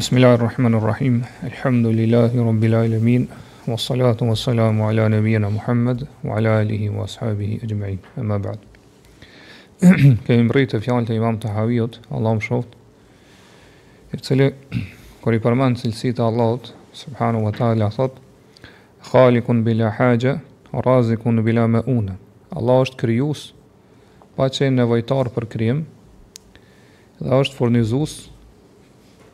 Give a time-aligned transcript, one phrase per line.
[0.00, 1.24] Bismillahirrahmanirrahim.
[1.44, 3.28] Alhamdulillahi rabbil alamin.
[3.68, 7.98] Wassalatu wassalamu ala nabiyyina Muhammad wa ala alihi wa ashabihi ajma'in.
[8.16, 8.56] Amma ba'd.
[10.24, 12.72] Kemi mbërritë fjalën e Imam Tahawiut, Allahu mëshoft,
[14.16, 14.46] i cili
[15.20, 18.16] kur i përmend cilësitë të Allahut subhanahu wa taala thot:
[19.10, 20.38] Khaliqun bila haja,
[20.72, 22.16] Razikun bila mauna.
[22.56, 23.50] Allah është krijues
[24.38, 25.84] pa çë nevojtar për krijim
[27.20, 28.16] dhe është furnizues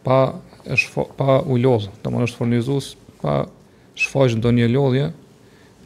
[0.03, 0.20] pa
[0.67, 2.89] është pa ulozë, të më është fornizus,
[3.22, 3.34] pa
[3.98, 5.06] shfaq në do një lodhje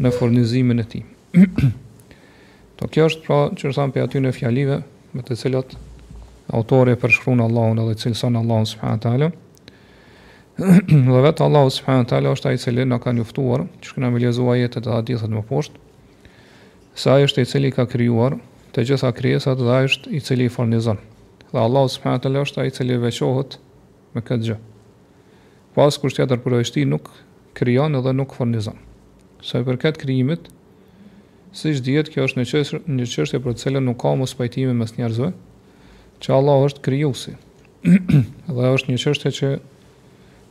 [0.01, 1.03] në fornizimin e ti.
[2.81, 4.81] të kjo është pra që rësam për aty në fjalive,
[5.13, 5.77] me të cilat
[6.57, 9.31] autore përshkru në Allahun edhe cilëson Allahun së
[10.61, 14.85] dhe vetë Allahu subhanahu është ai i cili na ka njoftuar, që kemi analizuar jetën
[14.85, 15.81] e hadithit më poshtë,
[17.01, 18.37] se ai është i cili ka krijuar
[18.77, 20.99] të gjitha krijesat dhe ai është i cili i fornizan
[21.51, 23.57] Dhe Allahu subhanahu wa taala është ai i cili veçohet
[24.15, 24.57] me këtë gjë
[25.77, 26.55] pas kusht tjetër për
[26.91, 27.11] nuk
[27.55, 28.77] kryon edhe nuk fornizon.
[29.43, 30.49] Sa i përket kryimit,
[31.53, 35.31] si që djetë kjo është një qështje për cilën nuk ka më spajtimi mes njerëzve,
[36.21, 37.35] që Allah është kryusi.
[38.55, 39.51] dhe është një qështje që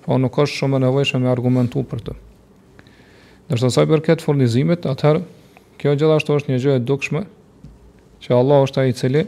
[0.05, 2.15] po nuk është shumë e nevejshme me argumentu për të.
[3.49, 5.23] Nështë nësaj përket fornizimit, atëherë,
[5.79, 7.25] kjo gjithashtu është një gjë e dukshme,
[8.23, 9.25] që Allah është a i cili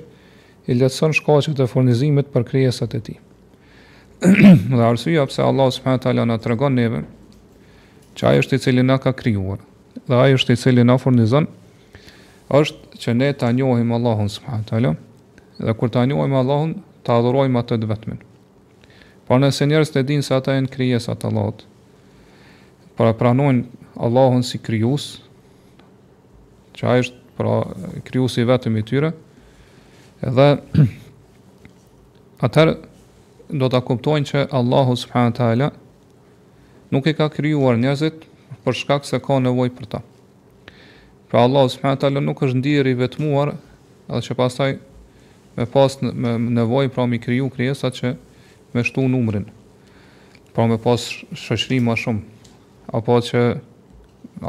[0.70, 3.18] i letëson shkoqet e fornizimit për kryeset e ti
[4.70, 7.02] dhe arsyeja pse Allah subhanahu wa taala na tregon neve
[8.18, 9.58] që ai është i cili na ka krijuar
[10.08, 11.48] dhe ai është i cili na furnizon
[12.54, 14.96] është që ne ta njohim Allahun subhanahu wa taala
[15.60, 18.18] dhe kur ta njohim Allahun ta adhurojmë atë vetëm.
[19.26, 21.64] Por nëse njerëzit e dinë se ata janë krijesa të Allahut,
[22.98, 23.64] pra pranojnë
[23.98, 25.18] Allahun si krijues,
[26.78, 27.62] që ai është pra
[28.06, 29.14] krijuesi vetëm i tyre,
[30.22, 30.48] edhe
[32.46, 32.78] atëherë
[33.52, 35.68] do ta kuptojnë që Allahu subhanahu teala
[36.92, 38.24] nuk e ka krijuar njerëzit
[38.66, 40.00] për shkak se ka nevojë për ta.
[41.32, 43.54] Pra Allahu subhanahu teala nuk është ndier i vetmuar,
[44.10, 44.72] edhe që pastaj
[45.58, 48.14] me pas me nevojë pra mi kriju krijesa që
[48.74, 49.46] me shtu numrin.
[50.56, 52.48] Pra me pas shoqëri më shumë
[52.98, 53.44] apo që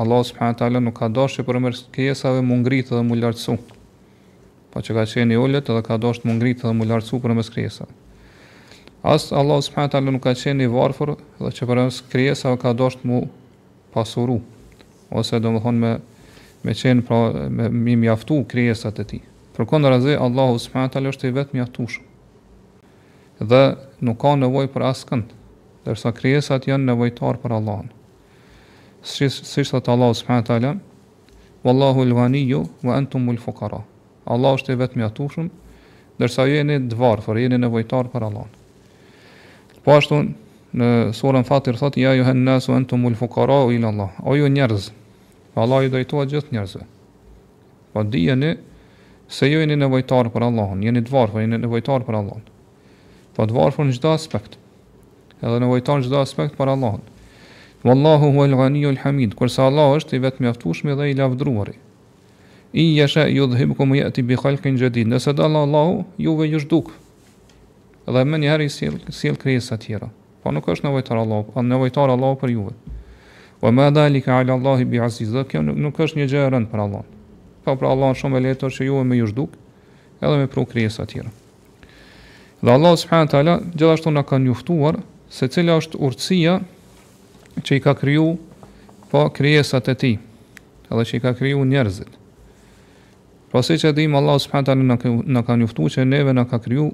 [0.03, 3.57] Allahu subhanahu teala nuk ka dashje për mërs krijesave më ngrit dhe më lartsu.
[4.73, 7.35] Po që ka qenë i ullet edhe ka dashur më ngritë dhe më lartësu për
[7.37, 7.99] në krijesave
[9.05, 11.11] As Allah subhanahu taala nuk ka qenë i varfër
[11.43, 13.17] dhe që për ans krijesa ka dosht mu
[13.91, 14.37] pasuru
[15.11, 15.93] ose do me
[16.63, 19.21] me qen pra me mi mjaftu krijesat e tij.
[19.57, 21.97] Përkundrazi Allahu subhanahu taala është i vetmi mjaftush.
[23.43, 23.63] Dhe
[24.07, 25.27] nuk ka nevojë për askënd,
[25.85, 27.91] derisa krijesat janë nevojtar për Allahun.
[29.03, 30.73] Siç siç thot Allahu subhanahu taala,
[31.67, 33.83] "Wallahu al-ghaniyyu wa antum al-fuqara."
[34.33, 35.51] Allah është i vetmi mjaftushëm,
[36.23, 38.53] derisa ju jeni të varfër, jeni nevojtar për Allahun.
[39.83, 40.19] Po ashtu
[40.79, 44.11] në surën Fatir thotë ja ju hennasu antumul fuqara ila Allah.
[44.23, 44.93] O ju njerëz,
[45.59, 46.85] Allah i drejtohet gjithë njerëzve.
[47.93, 48.53] Po dijeni
[49.29, 52.45] se ju jeni nevojtar për Allahun, jeni të varfër, jeni nevojtar për Allahun.
[53.35, 54.55] Po të varfër në çdo aspekt.
[55.43, 57.03] Edhe nevojtar në çdo aspekt për Allahun.
[57.83, 59.35] Wallahu huwal ghaniyul hamid.
[59.35, 61.73] Kurse Allah është i vetëm mjaftueshëm dhe i lavdruar.
[62.73, 65.09] i yasha yudhibkum yati bi khalqin jadid.
[65.09, 66.89] Nesad Allahu, juve ju zhduk
[68.07, 70.09] dhe më një herë i sill sill krijes të tjera.
[70.43, 72.73] Po nuk është nevojtar Allahu, po nevojtar Allahu për juve.
[73.63, 75.31] Wa ma dhalika ala Allahi bi aziz.
[75.49, 77.05] Kjo nuk, nuk është një gjë e rëndë për Allah.
[77.63, 79.53] Po për Allahun shumë e lehtë që juve më ju zhduk,
[80.19, 81.31] edhe më pru krijes të tjera.
[82.63, 84.99] Dhe Allahu subhanahu teala gjithashtu na ka njoftuar
[85.31, 86.59] se cila është urtësia
[87.63, 88.35] që i ka kriju
[89.13, 90.19] po krijesat e tij,
[90.91, 92.11] edhe që i ka kriju njerëzit.
[93.55, 96.91] Pasi po që dimë Allahu subhanahu teala na ka njoftuar që neve na ka kriju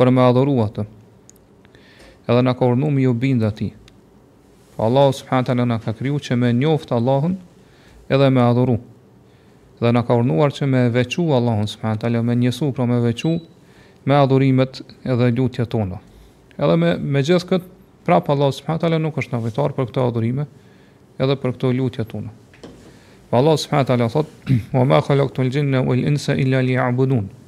[0.00, 0.86] për me adhuru atë
[2.30, 3.66] edhe në ka urnu me ju binda ti
[4.80, 7.34] Allah subhanët alë në ka kryu që me njoftë Allahun
[8.16, 8.78] edhe me adhuru
[9.80, 13.26] dhe në ka urnuar që me vequ Allahun subhanët alë me njësu pra me vequ
[14.08, 14.80] me adhurimet
[15.12, 15.98] edhe ljutje tonë
[16.56, 17.68] edhe me, me gjithë këtë
[18.08, 20.46] prapë Allah subhanët alë nuk është në për këto adhurime
[21.20, 22.32] edhe për këto ljutje tonë
[23.42, 27.38] Allah subhanët alë thotë wa me khalok të lëgjinnë e u lënëse illa li abudunë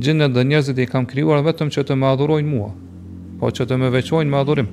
[0.00, 2.70] gjinnët dhe njerëzit i kam krijuar vetëm që të më adhurojnë mua,
[3.40, 4.68] po që të më veçojnë me adhurim.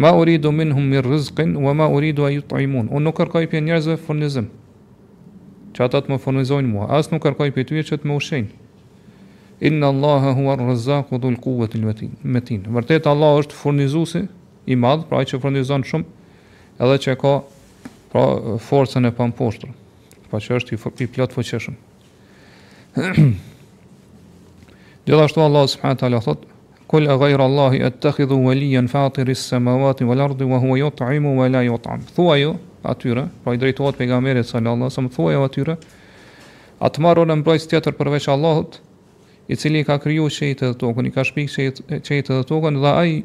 [0.00, 2.88] Ma uridu minhum mir rizqin wa ma uridu an yut'imun.
[2.88, 4.46] Unë nuk kërkoj për njerëzve furnizim,
[5.74, 8.52] që ata të më furnizojnë mua, as nuk kërkoj për tyre që të më ushqejnë.
[9.68, 12.14] Inna Allaha huwa ar-razzaqu dhul quwwati al-matin.
[12.24, 12.62] Matin.
[12.72, 14.22] Vërtet Allah është furnizuesi
[14.72, 16.38] i madh, pra ai që furnizon shumë
[16.80, 17.34] edhe që ka
[18.12, 18.24] pra
[18.68, 19.74] forcën e pamposhtur.
[20.30, 21.74] pa po që është i, i plot fuqishëm.
[25.06, 26.42] Gjithashtu Allah subhanahu wa taala thot:
[26.86, 31.62] "Kul a ghayra Allahi attakhidhu waliyan fatir samawati wal ardi wa huwa yut'imu wa la
[31.64, 35.76] yut'am." Thuaj atyre, pra i drejtohet pejgamberit sallallahu alaihi wasallam, thuaj atyre,
[36.80, 38.80] atmaru an mbrojt tjetër përveç Allahut,
[39.48, 41.48] i cili ka kriju çejtë të tokën, i ka shpik
[42.04, 43.22] çejtë të tokën dhe ai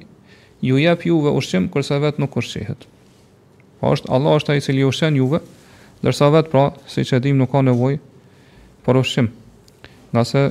[0.63, 2.87] ju jep juve ushqim kur sa vet nuk ushqehet.
[3.83, 5.39] Po është Allah është ai cili ju ushqen juve,
[6.01, 7.99] ndërsa vetë pra, siç e dim, nuk ka nevojë
[8.87, 9.27] për ushqim.
[10.13, 10.41] Nga se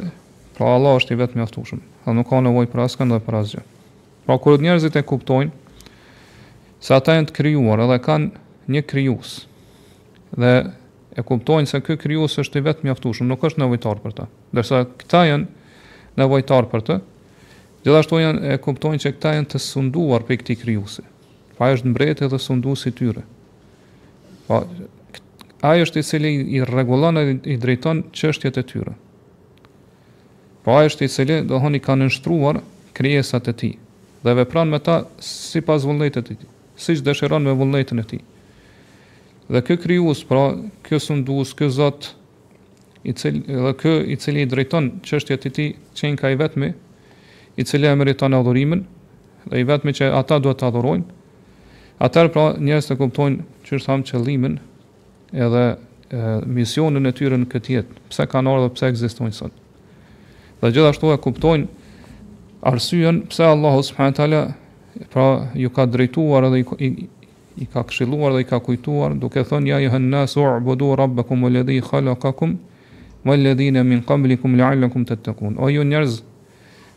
[0.54, 3.62] Pra Allah është i vetë mjaftushëm Dhe nuk ka nevoj për askën dhe për asgjë
[4.26, 5.88] Pra kërët njerëzit e kuptojnë
[6.84, 9.32] Se ata e në të kryuar Dhe kanë një kryus
[10.38, 10.52] Dhe
[11.18, 14.28] e kuptojnë se këj kryus është i vetë mjaftushëm Nuk është nevojtar për të
[14.60, 15.70] Dersa këta e në
[16.22, 17.00] nevojtar për të
[17.84, 18.22] Gjithashtu
[18.54, 21.04] e kuptojnë që këta e të sunduar Për këti kryusi
[21.58, 23.26] Pa është mbreti dhe sundu si tyre
[24.46, 24.62] Pa
[25.64, 28.92] Ajo është i cili i rregullon dhe i drejton çështjet e tyre.
[30.64, 32.62] Po ai është i cili do honi kanë nështruar
[32.96, 33.72] krijesat e tij
[34.24, 36.44] dhe vepran me ta sipas vullnetit të tij,
[36.80, 38.20] siç dëshiron me vullnetin e tij.
[39.52, 40.54] Dhe ky krijues, pra
[40.86, 42.14] ky sundues, ky Zot
[43.04, 45.68] i cili dhe ky i cili i drejton çështjet e tij
[46.00, 46.70] çën ka i vetmi,
[47.60, 48.86] i cili e meriton adhurimin
[49.44, 51.04] dhe i vetmi që ata duhet të adhurojnë.
[52.06, 54.56] Atëherë pra njerëzit e kuptojnë është tham qëllimin
[55.44, 55.76] edhe e,
[56.56, 58.00] misionin e tyre në këtë jetë.
[58.08, 59.54] Pse kanë ardhur, pse ekzistojnë sot?
[60.62, 61.90] dhe gjithashtu e kuptojnë
[62.70, 64.40] arsyen pse Allahu subhanahu wa taala
[65.12, 67.06] pra ju ka drejtuar edhe i, i
[67.62, 71.80] i ka këshilluar dhe i ka kujtuar duke thënë ja yuhanna su budu rabbakum alladhi
[71.82, 72.56] khalaqakum
[73.24, 76.20] walladhina min qablikum la'allakum tattaqun o ju njerëz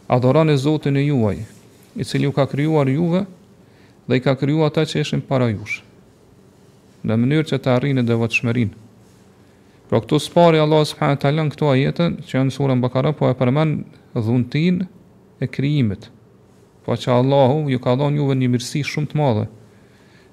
[0.09, 1.37] adhuroni Zotin e juaj
[1.95, 3.25] i cili ju ka krijuar juve
[4.07, 5.81] dhe i ka krijuar ata që ishin para jush
[7.05, 8.86] në mënyrë që të arrinë devotshmërinë
[9.89, 13.35] Pra këtu spari Allah subhanahu të taala këtu ajetën që janë surën Bakara, po e
[13.39, 13.77] përmend
[14.25, 14.81] dhuntin
[15.39, 16.09] e krijimit.
[16.83, 19.45] Po që Allahu ju ka dhënë juve një mirësi shumë të madhe.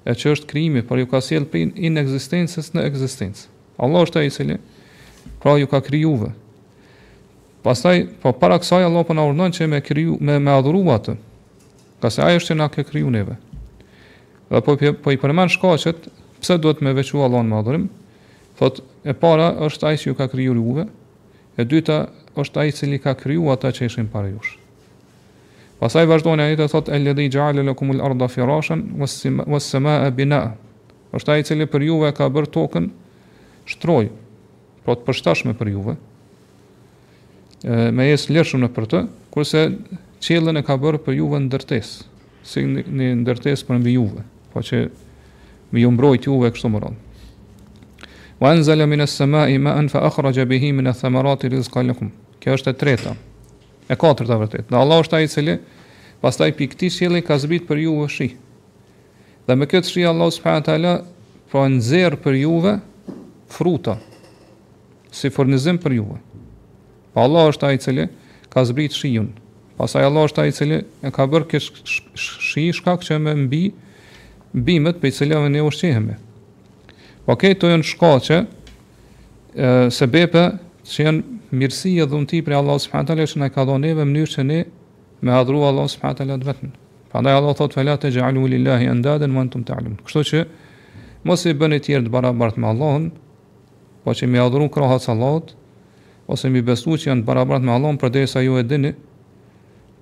[0.05, 3.47] E që është krijimi, por ju ka sjell prin in eksistensës në existence.
[3.79, 4.59] Allah është ai i
[5.41, 6.29] pra ju ka krijuve.
[7.63, 9.23] Pastaj, po para kësaj Allah po na
[9.55, 11.15] që me kriju me me adhuru atë.
[12.01, 13.37] Ka se ai është që na ka krijuar neve.
[14.49, 16.09] Dhe po po i përmend shkaqet
[16.43, 17.87] pse duhet me vequ Allahun me adhurim,
[18.55, 20.85] Thot, e para është ai që ju ka kriju juve,
[21.59, 21.97] e dyta
[22.39, 24.53] është ai cili ka kriju ata që ishin para jush.
[25.79, 30.43] Pasaj vazhdojnë ai e thot, e ledhi gjallë lë kumul arda firashen, vësëma e bina.
[31.15, 32.89] është ai cili për juve ka bërë tokën
[33.71, 34.09] shtroj,
[34.83, 35.95] pro të përshtashme për juve,
[37.65, 38.99] Ë me jesë lërshme në për të,
[39.33, 39.61] kurse
[40.21, 41.93] qëllën e ka bërë për juve në dërtes,
[42.45, 44.21] si një ndërtesë për mbi juve,
[44.53, 44.83] po që
[45.71, 46.83] me ju mbrojt juve kështu më
[48.39, 52.11] Wa anzala samai ma'an fa akhraja bihi min ath-thamarati rizqan lakum.
[52.41, 53.13] Kjo është e treta.
[53.89, 54.65] E katërta vërtet.
[54.67, 55.55] Dhe Allah është ai i cili
[56.21, 58.27] pastaj pikë këtij sjelli ka zbrit për ju shi.
[59.47, 60.93] Dhe me këtë shi Allah subhanahu wa taala
[61.51, 62.75] po nxjerr për juve
[63.47, 63.95] fruta
[65.15, 66.19] si furnizim për juve.
[67.15, 68.09] Pa po Allah është ai i cili
[68.51, 69.31] ka zbrit shiun.
[69.79, 71.71] Pastaj Allah është ai i cili e ka bërë kësh
[72.17, 73.63] shi shkak që më mbi
[74.67, 76.24] bimët për cilave ne ushqehemi.
[77.25, 78.35] Ok, to janë shkaqe
[79.57, 80.41] ë se bepe
[80.85, 84.45] që janë mirësi e dhunti për Allah teala që në ka dhënë neve mënyrë që
[84.45, 84.59] ne
[85.25, 86.21] me adhuru Allah s.w.t.
[86.21, 86.69] dhe vetën.
[87.09, 90.23] Prandaj Allah thotë felat e gjallu u lillahi ndaden më në të më të Kështu
[90.29, 90.43] që
[91.25, 93.07] mos i bëni tjerë të barabart me Allahën,
[94.05, 95.17] po që mi adhru krahat së
[96.33, 98.93] ose mi besu që janë të barabart me Allahën, për ju e dini,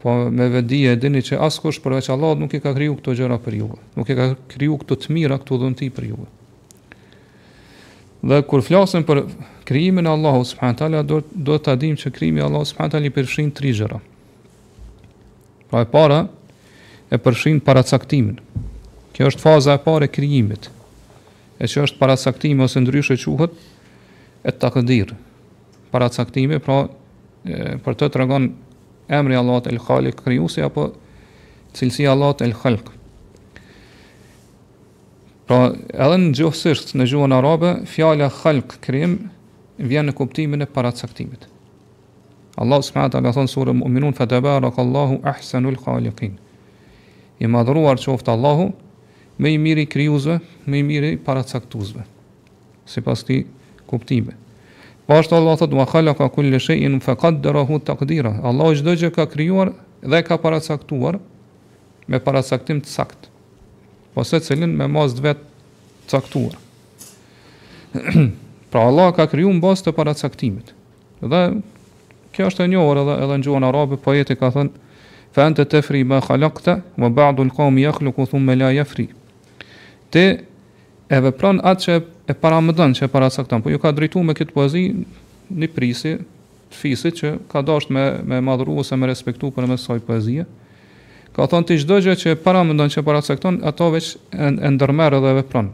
[0.04, 3.40] po me vedi e dini që askush përveç Allahut nuk e ka kriju këto gjëra
[3.48, 6.12] për nuk e ka kriju këto të mira këto dhunti për
[8.24, 9.20] Dhe kur flasim për
[9.68, 13.10] krijimin e Allahut subhanahu teala, do do ta dim që krijimi i Allahut subhanahu teala
[13.10, 13.98] i përfshin tri gjëra.
[15.72, 16.20] Pra e para
[17.12, 18.40] e përfshin paracaktimin.
[19.14, 20.70] Kjo është faza e parë e krijimit.
[21.60, 23.60] E që është paracaktimi ose ndryshe quhet
[24.48, 25.12] e takdir.
[25.92, 26.80] Paracaktimi, pra
[27.44, 28.48] e, për të tregon
[29.20, 30.94] emri Allahut el-Khaliq krijuesi apo
[31.76, 32.96] cilësia Allahut el-Khaliq
[35.48, 39.18] Pra, edhe në gjuhësisht, në gjuhën arabe, fjala khalq krim
[39.78, 41.50] vjen në kuptimin e paracaktimit.
[42.62, 46.38] Allah subhanahu wa thon surën Mu'minun fa tabarakallahu ahsanul khaliqin.
[47.44, 48.70] I madhruar qoftë Allahu
[49.42, 52.06] me i miri krijuesve, me i miri paracaktuesve.
[52.86, 53.44] Sipas këtij
[53.88, 54.38] kuptimi.
[55.08, 58.32] Po ashtu Allah thot wa khalaqa kulla shay'in fa qaddarahu këdira.
[58.48, 61.20] Allahu çdo gjë ka krijuar dhe ka paracaktuar
[62.08, 63.33] me paracaktim të saktë
[64.14, 66.58] po se cilin me mas të vetë caktuar.
[68.74, 70.72] pra Allah ka kriju në bas të para caktimit.
[71.24, 71.42] Dhe
[72.34, 74.94] kjo është e njohër edhe, edhe në gjuhën arabe, po jeti ka thënë,
[75.34, 78.86] fa ente të fri me khalakte, më ba'du lë më jakhlu ku thumë me laja
[78.86, 79.08] fri.
[80.14, 80.26] Te
[81.14, 81.94] e vepran atë që
[82.30, 83.30] e paramëdën që e para
[83.64, 84.84] po ju ka dritu me këtë poezi
[85.50, 86.16] një prisi,
[86.74, 90.46] të fisit që ka dasht me, me madhuru ose me respektu për në mësaj poezia,
[91.34, 94.78] Ka thonë ti çdo gjë që para mendon që para sekton, ato veç e dhe
[94.90, 95.72] edhe vepron.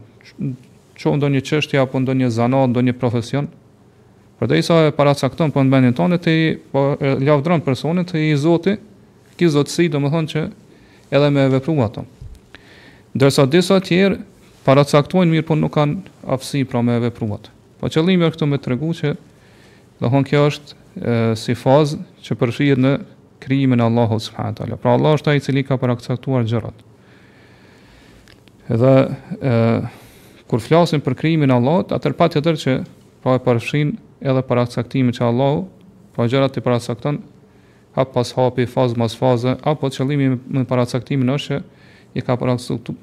[0.96, 3.50] Çon ndonjë qështja, apo ndonjë zanat, ndonjë profesion,
[4.40, 6.82] Për dhe isa e para cakton për po në bendin tonë, të i po,
[7.28, 8.78] lafdron personin, të i zoti,
[9.36, 10.44] ki zotësi, do më thonë që
[11.18, 12.06] edhe me vepru ato.
[13.12, 14.22] Dërsa disa tjerë,
[14.64, 17.52] para caktojnë mirë, po nuk kanë afsi pra me vepru ato.
[17.84, 19.12] Po qëllimi e këtu me të regu që,
[20.00, 22.00] do thonë kjo është e, si fazë
[22.30, 22.96] që përshijet në
[23.50, 24.76] krijimin e Allahut subhanahu teala.
[24.78, 26.84] Pra Allah është ai i cili ka paraqaktuar gjërat.
[28.76, 29.80] Edhe ë
[30.50, 32.76] kur flasim për krijimin e Allahut, atëherë patjetër që
[33.24, 33.96] pra e përfshin
[34.30, 35.66] edhe paraqaktimin që Allahu
[36.16, 37.18] pa gjërat i paraqakton
[37.98, 41.60] hap pas hapi, fazë mas faze, apo qëllimi me paracaktimin është që
[42.22, 42.36] i ka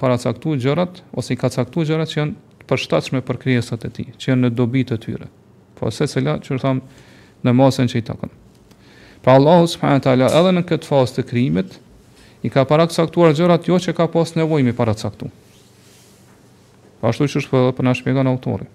[0.00, 4.33] paracaktu gjërat, ose i ka caktuar gjërat që janë përshtatshme për krijesat e tij, që
[4.33, 5.29] janë në dobi të tyre.
[5.79, 7.05] Po se cila që thamë
[7.47, 8.33] në masën që i takon.
[9.26, 11.73] Pra Allahu subhanahu teala edhe në këtë fazë të krijimit
[12.47, 15.26] i ka paraqsaktuar gjërat jo që ka pas nevojë mi paraqsaktu.
[17.02, 18.68] Pa ashtu siç për na shpjegon autori.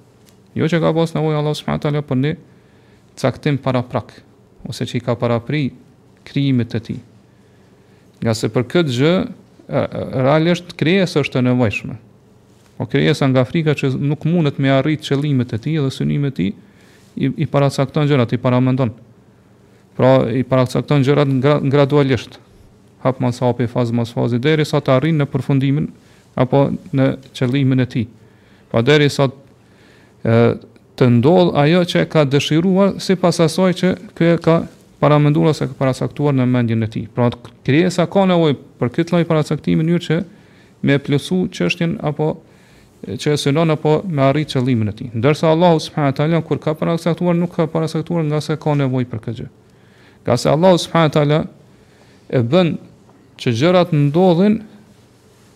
[0.60, 2.34] Jo që ka pas nevojë Allahu subhanahu teala për ne
[3.15, 4.12] caktim para prak
[4.67, 5.62] ose që i ka para pri
[6.27, 6.98] krijimit të tij.
[8.20, 9.13] Nga se për këtë gjë
[10.27, 11.96] realisht krijesa është e nevojshme.
[12.75, 16.34] O po krijesa nga frika që nuk mundet me arrit qëllimet e tij dhe synimet
[16.34, 18.91] e tij i i paracakton gjërat i paramendon
[20.01, 21.29] Pra i paracakton gjërat
[21.70, 22.39] gradualisht.
[23.05, 25.86] Hap mos hapi fazë mas fazë deri sa të arrin në përfundimin
[26.41, 26.63] apo
[26.98, 27.05] në
[27.38, 28.08] qëllimin e tij.
[28.74, 30.31] Pa deri sa të,
[30.98, 34.55] të ndodh ajo që ka dëshiruar sipas asaj që ky ka
[35.03, 37.05] paramenduar ose ka paracaktuar në mendjen e tij.
[37.13, 37.29] Pra
[37.67, 40.20] krijesa ka nevojë për këtë lloj paracaktimi në mënyrë që
[40.89, 42.34] me plusu çështjen apo
[43.22, 45.13] që e synon apo me arrit qëllimin e tij.
[45.22, 49.10] Ndërsa Allahu subhanahu wa taala kur ka paracaktuar nuk ka paracaktuar nga se ka nevojë
[49.13, 49.50] për këtë.
[50.24, 51.40] Ka se Allah subhanahu taala
[52.30, 52.75] e bën
[53.42, 54.60] që gjërat ndodhin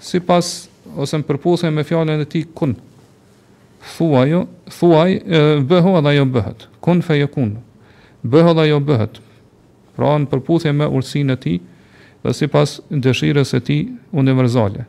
[0.02, 2.74] sipas ose në përputhje me fjalën e tij kun.
[3.98, 4.32] Thuaj,
[4.74, 5.12] thuaj,
[5.70, 6.66] bëhu edhe ajo bëhet.
[6.82, 7.58] Kun fe yekun.
[8.26, 9.20] Bëhu edhe ajo bëhet.
[9.98, 11.58] Pra në përputhje me ursinë e tij
[12.26, 13.82] dhe sipas dëshirës së tij
[14.18, 14.88] universale.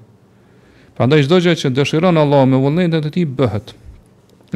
[0.97, 3.75] Prandaj çdo gjë që dëshiron Allah me vullnetin e tij bëhet.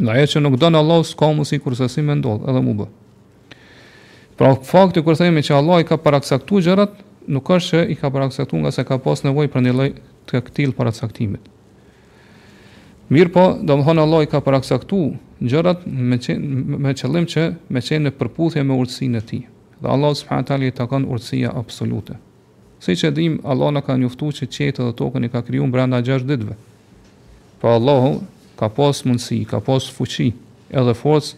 [0.01, 2.73] Nga e që nuk donë Allah, s'ka mu si kërsa si me ndodhë, edhe mu
[2.79, 2.87] bë.
[4.41, 6.93] Pra fakti kur themi që Allah i ka paraqsaktuar gjërat,
[7.29, 9.91] nuk është se i ka paraqsaktuar nga se ka pas nevojë për një lloj
[10.31, 11.43] të këtill paraqsaktimit.
[13.13, 15.01] Mirë po, do më thonë Allah i ka paraksaktu
[15.45, 16.17] në gjërat me,
[16.87, 19.39] me qëllim që me qenë në përputhje me urtsinë e ti.
[19.83, 20.57] Dhe Allah s.t.
[20.65, 22.17] i ta kanë urtësia absolute.
[22.81, 25.75] Si që dim, Allah në ka njuftu që qetë dhe tokën i ka kryu në
[25.77, 26.57] brenda 6 ditve.
[27.61, 28.09] Pra Allah
[28.57, 30.31] ka pas mundësi, ka pas fuqi
[30.73, 31.35] edhe forës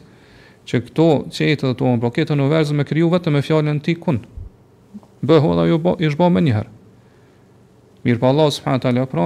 [0.67, 1.05] që këto
[1.35, 4.21] qetë dhe tonë, po këtë në verëzë me kryu vetëm me fjallën ti kun.
[5.23, 6.71] Bëhu edhe ju i shbo me njëherë.
[8.03, 9.25] Mirë pa po Allah, subhanahu të alja, pra,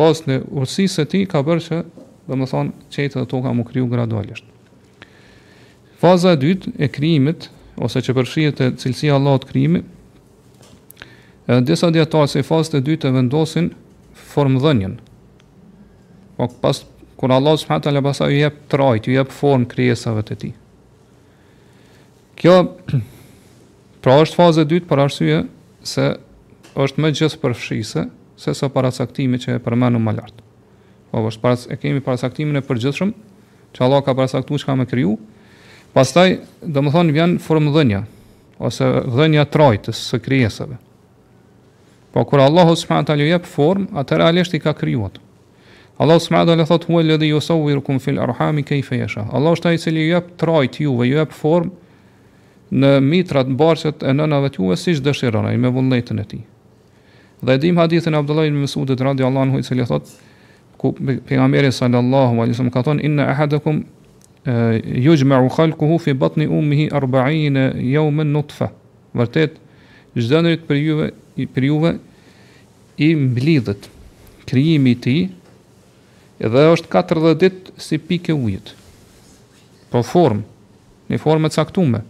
[0.00, 1.78] basë në ursisë e ti, ka bërë që,
[2.28, 4.44] dhe më thonë, qetë dhe ka mu kryu gradualisht.
[6.00, 7.48] Faza e dytë e kryimit,
[7.80, 9.88] ose që përshijet e cilësia Allah të kryimit,
[11.48, 13.70] edhe disa djetarë se faza fazët e dytë e vendosin
[14.34, 14.98] formëdhënjën.
[16.36, 16.84] Po, pas
[17.24, 20.50] kur Allah subhanahu taala pasaj i jep trajt, i jep formë krijesave të tij.
[22.36, 22.56] Kjo
[24.04, 25.38] pra është faza e dytë për arsye
[25.88, 26.04] se
[26.76, 28.04] është më gjithë përfshise
[28.44, 30.44] se sa paracaktimi që e përmenu më lartë.
[31.14, 33.14] Po, është para e kemi paracaktimin e përgjithshëm,
[33.72, 35.16] që Allah ka paracaktu që ka me kryu,
[35.96, 38.02] pastaj, domethënë më thonë, vjen formë dhenja,
[38.60, 40.76] ose dhenja trajtës së krijesave.
[42.12, 43.00] Po, kur Allah s.a.
[43.16, 45.23] i jep formë, atë realisht i ka kryu atë.
[45.98, 49.26] Allah subhanahu wa taala thot huwa alladhi yusawwirukum fil arham kayfa yasha.
[49.30, 51.70] Allah është ai i cili ju jep trajt juve, ju jep form
[52.74, 56.40] në mitrat, barçet e nënave të juve siç dëshiron ai me vullnetin e tij.
[57.46, 60.10] Dhe dim hadithin e Abdullah ibn Mesudit radhiyallahu anhu i cili thot
[60.78, 63.84] ku pejgamberi sallallahu alaihi wasallam ka thon inna ahadakum
[65.06, 68.72] yujma'u khalquhu fi batni ummihi 40 yawman nutfa.
[69.14, 69.62] Vërtet
[70.18, 71.08] çdo njeri për juve
[71.54, 71.94] për juve
[73.06, 73.86] i mblidhet
[74.50, 75.22] krijimi i tij
[76.50, 78.72] dhe është 40 ditë si pikë ujit.
[79.92, 80.42] Po form,
[81.10, 82.02] në formë të caktuar.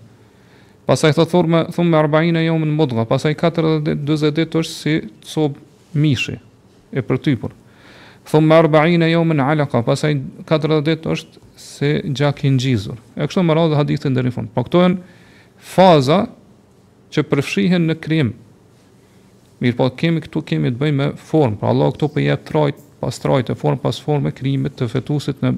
[0.88, 2.00] Pastaj thotë formë, thumë me
[2.40, 4.96] 40 në mudhë, pastaj 40 ditë, 20 ditë është si
[5.32, 5.58] cop
[5.96, 6.38] mishi
[6.92, 7.54] e përtypur.
[8.30, 8.58] Thumë me
[9.04, 9.04] 40
[9.36, 10.16] në alaka, pastaj
[10.48, 12.98] 40 ditë është si gjak i ngjizur.
[13.16, 14.50] E kështu me radhë hadithin deri në fund.
[14.56, 15.20] Po këto janë
[15.64, 16.22] faza
[17.14, 18.32] që përfshihen në krim.
[19.62, 22.80] Mirë po, kemi këtu kemi të bëjmë me formë, pra Allah këtu për jep trajt
[23.04, 25.50] pas trajt të form pas formë krimit të fetusit në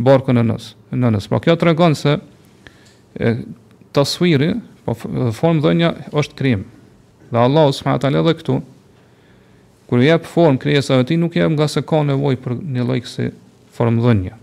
[0.00, 0.70] barkun e nës.
[0.96, 2.16] Në Pra kjo tregon se
[3.92, 4.54] tasuiri,
[4.86, 6.62] po formë dhënja është krim.
[7.28, 8.56] Dhe Allahu subhanahu taala dhe këtu
[9.90, 12.86] kur i jep formë krijesave të tij nuk jep nga se ka nevoj për një
[12.88, 13.28] lloj si
[13.76, 14.38] formë dhënje.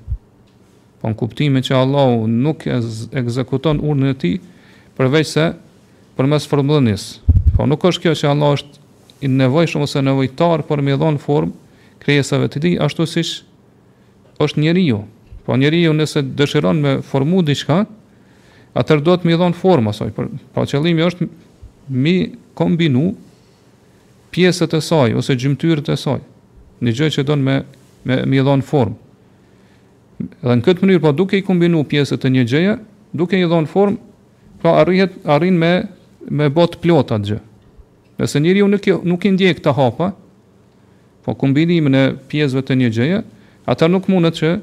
[1.01, 2.77] Po në kuptimin që Allahu nuk e
[3.24, 4.36] ekzekuton urdhën e tij
[5.00, 5.48] përveç se
[6.19, 7.05] përmes formë dhënjes.
[7.57, 8.77] Po nuk është kjo që Allah është
[9.25, 11.57] i nevojshëm ose nevojtar për më dhon formë
[12.09, 13.29] shpresave të tij ashtu siç
[14.41, 15.03] është njeriu.
[15.45, 17.85] Po njeriu nëse dëshiron me formu diçka,
[18.73, 20.09] atëherë do të më dhonë formë asoj.
[20.15, 21.27] Po pra qëllimi është
[22.01, 22.15] mi
[22.57, 23.13] kombinu
[24.33, 26.19] pjesët e saj ose gjymtyrët e saj.
[26.81, 27.55] një gjë që don me
[28.07, 28.95] me më dhonë formë.
[30.45, 32.73] Dhe në këtë mënyrë po duke i kombinu pjesët e një gjëje,
[33.19, 35.71] duke i dhonë formë, po pra, arrihet arrin me
[36.37, 37.39] me botë plotat gjë.
[38.19, 40.07] Nëse njeriu nuk nuk i ndjek të hapa,
[41.25, 43.21] po kombinimin e pjesëve të një gjëje,
[43.69, 44.53] ata nuk mundet që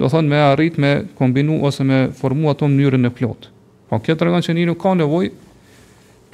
[0.00, 3.50] do thonë me arrit me kombinu ose me formu ato mënyrën e plot.
[3.90, 5.30] Po kjo tregon që nuk ka nevojë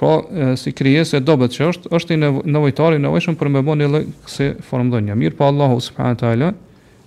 [0.01, 3.89] po e, si krijesë dobët që është, është i nevojtar i nevojshëm për me bënë
[3.93, 5.13] lloj si formdhënia.
[5.21, 6.55] Mirë, po Allahu subhanahu teala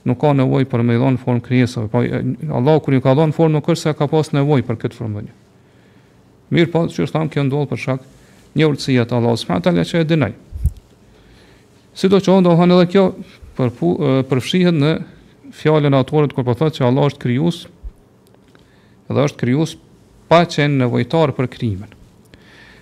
[0.05, 1.89] nuk ka nevojë për me dhënë formë krijesave.
[1.89, 4.99] Po Allahu kur i ka dhënë formë nuk është se ka pas nevojë për këtë
[5.01, 5.33] formdhënie.
[6.53, 8.09] Mirë, po çështën kjo ndodh për shkak
[8.53, 10.33] një urtësia të Allahut subhanahu teala që e dënoi.
[11.93, 13.03] Si do qonë, do më edhe kjo
[13.57, 13.89] përpu,
[14.29, 14.91] përfshihet në
[15.53, 17.59] fjallën atorit kërë po përtha që Allah është kryus
[19.13, 19.75] dhe është kryus
[20.31, 21.89] pa qenë nevojtar për kryimin.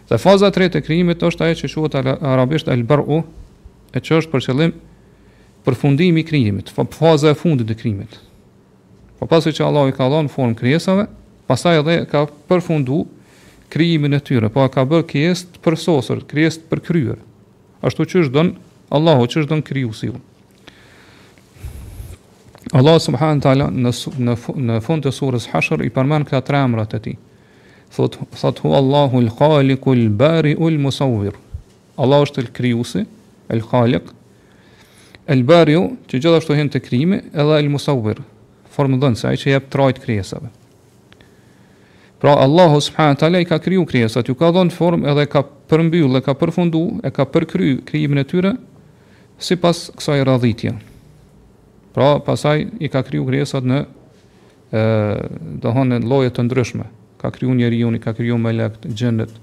[0.07, 3.17] Dhe faza të rejtë e kryimit është aje që shuët arabisht e Bar'u
[3.91, 4.75] e që është për qëllim
[5.67, 8.15] për fundim i kryimit, faza e fundit e kryimit.
[9.19, 11.09] Po pasi që Allah i ka dhonë formë kryesave,
[11.51, 13.03] pasaj edhe ka përfundu
[13.73, 17.19] kryimin e tyre, pa po ka bërë kryest për sosër, kryest për kryur.
[17.85, 20.17] Ashtu që është dënë Allahu që është dënë kryu si ju.
[22.75, 24.35] Allah subhanë tala në, në,
[24.67, 27.13] në fund të surës hashër i përmenë këta tre emrat e ti.
[27.95, 31.35] Thot, thot hu Allahu l'khaliku l'bari u l'musawir.
[31.99, 33.03] Allah është l'kryusi,
[33.55, 34.09] l'khalik,
[35.39, 38.19] l'bari u që gjithashtu hinë të krimi edhe l'musawir,
[38.75, 40.51] formë dhënë se që jep trajt kryesave.
[42.21, 46.17] Pra Allahu subhanahu taala i ka kriju krijesat, ju ka dhënë formë edhe ka përmbyllë,
[46.19, 48.51] dhe ka përfundu, e ka përkryer krijimin e tyre
[49.41, 50.71] si pas kësaj radhitje.
[51.95, 53.87] Pra, pasaj i ka kriju kresat në e,
[55.63, 56.85] dohonë lojet të ndryshme.
[57.21, 59.33] Ka kriju njeri unë, ka kriju me lekt, gjendet,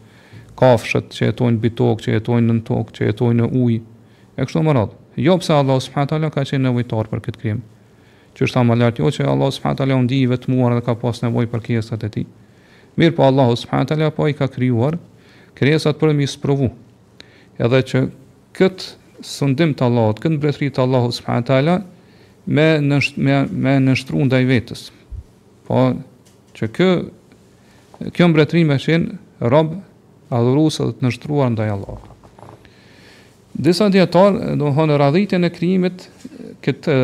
[0.59, 3.81] kafshet që jetojnë bitok, që jetojnë në tokë, që jetojnë në uj,
[4.39, 4.97] e kështu më radhë.
[5.19, 6.07] Jo pëse Allah s.a.
[6.31, 7.61] ka qenë nevojtar për këtë krim,
[8.39, 9.75] që është ta më lartë, jo që Allah s.a.
[9.75, 12.25] ndi i vetëmuar dhe ka pas nevoj për kjesat e ti.
[12.99, 13.85] Mirë po Allah s.a.
[14.15, 14.97] po i ka kryuar
[15.59, 16.71] kresat për mi sprovu,
[17.59, 18.05] edhe që
[18.59, 21.79] këtë sundim të Allahut, këtë mbretëri të Allahut subhanahu teala
[22.47, 24.83] me nësht, me me nështru ndaj vetës.
[25.67, 25.93] Po
[26.59, 26.91] që kjo
[28.15, 29.09] kjo mbretëri më shën
[29.51, 29.75] rob
[30.35, 32.07] adhurues dhe të nështruar ndaj Allahut.
[33.59, 36.05] Disa dietar, domthonë radhitën e krijimit
[36.63, 36.95] këtë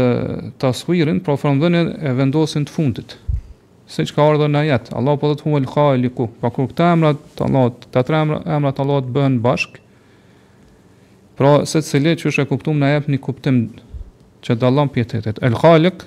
[0.63, 3.17] tasvirin, pra po formdhënien e vendosin të fundit.
[3.91, 7.25] Siç ka ardhur në jetë, Allah po thotë humul khaliku, pa po kur këta emrat
[7.35, 9.81] të Allahut, këta tre emrat të Allahut bëhen bashkë,
[11.39, 13.63] Pra, se të cilë që është e kuptum, në jepë një kuptim
[14.47, 15.41] që dalam pjetetet.
[15.43, 16.05] El Khalik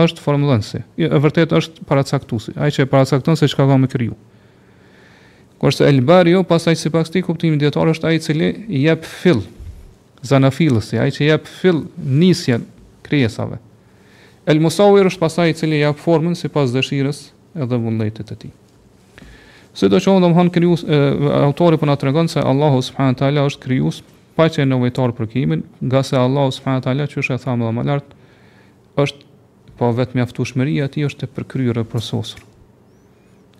[0.00, 3.76] është formëdhënësi, e vërtet është paracaktusi, a i që e paracaktunë se që ka ka
[3.78, 4.16] me kryu.
[5.62, 8.14] Kërës e El Bari, jo, pas a që si pak sti, kuptimin djetarë është a
[8.16, 8.48] i cili
[8.86, 9.44] jep fill,
[10.24, 12.64] zana fillësi, a i që jep fill nisjen
[13.06, 13.60] kryesave.
[14.46, 17.22] El Musawir është pas a i cilë formën si pas dëshires
[17.54, 18.50] edhe vullnetit e ti.
[19.74, 20.50] Së do të shohim domthon
[21.44, 24.02] autori po na tregon se Allahu subhanahu teala është krijues
[24.34, 26.80] pa që e nëvojtar për kimin, nga se Allah, s.a.
[26.82, 28.16] që është e thamë dhe më lartë,
[29.04, 29.26] është,
[29.74, 30.42] pa po vetë me aftu
[30.84, 32.42] ati është e përkryrë e përsosur.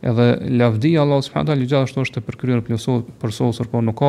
[0.04, 0.26] Edhe
[0.58, 1.42] lafdi, Allah, s.a.
[1.46, 2.78] gjithashtu është e përkryrë e
[3.22, 4.02] përsosur, po nuk,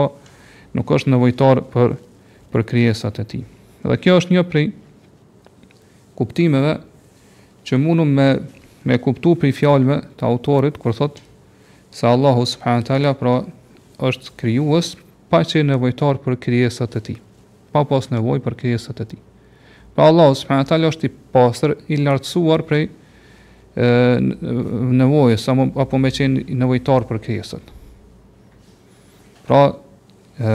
[0.73, 1.95] nuk është nëvojtar për,
[2.51, 3.43] për kryesat e ti.
[3.85, 4.65] Dhe kjo është një prej
[6.17, 6.73] kuptimeve
[7.65, 8.29] që mundu me,
[8.89, 11.23] me kuptu për i fjalme të autorit, kërë thotë
[11.95, 13.17] se Allah, s.a.
[13.21, 13.35] pra
[14.09, 14.95] është kryuës,
[15.29, 17.15] pa që e nevojtar për kërjesat e ti,
[17.73, 19.17] pa pas nevoj për kërjesat e ti.
[19.95, 22.83] Pra Allah, subhanahu përnë talë, është i pasër i lartësuar prej
[25.05, 25.47] nevojës,
[25.85, 27.73] apo me që e nevojtar për kërjesat.
[29.45, 29.61] Pra,
[30.41, 30.53] e,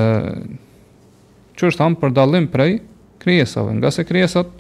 [1.57, 2.79] që është ham për dalim prej
[3.23, 4.55] kërjesave, nga se kërjesat,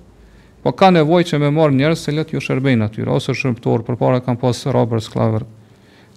[0.64, 3.98] po ka nevoj që me marë njerës se letë ju shërbejnë aty, ose shërbëtorë, për
[4.00, 5.46] para kam robër, rabër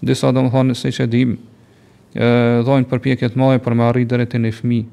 [0.04, 1.38] disa do më thonë se që dimë,
[2.16, 4.86] dhojnë përpjekje të mëdha për me arritur drejtën e fëmijë.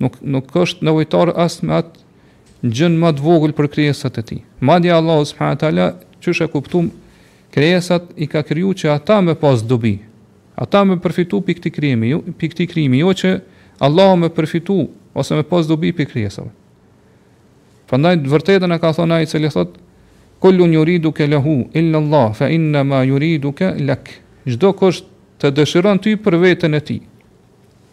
[0.00, 4.38] Nuk nuk është nevojtar as me atë gjën më të vogël për krijesat e tij.
[4.64, 6.90] Madje Allahu subhanahu wa taala e kuptum
[7.52, 9.98] krijesat i ka kriju që ata më pas dobi.
[10.56, 12.10] Ata më përfitu pikë këtij krijimi,
[12.40, 13.36] pikë këtij krijimi, jo që
[13.84, 14.80] Allahu më përfitu
[15.12, 16.50] ose më pas dobi pikë krijesave.
[17.86, 19.76] Prandaj vërtetën e ka thonë ai i cili thot
[20.42, 24.10] kullu yuridu ka lahu illa Allah fa inna ma yuriduka ka lak.
[24.46, 25.04] Çdo kush
[25.42, 27.00] të dëshiron ty për veten e tij.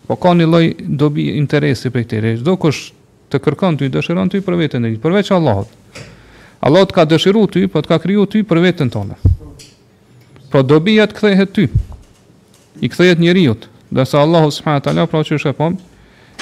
[0.07, 0.65] Po ka një lloj
[1.03, 2.33] dobi interesi për këtë.
[2.41, 2.89] Çdo kush
[3.29, 5.69] të kërkon ty dëshiron ty për veten e tij, përveç Allahut.
[6.61, 9.17] Allahut ka dëshiruar ty, po të ka krijuar ty për veten tonë.
[10.51, 11.65] Po dobija të kthehet ty.
[12.81, 13.55] I kthehet njeriu.
[13.93, 15.75] Dhe sa Allahu subhanahu wa taala pra që është e pam,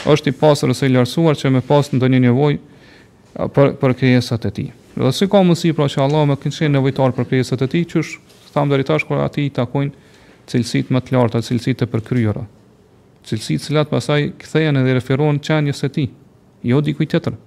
[0.08, 2.60] është i pasur ose i lartësuar që me pas ndonjë nevojë
[3.36, 4.70] për për krijesat e tij.
[5.00, 7.86] Do si ka mos i pra që Allahu më kishë nevojtar për krijesat e tij,
[7.88, 8.18] qysh
[8.54, 9.92] thamë deri tash kur ati i takojnë
[10.52, 12.44] cilësit më të larta, cilësit të përkryera.
[13.28, 16.10] Cilësit të cilat pasaj kthehen edhe referohen çanjes e ti,
[16.68, 17.38] jo dikujt tjetër.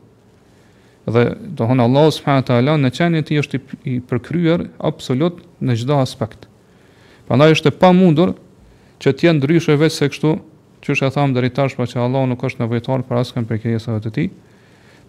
[1.04, 1.24] Dhe
[1.58, 3.60] dohon Allah subhanahu wa taala në çanjen e tij është
[3.92, 6.48] i përkryer absolut në çdo aspekt.
[7.28, 8.32] Prandaj është e pamundur
[9.04, 10.32] që të jenë ndryshë veç se kështu,
[10.88, 14.16] e tham deri tash pra që Allahu nuk është nevojtar për askën për krijesat e
[14.16, 14.30] tij.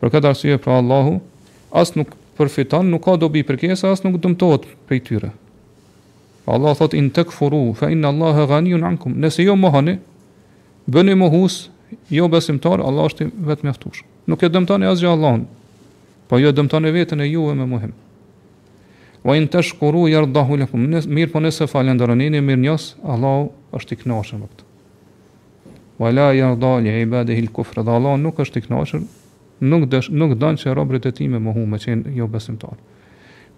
[0.02, 1.16] Për këtë arsye pra Allahu
[1.76, 5.30] as nuk përfiton, nuk ka dobi për kësaj, as nuk dëmtohet prej tyre.
[6.46, 9.16] Pra Allah thot in takfuru fa inna Allaha ghaniyun ankum.
[9.24, 9.98] Nëse ju jo mohoni,
[10.92, 11.60] bëni mohus,
[12.14, 14.04] jo besimtar, Allah është vetë mjaftuar.
[14.30, 15.46] Nuk e dëmtoni asgjë Allahun,
[16.30, 17.94] po ju jo e dëmtoni veten e juve më muhim.
[19.26, 20.84] Wa in tashkuru yardahu lakum.
[21.10, 24.68] Mir po nëse falenderoni, mir njos, Allahu është i kënaqur me këtë.
[25.98, 27.82] Wa la yardahu li ibadihi al-kufra.
[27.82, 29.02] Allahu nuk është i kënaqur
[29.62, 32.76] nuk dësh, nuk don që robërit e tij me mohu me qenë jo besimtar.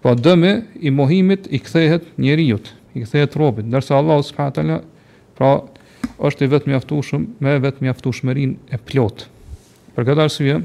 [0.02, 0.52] Po dëmi
[0.86, 2.60] i mohimit i kthehet njeriu,
[2.94, 4.78] i kthehet robit, ndërsa Allahu subhanahu taala
[5.34, 5.50] pra
[6.26, 9.26] është i vetëm mjaftueshëm me vetëm mjaftueshmërinë e plot.
[9.96, 10.58] Për këtë arsye,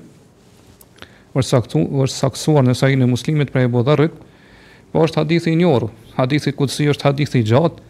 [1.33, 4.13] është saktuar, është saksuar në sahihin e muslimit për Abu Dharrit,
[4.93, 5.89] po është hadithi i njohur.
[6.13, 7.81] Hadithi kutsi është hadithi i gjatë.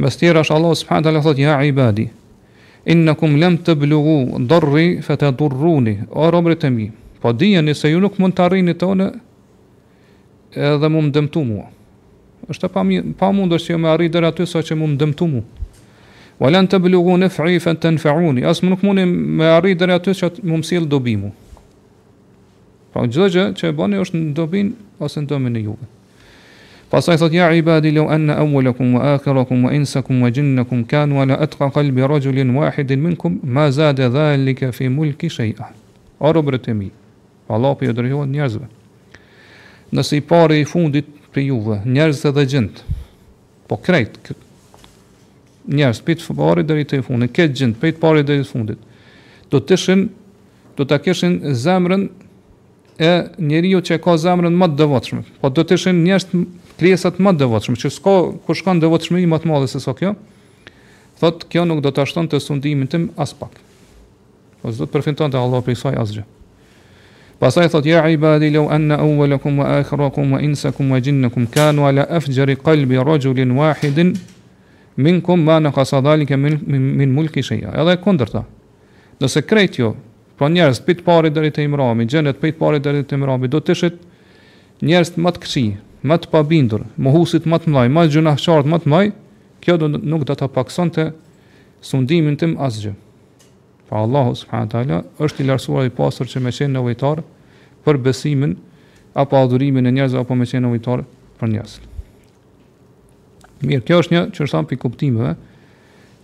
[0.00, 2.06] Mes tjera është Allah subhanahu taala thotë ja ibadi,
[2.88, 4.14] Innakum lem të blugu
[4.48, 6.86] dërri fe të durruni, o robrit e mi.
[7.20, 9.08] Po dijeni se ju nuk mund të arrini të one,
[10.56, 11.66] edhe mund dëmtu mua.
[12.48, 12.80] është pa,
[13.18, 15.44] pa mund është që me arrit dhe aty sa që mund dëmtu mua.
[16.40, 19.04] O lem të blugu në fri fe të nfeuni, asë më nuk mund
[19.36, 21.34] me arrit dhe aty sa që mund sil dobi mua.
[22.92, 24.72] Pra gjë që e bani është në dobin
[25.04, 25.92] ose në domin e juve.
[26.90, 31.20] Pasaj thot ja i ibadi lo anna awwalakum wa akhirakum wa insakum wa jinnakum kanu
[31.20, 35.68] ala atqa qalbi rajulin wahidin minkum ma zade dhalika fi mulki shay'a.
[36.20, 36.90] O robërit e mi,
[37.48, 38.68] Allah për jodrëhojnë njerëzve.
[39.92, 42.80] Nëse i pari i fundit për juve, njerëzët dhe gjënt,
[43.68, 44.16] po krejt,
[45.68, 48.46] njerëz për të pari dhe i të i fundit, këtë gjënt, për të dhe i
[48.48, 48.78] fundit,
[49.50, 50.06] do të shën,
[50.80, 52.08] do të keshën zemrën
[52.98, 56.26] e njeri që ka zemrën më të dëvotshme, po do të shën njerëz
[56.78, 58.12] krijesat më të devotshme, që s'ka
[58.46, 60.14] ku shkon devotshmëri më të madhe se sa kjo.
[61.18, 63.56] Thotë kjo nuk do të ashton të sundimin tim as pak.
[64.62, 66.24] Po zot përfiton te Allahu për kësaj asgjë.
[67.38, 72.06] Pastaj thot ja ibadi law anna awwalakum wa akhirakum wa insakum wa jinnakum kanu ala
[72.18, 74.14] afjari qalbi rajulin wahidin
[74.98, 77.74] minkum ma naqasa dhalika min, min, min mulki shay'a.
[77.82, 78.44] Edhe kundërta.
[79.22, 79.92] Nëse krejt jo,
[80.38, 83.74] pra njerëz pit parë deri te Imrami, gjenet pit parë deri te Imrami, do të
[83.74, 84.00] ishit
[84.82, 85.70] njerëz më të këqij,
[86.02, 89.10] më të pabindur, husit më të mëdhaj, më gjunahçarët më të mëdhaj,
[89.64, 91.08] kjo do nuk do ta paksonte
[91.82, 92.92] sundimin tim asgjë.
[93.88, 97.22] Pa Allahu subhanahu taala është i larsuar i pastër që më çën në vitor
[97.86, 98.54] për besimin
[99.18, 101.02] apo adhurimin e njerëzve apo më çën në vitor
[101.40, 101.78] për njerëz.
[103.64, 105.32] Mirë, kjo është një që është pikë kuptimeve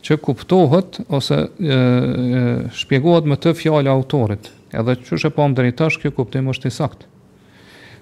[0.05, 2.45] që kuptohet ose e, e,
[2.85, 4.53] shpjegohet me të fjalë autorit.
[4.75, 7.07] Edhe çështë po më tashë, kjo kuptim është i saktë.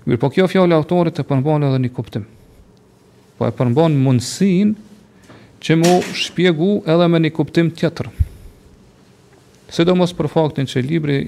[0.07, 2.25] Mirë po kjo fjallë autorit e përmbanë edhe një kuptim.
[3.39, 4.73] Po e përmbanë mundësin
[5.63, 8.09] që mu shpjegu edhe me një kuptim tjetër.
[9.73, 11.19] Se do mos për faktin që libri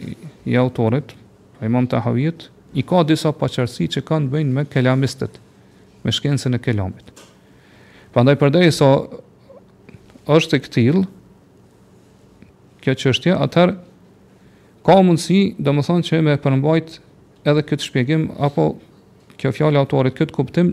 [0.51, 1.15] i autorit,
[1.63, 5.39] a imam të havjet, i ka disa pacarësi që kanë bëjnë me kelamistet,
[6.03, 7.13] me shkencën e kelamit.
[8.15, 9.23] Pandaj përdej sa so,
[10.35, 10.99] është e këtil,
[12.85, 13.77] kjo që është tja, atër,
[14.85, 17.01] ka mundësi, do më thonë që me përmbajtë
[17.51, 18.69] edhe këtë shpjegim apo
[19.41, 20.71] kjo fjalë autorit këtë kuptim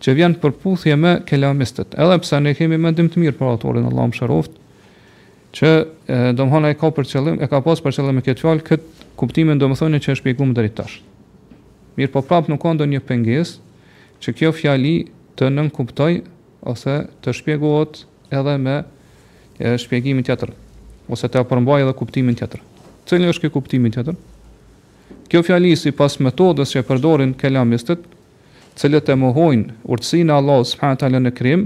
[0.00, 1.92] që vjen përputhje me kelamistët.
[2.00, 4.54] Edhe pse ne kemi mendim të mirë për autorin Allahu më shëroft,
[5.58, 5.72] që
[6.38, 9.60] domthonë ai ka për qëllim, e ka pas për qëllim me këtë fjalë këtë kuptimin
[9.60, 11.00] domthonë që e shpjegum më deri tash.
[11.98, 14.94] Mirë, po prap nuk ka ndonjë pengesë që kjo fjali
[15.36, 18.02] të nënkuptoj kuptoj ose të shpjegohet
[18.36, 18.78] edhe me
[19.80, 20.54] shpjegimin tjetër
[21.12, 22.62] ose të përmbajë edhe kuptimin tjetër.
[23.10, 24.14] Cili është ky kuptimi tjetër?
[25.30, 28.02] Kjo fjali si pas metodës që përdorin kelamistët,
[28.74, 31.62] cilët e muhojnë urtësinë Allahu subhanahu taala në krim,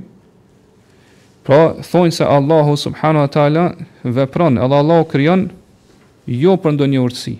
[1.48, 3.62] pra thonë se Allahu subhanahu taala
[4.04, 5.46] vepron, edhe Allahu krijon
[6.28, 7.32] jo për ndonjë urtësi.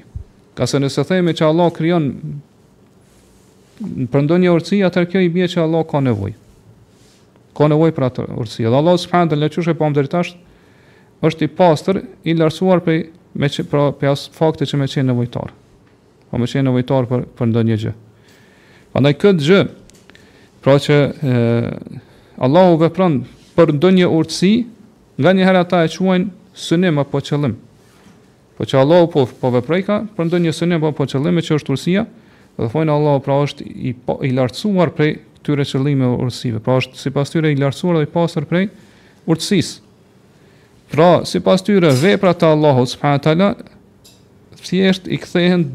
[0.56, 2.06] Ka se nëse themi që Allah kryon
[4.14, 6.30] për ndonjë urtësi, atër kjo i bje që Allah ka nevoj.
[7.56, 8.64] Ka nevoj për atër urtësi.
[8.64, 10.40] Allahu Allah së përhandë, në qështë e
[11.28, 13.04] është i pastër, i lërsuar për,
[13.42, 15.54] me, pra, për që me qenë nevojtarë
[16.34, 17.90] pa me qenë nevojtar për, për ndë një gjë.
[18.98, 19.58] Andaj këtë gjë,
[20.66, 21.34] pra që e,
[22.42, 23.20] Allah u vepran
[23.54, 24.50] për ndë një urtësi,
[25.22, 27.54] nga një herë ata e quajnë sënim apo qëllim.
[28.58, 31.60] Po që Allah u po, po veprejka për ndë një sënim apo qëllim e që
[31.60, 32.02] është urtësia,
[32.58, 36.98] dhe fojnë Allah pra është i, po, i lartësuar prej këtyre qëllime urtësive, pra është
[36.98, 38.64] si pas tyre i lartësuar dhe i pasër prej
[39.30, 39.78] urtësisë.
[40.94, 43.52] Pra, si pas tyre, vepra të Allahu, subhanët ala,
[44.66, 45.68] thjesht i kthehen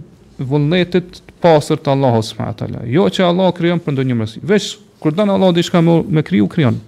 [0.48, 2.84] vullnetit të të Allahu subhanahu wa taala.
[2.88, 4.40] Jo që Allah krijon për ndonjë mësi.
[4.44, 6.80] Veç kur don Allah diçka me me kriju krijon.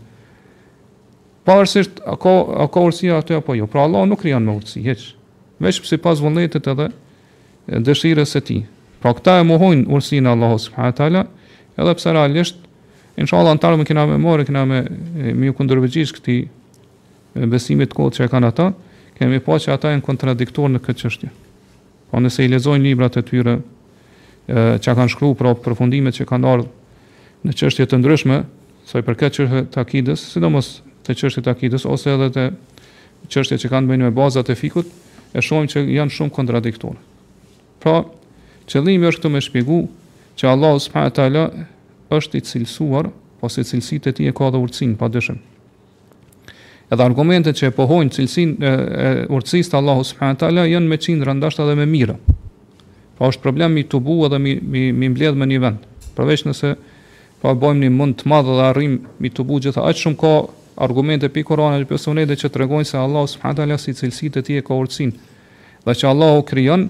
[1.45, 2.33] Pavarësisht a ka
[2.63, 3.67] a ka urtësi apo jo.
[3.67, 5.15] Pra Allah nuk krijon me urtësi, hiç.
[5.59, 6.89] Veç pse pas vullnetit edhe
[7.67, 8.61] dëshirës së tij.
[9.01, 11.25] Pra këta e mohojn urtësinë e Allahut subhanahu taala,
[11.77, 12.55] edhe pse realisht
[13.17, 14.81] inshallah antarë me kena me morë, kena me
[15.35, 16.39] mi u kundërvëgjish këti
[17.47, 18.71] besimit kodë që e kanë ata,
[19.19, 21.29] kemi po që ata e në kontradiktor në këtë çështje.
[22.11, 23.53] Po nëse i lexojnë librat e tyre
[24.51, 26.67] ë çka kanë shkruar për përfundimet që kanë ardhur
[27.47, 28.41] në çështje të ndryshme,
[28.85, 30.69] sa i përket çështës të akidës, sidomos
[31.07, 32.45] të çështës të akidës ose edhe të
[33.31, 34.85] çështjet që kanë bënë me bazat e fikut,
[35.31, 36.99] e shohim që janë shumë kontradiktore.
[37.81, 38.01] Pra,
[38.69, 39.79] qëllimi është këtu më shpjegu
[40.35, 41.45] që Allahu subhanahu wa taala
[42.19, 43.07] është i cilësuar,
[43.41, 45.39] pasi cilësitë e tij e ka dhënë urtësinë padyshim.
[46.91, 48.69] Edhe argumentet që e pohojnë cilësin e,
[49.03, 50.49] e urtësis të Allahu s.w.t.
[50.67, 52.17] janë me qindra ndashtë edhe me mira.
[53.15, 55.85] Pra po është problem mi të bu edhe mi, mi, mi me një vend.
[56.17, 56.73] Përveç nëse
[57.39, 59.85] pa po bojmë një mund të madhë dhe arrim mi të bu gjitha.
[59.87, 60.33] Aqë shumë ka
[60.83, 63.79] argumente pi Korana dhe për që të regojnë se Allahu s.w.t.
[63.79, 65.15] si cilësit e ti e ka urtësin.
[65.87, 66.89] Dhe që Allahu krijon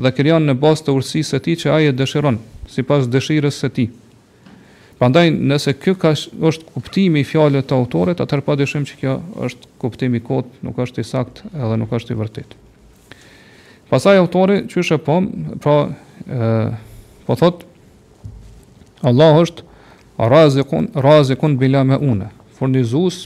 [0.00, 3.74] dhe krijon në bas të urtësis e ti që aje dëshiron, si pas dëshirës e
[3.78, 3.88] ti.
[5.00, 6.10] Prandaj nëse ky ka
[6.44, 9.14] është kuptimi i fjalës të autorit, atëherë padyshim që kjo
[9.46, 12.58] është kuptimi i kot, nuk është i sakt edhe nuk është i vërtetë.
[13.88, 15.16] Pastaj autori e po,
[15.64, 15.76] pra
[16.28, 16.68] ë
[17.24, 17.64] po thot
[19.08, 19.64] Allah është
[20.20, 22.28] razikun razikun bila me une,
[22.60, 23.22] furnizues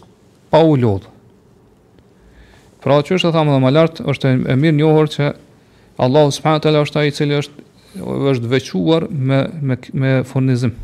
[0.55, 0.79] pa u
[2.85, 5.29] Pra që është e thamë dhe më lartë, është e mirë njohër që
[6.05, 7.55] Allah subhanahu e është ai i cili është,
[8.31, 10.75] është vequar me, me, me furnizim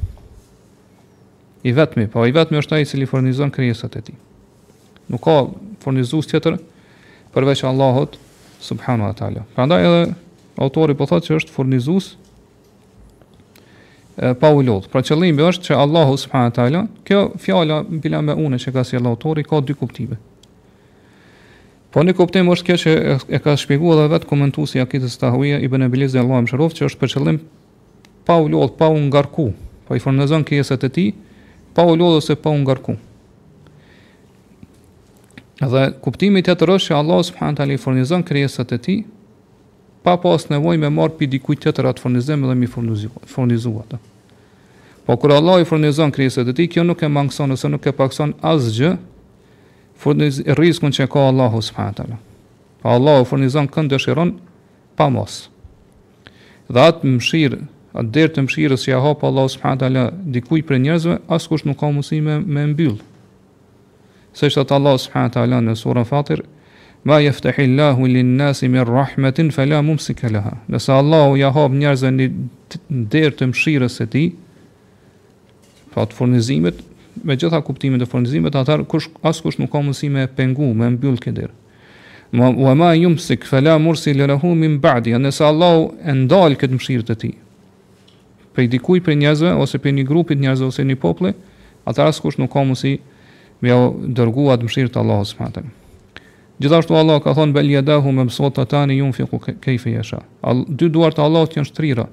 [1.63, 4.15] i vetmi, po i vetmi është ai i cili furnizon krijesat e tij.
[5.13, 5.35] Nuk ka
[5.85, 6.59] furnizues tjetër
[7.35, 8.17] përveç Allahut
[8.61, 9.45] subhanahu wa taala.
[9.55, 10.15] Prandaj edhe
[10.57, 12.15] autori po thotë se është furnizues
[14.17, 18.59] pa u Pra qëllimi është që Allahu subhanahu wa taala, kjo fjala bila me unë
[18.61, 20.17] që ka sjell autori ka dy kuptime.
[21.91, 22.91] Po një kuptim është kjo që
[23.35, 26.87] e ka shpjeguar edhe vetë komentuesi i Akidës Tahawiyya Ibn Abi Lizi Allahu më që
[26.87, 27.39] është për qëllim
[28.25, 29.51] pa u lodh, pa u ngarku,
[29.89, 31.09] po i furnizon krijesat e tij
[31.75, 32.97] pa u lodhë ose pa u ngarku.
[35.61, 38.95] Dhe kuptimit e të rëshë, Allah subhanë të ali fornizën e ti,
[40.03, 43.85] pa pas nevoj me marë për dikuj të të ratë fornizëm dhe mi fornizua
[45.07, 47.93] Po kërë Allah i fornizën kërjesat e ti, kjo nuk e mangëson ose nuk e
[47.99, 48.91] pakëson asgjë,
[50.01, 52.05] fornizën që ka Allah subhanahu të
[52.83, 54.31] po Allahu Allah u këndë dëshiron
[54.97, 55.51] pa mos.
[56.73, 57.59] Dhe atë mëshirë
[57.99, 61.79] atë derë të mëshirës që ja hapë Allah subhanët dikuj për njerëzve, asë kush nuk
[61.81, 63.03] ka musime me, mbyllë.
[64.33, 66.45] Se shtë atë Allah subhanët në surën fatir,
[67.05, 70.55] ma jeftahillahu lin nasi me rahmetin fela mumsi kalaha.
[70.71, 72.31] Nëse Allah u ja hapë njerëzve një
[73.11, 74.25] derë të mëshirës e ti,
[75.95, 76.31] pa të
[77.27, 80.87] me gjitha kuptimin të furnizimet, atër kush, asë kush nuk ka musime me pengu, me
[80.95, 81.57] mbyllë këtë derë.
[82.39, 85.83] Ma, wa ma jumsik fela mursil lahum min ba'di, nëse Allah u
[86.21, 87.11] ndalë këtë mëshirët
[88.55, 91.35] prej dikujt prej njerëzve ose prej një grupi të njerëzve ose një populli,
[91.89, 92.97] atë as kush nuk ka mundësi
[93.61, 95.77] me u dërguar të mëshirë të Allahut subhanahu
[96.61, 100.19] Gjithashtu Allah ka thonë bel yadahu me msot të tani ju në fiku kejfe jesha.
[100.69, 102.05] dy duart të Allah të janë shtrira.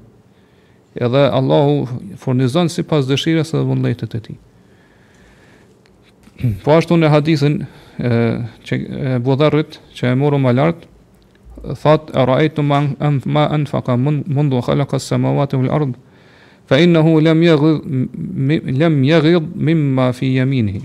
[0.96, 1.74] Edhe Allahu
[2.18, 4.38] furnizon si pas dëshirës dhe vullnetit e ti.
[6.64, 7.68] Po ashtu në hadithin e,
[8.64, 10.88] që e bodharit që e moru më lartë,
[11.84, 12.80] thot, e rajtu ma,
[13.26, 13.50] ma
[14.00, 15.92] mundu khalakas se ma vatë u
[16.68, 20.82] fa innehu lam yaghid lam yaghid mimma fi yaminihi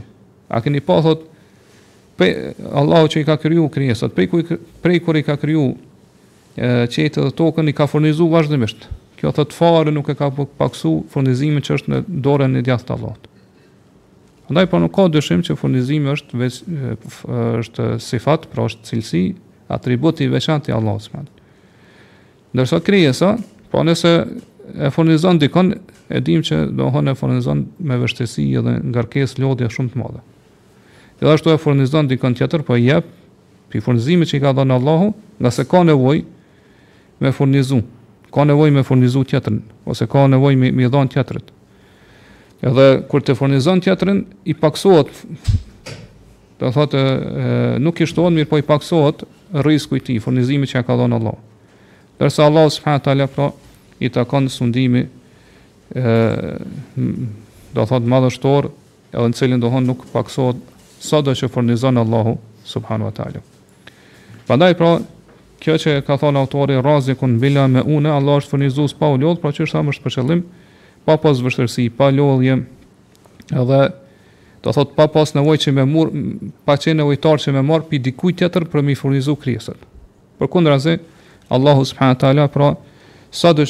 [0.49, 1.25] a keni pa thot
[2.17, 4.43] pe Allahu që i ka kriju krijesat prej kuj,
[4.83, 5.65] prej kur i ka kriju
[6.57, 8.85] qetë dhe tokën i ka furnizu vazhdimisht
[9.19, 12.97] kjo thot fare nuk e ka paksu furnizimin që është në dorën e djathtë të
[12.99, 13.29] Allahut
[14.51, 16.57] Andaj po nuk ka dyshim që furnizimi është veç
[17.63, 19.21] është sifat, pra është cilësi,
[19.73, 21.31] atributi veçantë i Allahut.
[22.53, 23.31] Ndërsa krijesa,
[23.73, 24.11] po nëse
[24.81, 25.75] e furnizon dikon,
[26.07, 30.21] e dim që do e furnizon me vështesi edhe ngarkes lodhja shumë të madhe.
[31.21, 33.05] Edhe ashtu e furnizon dikon tjetër, po jep,
[33.69, 36.23] pi furnizimi që i ka dhënë Allahu, nga se ka nevoj
[37.21, 37.83] me furnizu,
[38.33, 41.53] ka nevoj me furnizu tjetërin, ose ka nevoj me, me dhënë tjetërit.
[42.63, 45.09] Edhe kur të furnizon tjetërin, i paksohet,
[46.61, 47.05] të thotë,
[47.83, 49.25] nuk i shtohen, mirë po i paksohet,
[49.67, 51.41] rrisku i ti, furnizimit që i ka dhënë Allahu.
[52.21, 53.51] Dërsa Allah subhanahu wa
[54.01, 55.05] i takon sundimi
[55.93, 56.11] ë
[57.75, 58.69] do thot madhështor
[59.13, 60.61] edhe në cilin dohon nuk paksot
[61.03, 62.35] sa do që furnizon Allahu
[62.69, 63.41] subhanu wa ta'ala
[64.49, 64.91] pandaj pra
[65.63, 69.17] kjo që ka thonë autori razi kun bila me une Allah është fornizus pa u
[69.21, 70.43] lodh pra që është amë është përqëllim
[71.09, 72.57] pa pas vështërsi, pa lodhje
[73.53, 73.81] edhe
[74.65, 76.09] do thot pa pas nevoj që me mur
[76.65, 79.77] pa qenë nevojtar që me marë pi dikuj tjetër për mi furnizu kriesën
[80.39, 80.97] për kundra zi
[81.53, 82.92] Allahu subhanu wa ta'ala pra pra
[83.33, 83.65] sa do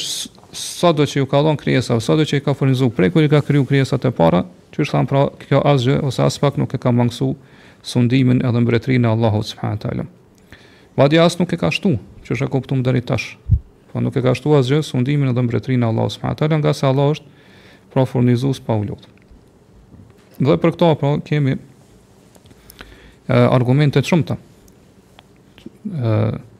[0.53, 3.25] sa do që ju ka dhënë krijesa, sa do që i ka furnizuar prej kur
[3.25, 4.43] i ka kriju krijesat e para,
[4.75, 7.31] që është thënë pra kjo asgjë ose as pak nuk e ka mangsu
[7.81, 10.05] sundimin edhe mbretërinë e Allahut subhanahu teala.
[10.99, 13.33] Madje as nuk e ka shtu, që është e kuptuar deri tash.
[13.89, 16.85] Po nuk e ka shtu asgjë sundimin edhe mbretërinë e Allahut subhanahu teala, nga se
[16.85, 17.49] Allah është
[17.97, 19.09] pra furnizues pa ulot.
[20.37, 21.59] Dhe për këto pra kemi e,
[23.33, 24.37] argumente të shumta.
[25.89, 26.51] ë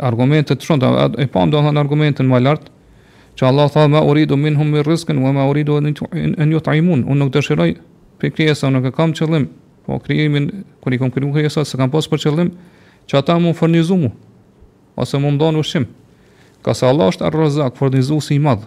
[0.00, 0.88] argumente të shumta,
[1.20, 2.68] e pam domethënë argumentin më lart,
[3.38, 5.92] që Allah tha ma uridu minhum min rizqin wa ma uridu an
[6.52, 7.04] yut'imun.
[7.08, 7.70] Unë nuk dëshiroj
[8.20, 9.46] për krijesa, unë nuk e kam qëllim,
[9.86, 12.50] po krijimin kur i kam krijuar krijesa, s'e kam pas për qëllim
[13.08, 14.10] që ata më furnizojnë
[15.00, 15.86] ose më ndonë ushim.
[16.64, 18.66] Ka se Allah është Ar-Razak, furnizuesi i madh.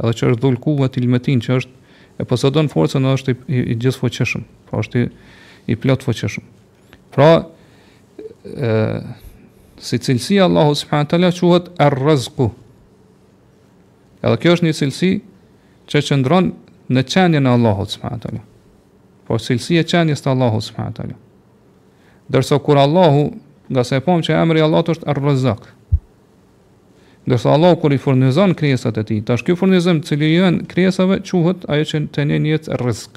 [0.00, 1.74] Edhe që është dhulkuat ilmetin që është
[2.20, 3.76] e posadon forcën dhe është i, i, i
[4.66, 5.10] pra është i,
[5.72, 6.42] i plot foqëshëm.
[7.14, 7.30] Pra,
[9.86, 12.48] si cilësi Allahu subhanahu teala quhet ar-rizqu.
[14.26, 15.10] Edhe kjo është një cilësi
[15.90, 16.50] që qëndron
[16.96, 18.42] në qenjen e Allahut subhanahu taala.
[19.28, 21.18] Po cilësi e qenjes të Allahut subhanahu taala.
[22.34, 23.22] Dërso kur Allahu,
[23.70, 25.24] nga se pomë që emri Allahut është ar
[27.26, 31.16] Dërso Allahu kur i furnizon krijesat e tij, tash kjo furnizim i cili janë krijesave
[31.26, 33.16] quhet ajo që të një ar-rizq.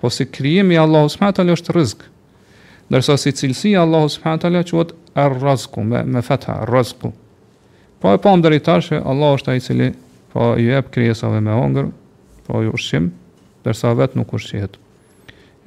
[0.00, 2.06] Po si krijimi i Allahut subhanahu taala është rizq
[2.90, 7.12] ndërsa si cilësia Allahu subhanahu teala quhet ar-razku me, me fatha ar-razku.
[8.02, 9.88] Po e pam deri tash që Allahu është ai i cili
[10.32, 11.86] po i jep krijesave me hëngër,
[12.48, 13.10] po i ushim,
[13.64, 14.74] dërsa vet nuk ushqehet.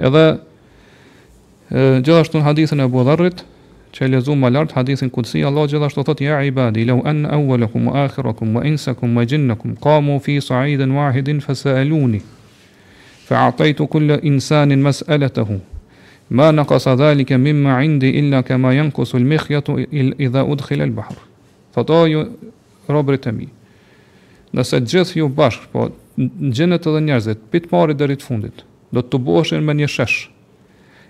[0.04, 0.26] Edhe
[2.04, 3.46] gjithashtu në hadithin e Abu Dharrit
[3.96, 8.04] që lezu ma lart hadithin kudsi Allah gjithashtu thot ja ibadi law an awwalakum wa
[8.04, 12.20] akhirakum wa insakum wa jinnakum qamu fi sa'idin wahidin fasaluni
[13.30, 15.60] fa'ataytu kull insanin mas'alatahu
[16.32, 20.68] Ma në kësa dhalike mim indi illa ke ma janë kusul i idha u të
[20.70, 21.18] khilel bahar.
[21.76, 22.24] Thot o ju
[22.88, 23.48] robrit e mi.
[24.54, 25.90] Nëse gjithë ju bashkë, po
[26.22, 30.30] në gjenet edhe njerëzit, pitë pari rritë fundit, do të të boshin me një shesh.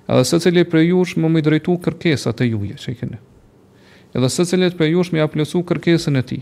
[0.08, 3.20] Edhe se cilje për jush më më i drejtu kërkesat e juje, që i kene.
[4.16, 6.42] Edhe se cilje për jush më i aplesu kërkesin e ti.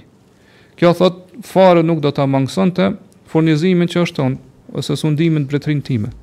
[0.77, 2.91] Kjo thot farë nuk do të amangësën të
[3.31, 4.37] furnizimin që është tonë,
[4.77, 6.13] ose sundimin bretrin time.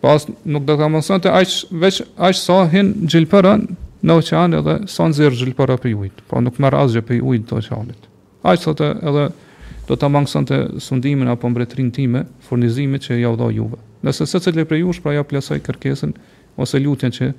[0.00, 4.76] Pas nuk do të mëson të aq veç aq sa hin xhilpara në oqean edhe
[4.90, 6.22] sa nxirr xhilpara për ujit.
[6.30, 8.06] Po nuk merr asgjë për ujit të oqeanit.
[8.46, 9.24] Aq sa të edhe
[9.88, 13.80] do ta mëson të sundimin apo mbretërinë time, furnizimit që ja u dha juve.
[14.06, 16.14] Nëse secili prej jush pra ja plasoj kërkesën
[16.62, 17.32] ose lutjen që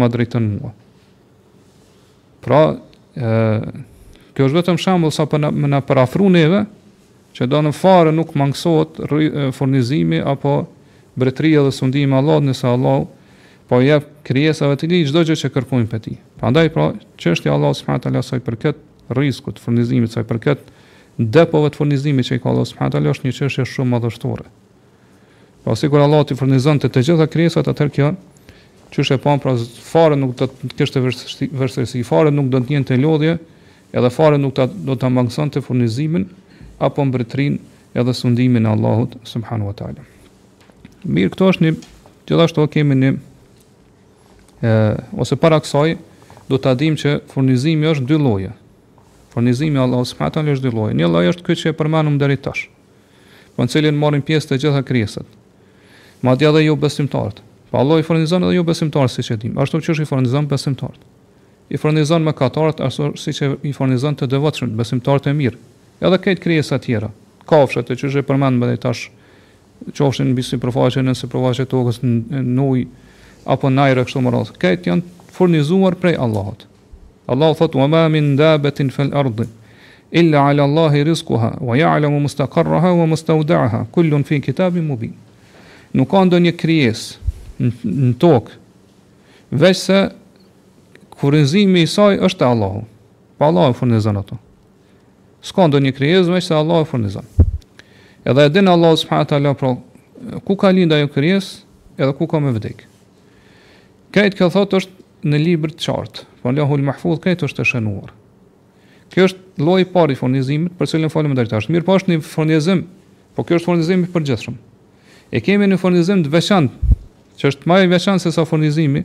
[0.00, 0.72] ma drejton mua.
[2.40, 2.60] Pra,
[3.16, 3.78] ë
[4.32, 6.64] kjo është vetëm shembull sa për na parafruneve
[7.36, 9.02] që do në farë nuk mangësohet
[9.52, 10.62] furnizimi apo
[11.20, 13.04] bretëria dhe sundimi i Allahut nëse Allahu
[13.70, 16.14] po jep krijesave të tij çdo gjë që kërkojnë për ti.
[16.40, 16.88] Prandaj pra
[17.20, 18.80] çështja e Allahut subhanahu taala sa i përket
[19.14, 20.64] rrezikut furnizimit sa i përket
[21.18, 24.46] depove të furnizimit që i ka Allahu subhanahu taala është një çështje shumë madhështore.
[25.64, 28.10] Po sikur Allahu ti furnizon të të gjitha krijesat atë kjo
[28.90, 29.54] çështë pa pra
[29.92, 33.36] fare nuk do të kishte vështirësi fare nuk do të jente lodhje
[33.92, 36.26] edhe fare nuk ta, do të do ta mangëson furnizimin
[36.88, 40.08] apo mbretërinë edhe sundimin e Allahut subhanahu wa taala
[41.08, 41.70] Mirë, këto është një
[42.28, 43.10] gjithashtu kemi një
[44.60, 44.72] e,
[45.16, 45.94] ose para kësaj
[46.50, 48.50] do ta dim që furnizimi është dy lloje.
[49.32, 50.96] Furnizimi Allahu subhanahu teala është dy lloje.
[50.98, 52.66] Një lloj është ky që e përmendëm deri tash.
[53.56, 55.26] Po në cilin marrin pjesë të gjitha krijesat.
[56.24, 57.40] Madje edhe ju besimtarët.
[57.70, 59.54] Po Allah i furnizon edhe ju besimtarët siç e dim.
[59.62, 61.06] Ashtu që është i furnizon besimtarët.
[61.70, 65.62] I furnizon me katarat ashtu siç e i furnizon të devotshëm besimtarët e mirë.
[66.04, 67.10] Edhe këto krijesa të tjera,
[67.48, 69.19] kafshët që është e përmendëm deri tash, ë
[69.96, 72.84] qofshin mbi sipërfaqen e sipërfaqes së tokës në ujë
[73.50, 74.50] apo në ajër kështu më radh.
[74.60, 76.66] Këto janë furnizuar prej Allahut.
[77.30, 79.46] Allahu thotë: "Wa ma min dabetin fil ardi
[80.12, 85.14] illa ala Allahi rizquha wa ya'lamu mustaqarraha wa mustaudaha kullun fi kitabin mubin."
[85.94, 87.18] Nuk ka ndonjë krijesë
[87.58, 88.52] në tokë
[89.58, 89.98] veç se
[91.18, 92.86] furnizimi i saj është e Allahut.
[93.38, 94.36] Pa Allahu furnizon ato.
[95.42, 97.24] S'ka ndonjë krijesë veç se Allahu furnizon
[98.24, 99.78] edhe e din Allah subhanahu taala pra
[100.44, 101.64] ku ka lind ajo krijes
[101.98, 102.84] edhe ku ka me vdek.
[104.12, 108.10] Këtë kjo thotë është në libër të qartë, po Allahul Mahfuz këtë është të shënuar.
[109.14, 111.68] Kjo është lloji i parë i furnizimit për cilën falem drejt tash.
[111.70, 112.84] Mirë, po një furnizim,
[113.36, 114.56] po kjo është furnizim i përgjithshëm.
[115.30, 116.94] E kemi një furnizim të veçantë,
[117.38, 119.04] që është më i veçantë se sa furnizimi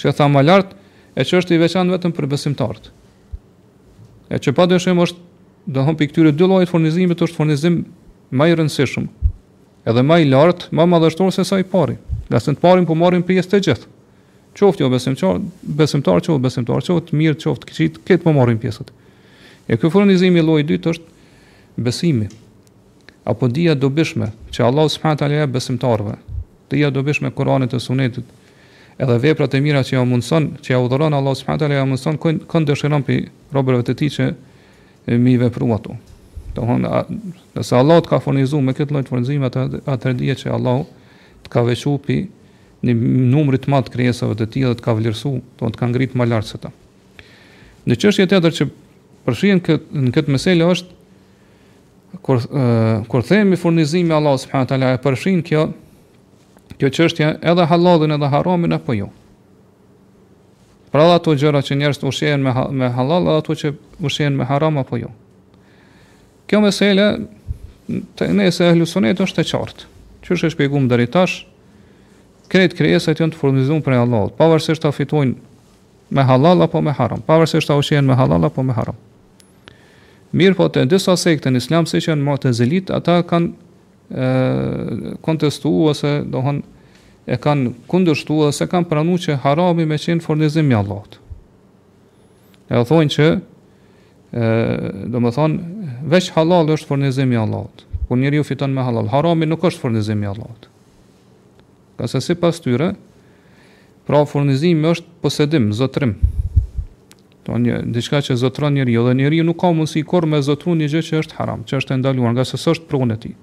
[0.00, 0.72] që tha më lart,
[1.18, 2.90] e që është i veçantë vetëm për besimtarët.
[4.32, 5.20] E që padyshim është
[5.66, 7.82] do të hom dy llojit furnizimit, është furnizim
[8.30, 9.06] më i rëndësishëm,
[9.88, 11.96] edhe më i lartë, më madhështor se sa i pari.
[12.38, 13.86] se të parin po marrin pjesë të gjithë.
[14.58, 18.90] Qoftë jo besimtar, besimtar qoftë besimtar, qoftë mirë qoftë kiçit, këtë po marrin pjesët.
[19.68, 22.26] E ky furnizim i llojit dytë është besimi.
[23.24, 26.16] Apo dia dobishme që Allah subhanahu taala jep besimtarëve.
[26.92, 28.24] dobishme Kur'anit të Sunetit
[28.98, 32.18] edhe veprat e mira që ja mundson, që ja udhëron Allah subhanahu taala ja mundson
[32.18, 35.86] kënd dëshiron pi robërave të tij që mi vepruat
[36.56, 36.90] Do thonë,
[37.58, 40.82] nëse Allah të ka furnizuar me këtë lloj furnizimi, atë atë që Allah
[41.44, 42.18] të ka veçuar pi
[42.86, 42.94] në
[43.34, 46.14] numrit të madh të krijesave të tij dhe të ka vlerësuar, do të ka ngrit
[46.16, 46.70] më lart se ta.
[47.88, 48.68] Në çështje edhe që
[49.26, 50.96] përfshihen këtë në këtë meselë është
[52.24, 55.66] kur uh, kur themi furnizimi Allah subhanahu wa taala e përfshin kjo
[56.78, 59.10] kjo çështje edhe halalin edhe haramin apo jo.
[60.88, 63.74] Pra dhe ato gjëra që njerëzit ushien me me halal, edhe ato që
[64.08, 65.10] ushien me haram apo jo.
[66.48, 67.06] Kjo mesele
[68.16, 69.86] të nëse e hlusonet është e qartë.
[70.24, 71.42] Që është e shpjegum dhe rritash,
[72.52, 75.34] kretë krejesat janë të furnizum për e Allahot, pavarësisht të fitojnë
[76.16, 78.96] me halal apo me haram, pavarësisht të ushjen me halal apo me haram.
[80.36, 83.50] Mirë po të disa sekte në islam, si që në matë e zilit, ata kanë
[84.08, 86.62] e, kontestu ose dohën
[87.28, 91.20] e kanë kundërshtu ose kanë pranu që harami me qenë Fornizim me Allahot.
[92.68, 93.36] E thonë që e,
[95.12, 95.77] do më thonë
[96.08, 97.84] veç halal është furnizimi i Allahut.
[98.08, 100.68] Po njeriu fiton me halal, harami nuk është furnizimi i Allahut.
[101.98, 102.94] Ka se si pas tyre,
[104.06, 106.14] pra furnizimi është posedim, zotrim.
[107.44, 110.88] Do një diçka që zotron njeriu, dhe njeriu nuk ka mundësi kur me zotru një
[110.94, 113.36] gjë që është haram, që është ndaluar, nga se është pronë e tij.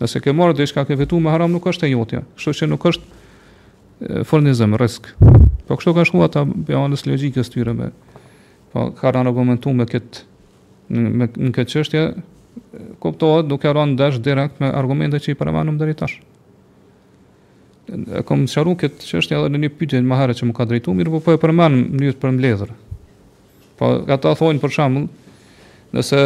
[0.00, 2.84] Nëse ke marrë diçka që vetu me haram nuk është e jotja, kështu që nuk
[2.92, 5.08] është furnizim risk.
[5.66, 7.88] Po kështu ka shkuar ata bejanës logjikës tyre me
[8.72, 10.26] po kanë argumentuar me këtë
[10.92, 12.02] në, në këtë çështje
[13.02, 16.18] kuptohet duke rënë dash direkt me argumente që i përmendëm deri tash.
[17.88, 20.98] E kam sharu këtë çështje edhe në një pyetje më herë që më ka drejtuar,
[20.98, 22.74] mirë po po e përmend në mënyrë për mbledhur.
[23.78, 25.06] Po ata thonë për shembull,
[25.96, 26.22] nëse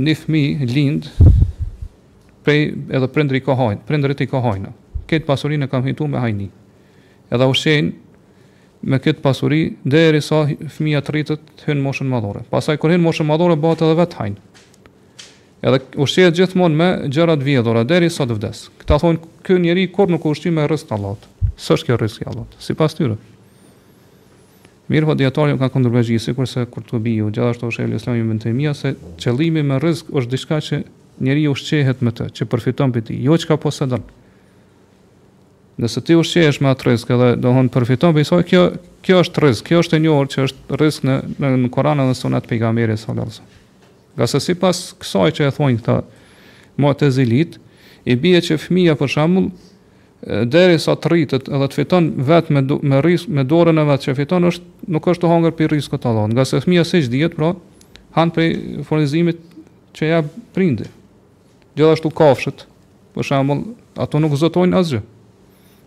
[0.00, 1.10] një fëmijë lind
[2.44, 4.72] prej edhe prindri kohojnë, prindrit i kohojnë.
[5.10, 6.50] Këtë pasurinë kam fituar me hajni.
[7.32, 8.03] Edhe ushqejnë
[8.86, 10.42] me këtë pasuri derisa
[10.74, 12.44] fëmia të rritet të hyn në moshën madhore.
[12.52, 14.36] Pastaj kur hyn moshën madhore bëhet edhe vet hajn.
[15.64, 18.64] Edhe ushtiet gjithmonë me gjëra të vjetra derisa të vdes.
[18.82, 21.22] Këta thonë kë njeri kur nuk ushtin me rrezik Allahut.
[21.56, 23.16] është kjo rrezik Allahut, sipas tyre.
[24.90, 28.38] Mirë, vot po dietori ka kundërvejë sikurse kur tubi u gjithashtu është elë Islami më
[28.42, 30.82] themia se qëllimi me rrezik është diçka që
[31.24, 34.02] njeriu ushqehet me të, që përfiton prej tij, jo çka posadon.
[34.02, 34.12] Po
[35.78, 38.60] Nëse ti ushqehesh me atë rrezik, edhe do të thonë përfiton për po isoj, kjo
[39.04, 41.16] kjo është rrezik, kjo është e njohur që është rrezik në
[41.64, 43.62] në Kur'an dhe në Sunet e pejgamberit sallallahu alajhi wasallam.
[44.20, 45.96] Gjasë sipas kësaj që e thonë këta
[46.80, 47.56] Mu'tazilit,
[48.04, 49.50] i bie që fëmia për shembull
[50.48, 53.86] deri sa të rritet edhe të fiton vetëm me do, me rrezik me dorën e
[53.90, 56.36] vetë që fiton është nuk është të hungur për rrezikot të Allahut.
[56.38, 57.50] Gjasë fëmia si është dihet, pra
[58.16, 59.42] han për furnizimit
[59.98, 60.22] që ja
[60.56, 60.86] prindi.
[61.76, 62.64] Gjithashtu kafshët,
[63.16, 63.66] për shembull,
[64.00, 65.02] ato nuk zotojnë asgjë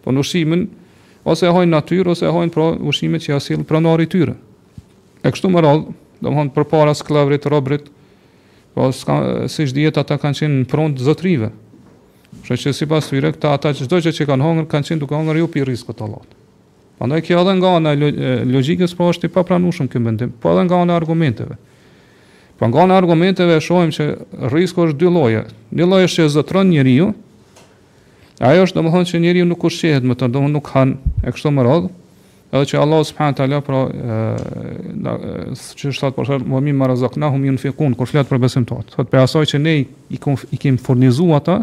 [0.08, 0.62] po në ushimin,
[1.28, 4.38] ose e hojnë natyrë, ose e hojnë pra ushimet që jasil pranari tyre.
[5.20, 7.89] E kështu më radhë, do më hëndë për para sklevrit, robrit,
[8.78, 9.18] po s'ka,
[9.51, 11.51] si shdijet ata kanë qenë në prontë zëtrive.
[12.47, 15.03] Shë që si pas të këta ata që shdoj që që kanë hongër, kanë qenë
[15.03, 16.36] duke hongër ju jo për risko të latë.
[16.97, 17.93] Pa kjo edhe nga në
[18.51, 21.58] logikës, po pra, është i pa pranu shumë këmë bëndim, po edhe nga në argumenteve.
[22.58, 24.08] Po nga në argumenteve, shohim që
[24.53, 25.43] risko është dy loje.
[25.78, 27.18] Një loje është që zotron zëtërën
[28.38, 30.92] Ajo është domethënë që njeriu nuk ushqehet më të domun nuk han
[31.26, 31.88] e kështu me radh.
[32.54, 37.48] Edhe që Allah subhanahu wa taala pra ë që është thotë për shemb mu'min marazaknahum
[37.50, 38.94] yunfiqun kur flet për besimtarët.
[38.94, 41.56] Thotë për asaj që ne i kum, i kem furnizuar ata,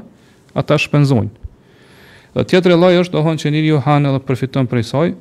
[0.61, 1.31] ata shpenzojnë.
[2.35, 5.15] Dhe tjetër lloj është domethënë që njeriu han edhe përfiton prej saj.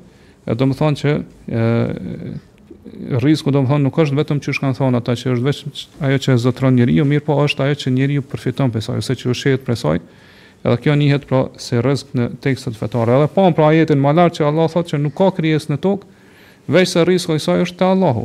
[0.49, 1.15] Edhe domethënë që
[1.53, 5.79] ë risku domethënë nuk është vetëm që shkan thonë ata që është vetëm
[6.09, 9.19] ajo që e zotron njeriu, mirë po është ajo që njeriu përfiton prej saj se
[9.21, 10.01] që ushqehet prej saj.
[10.01, 10.22] Ë
[10.63, 13.11] Edhe kjo njihet pra se rrezik në tekstet fetare.
[13.17, 15.75] Edhe pa po, pra ajetin më lart që Allah thotë që nuk ka krijes në
[15.83, 16.29] tokë,
[16.71, 18.23] veç se o isaj është te Allahu,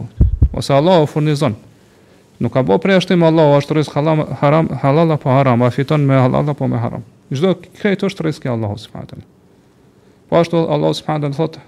[0.55, 1.57] ose Allahu furnizon.
[2.39, 6.07] Nuk ka bo prej ashtim Allahu është rrezik halal haram, halal apo haram, a fiton
[6.07, 7.03] me halal apo me haram.
[7.35, 9.25] Çdo këto është rrezik i Allahut subhanahu.
[10.31, 11.67] Po ashtu Allahu subhanahu thotë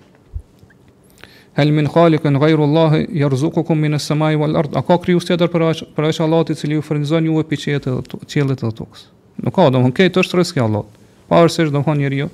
[1.59, 4.71] El min khaliqan ghayru Allah yarzuqukum min as-samai wal-ard.
[4.79, 5.65] A ka kriju stëdër për
[5.99, 7.97] për Allahu i cili ju furnizon juve piçetë,
[8.31, 9.03] qiellit dhe tokës.
[9.41, 10.99] Nuk ka, domthonë këtë është rrezik i Allahut.
[11.31, 12.27] Pavarësisht domthonë njeriu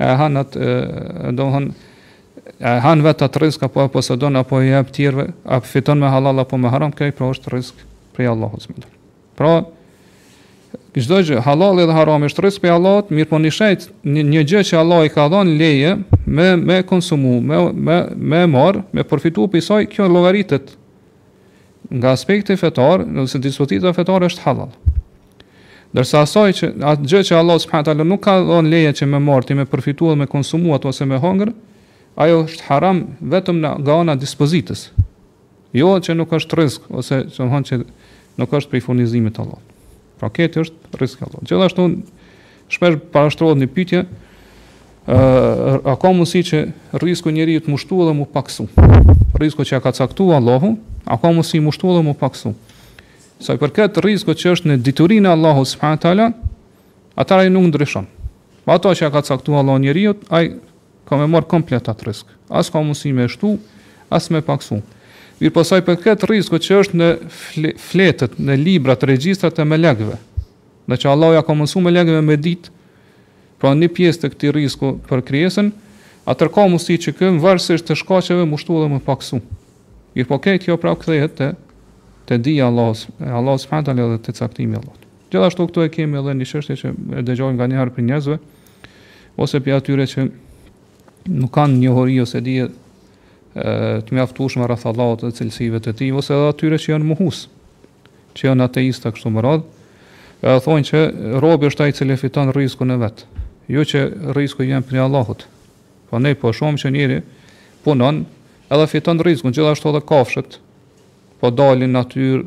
[0.00, 0.68] e han atë
[1.36, 5.68] domthonë e han vetë atë rrezik apo apo sa don apo i të tjerëve, apo
[5.68, 7.84] fiton me halal apo me haram, kjo pra është rrezik
[8.16, 8.98] për Allahun subhanuhu
[9.40, 9.52] Pra
[10.94, 14.62] Çdo gjë halal edhe haram është rrezik për Allahut, mirëpo në shejt një, një gjë
[14.70, 15.92] që Allah i ka dhënë leje
[16.26, 20.76] me me konsumu, me me me marr, me përfitu për saj, kjo llogaritet
[21.90, 24.70] nga aspekti fetar, nëse dispozita fetare është halal.
[25.90, 29.18] Dërsa asaj që atë gjë që Allah subhanahu taala nuk ka dhënë leje që me
[29.24, 31.50] marti, me përfituar, me konsumuar ose me hëngër,
[32.22, 33.00] ajo është haram
[33.32, 34.84] vetëm nga nga ana dispozitës.
[35.74, 37.80] Jo që nuk është rrezik ose që thonë që
[38.38, 39.74] nuk është prej furnizimit të Allahut.
[40.22, 41.46] Pra këtë është rrezik i Allahut.
[41.50, 41.88] Gjithashtu
[42.70, 44.04] shpesh shtrohet një pyetje
[45.10, 46.58] ë uh, a ka mundësi që
[47.02, 48.68] rrezku njeriu të mushtuar dhe mu paksu?
[49.40, 52.54] Rrezku që ja ka caktuar Allahu, a ka mundësi mushtuar dhe mu paksu?
[53.40, 56.24] Sa i përket rrezikut që është në diturinë e Allahut subhanahu wa taala,
[57.16, 58.04] ata nuk ndryshon.
[58.64, 60.60] Pa ato që ka caktuar Allahu njeriu, ai
[61.08, 62.28] ka më marr komplet atë rrezik.
[62.52, 63.54] As ka mundësi me shtu,
[64.12, 64.82] as me paksu.
[65.40, 67.08] Mirë po sa i përket rrezikut që është në
[67.88, 70.20] fletët, në libra të regjistrat e melekëve.
[70.90, 72.68] Në që Allahu ja ka mësuar melekëve me ditë,
[73.60, 75.72] pra një pjesë të këtij rreziku për krijesën,
[76.28, 79.40] atë ka mundësi që këm varësisht të shkaqeve mushtu dhe më paksu.
[80.12, 81.52] Mirë po këtë jo pra kthehet te
[82.30, 85.02] të dija Allahus, Allahus fatale dhe të caktimi Allahut.
[85.32, 88.36] Gjithashtu këtu e kemi edhe një shështje që e dëgjojmë nga njëherë për njëzve,
[89.42, 90.26] ose për atyre që
[91.34, 92.68] nuk kanë një hori ose dije
[94.06, 97.40] të mjaftushme rrath Allahut dhe cilësive të tij ose edhe atyre që janë muhus,
[98.38, 99.66] që janë ateista kështu më radh,
[100.46, 101.00] e thonë që
[101.42, 103.24] robi është ai i cili fiton rrezikun e vet,
[103.74, 104.06] jo që
[104.36, 105.46] rrezikun janë prej Allahut.
[106.10, 107.20] Po ne po shohim që njëri
[107.82, 108.22] punon
[108.70, 110.60] edhe fiton rrezikun, gjithashtu edhe kafshët,
[111.40, 112.44] po dalin natyrë,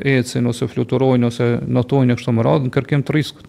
[0.00, 3.48] ecin ose fluturojnë ose notojnë e kështu më radhë, në kërkim të riskët.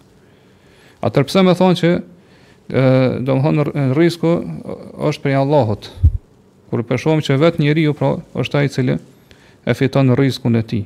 [1.00, 1.92] A tërpëse me thonë që,
[3.24, 4.34] do më thonë, në risko
[5.12, 5.88] është prej Allahot,
[6.70, 8.12] kur përshomë që vetë njeriu ju, pra,
[8.44, 8.98] është i cili
[9.64, 10.62] e fiton në e tij.
[10.68, 10.82] ti.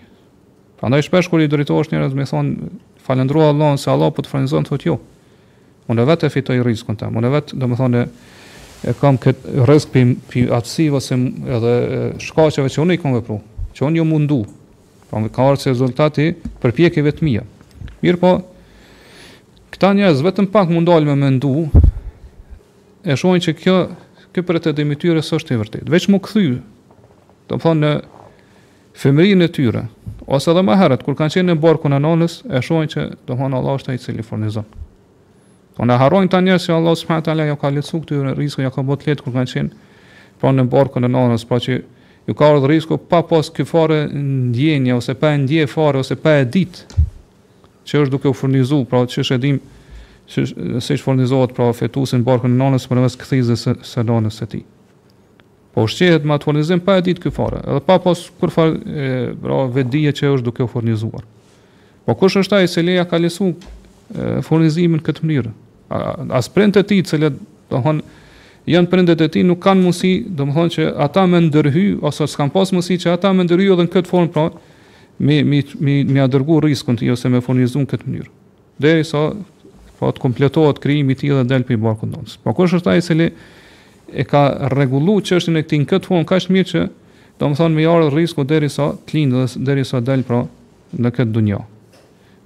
[0.79, 2.69] Pra ndaj shpesh kur i drejtojsh njerëz me thonë,
[3.01, 4.99] falendrua Allahon se Allah për po të frenzon, të thotë jo,
[5.89, 8.05] unë vetë e fitoj riskun të, unë vetë, do më thonë,
[8.85, 11.73] e kam këtë rrezik pi, pi atësiv ose edhe
[12.21, 13.39] shkaqeve që unë i kam vepru,
[13.77, 14.41] që unë jo mundu.
[15.11, 17.43] kam po, ka ardhur rezultati për përpjekjeve të mia.
[18.03, 18.31] Mirë po,
[19.73, 21.69] këta njerëz vetëm pak mundal me mendu,
[23.07, 23.77] e shohin që kjo
[24.35, 25.87] kjo për të dëmi tyre s'është i vërtetë.
[25.89, 26.43] Veç më kthy,
[27.47, 27.93] do të thonë në
[28.99, 29.85] femrinë e tyre,
[30.27, 33.31] ose edhe më herët kur kanë qenë në barkun e nanës, e shohin që do
[33.31, 34.67] të thonë Allah është ai i cili furnizon.
[35.77, 38.81] Po na harrojnë tani se Allah subhanahu teala ja ka lëshu këtu rrisku ja ka
[38.81, 39.97] bot let kur kanë qenë
[40.41, 41.75] pa në barkun e nanës, pa që
[42.27, 46.33] ju ka ardhur rrisku pa pas kë fare ndjenje ose pa ndje fare ose pa
[46.41, 46.97] e ditë
[47.89, 49.59] që është duke u furnizuar, pra që është e dim
[50.27, 54.41] se se është furnizuar pra fetusin barkun e nanës për mes kthizës së së nanës
[54.41, 54.65] së tij.
[55.77, 59.61] Po shtjehet me atualizim pa e ditë kë fare, edhe pa pas kur fare pra
[59.77, 61.21] vetdia që është duke u furnizuar.
[62.05, 63.53] Po kush është ai se leja ka lësu
[64.41, 65.53] furnizimin këtë mënyrë?
[65.89, 67.35] as prind të tij, cilët
[67.71, 68.01] do thon
[68.67, 72.27] janë prindet e tij, nuk kanë mundësi, do të thon që ata më ndërhy ose
[72.27, 74.47] s'kan pas mundësi që ata më ndërhyjnë edhe në këtë formë, pra
[75.23, 78.31] me me me me adërgu riskun ti ose me furnizuan këtë mënyrë.
[78.77, 79.31] Deri sa
[79.99, 82.35] po të kompletohet krijimi i tij dhe dal pi barkun tonë.
[82.43, 83.29] Po kush është ai i cili
[84.13, 86.83] e ka rregulluar çështjen e këtij në këtë formë kaq mirë që
[87.41, 90.43] domethënë më jarë risku derisa të lind dhe derisa sa dal pra
[90.93, 91.63] në këtë dunjë.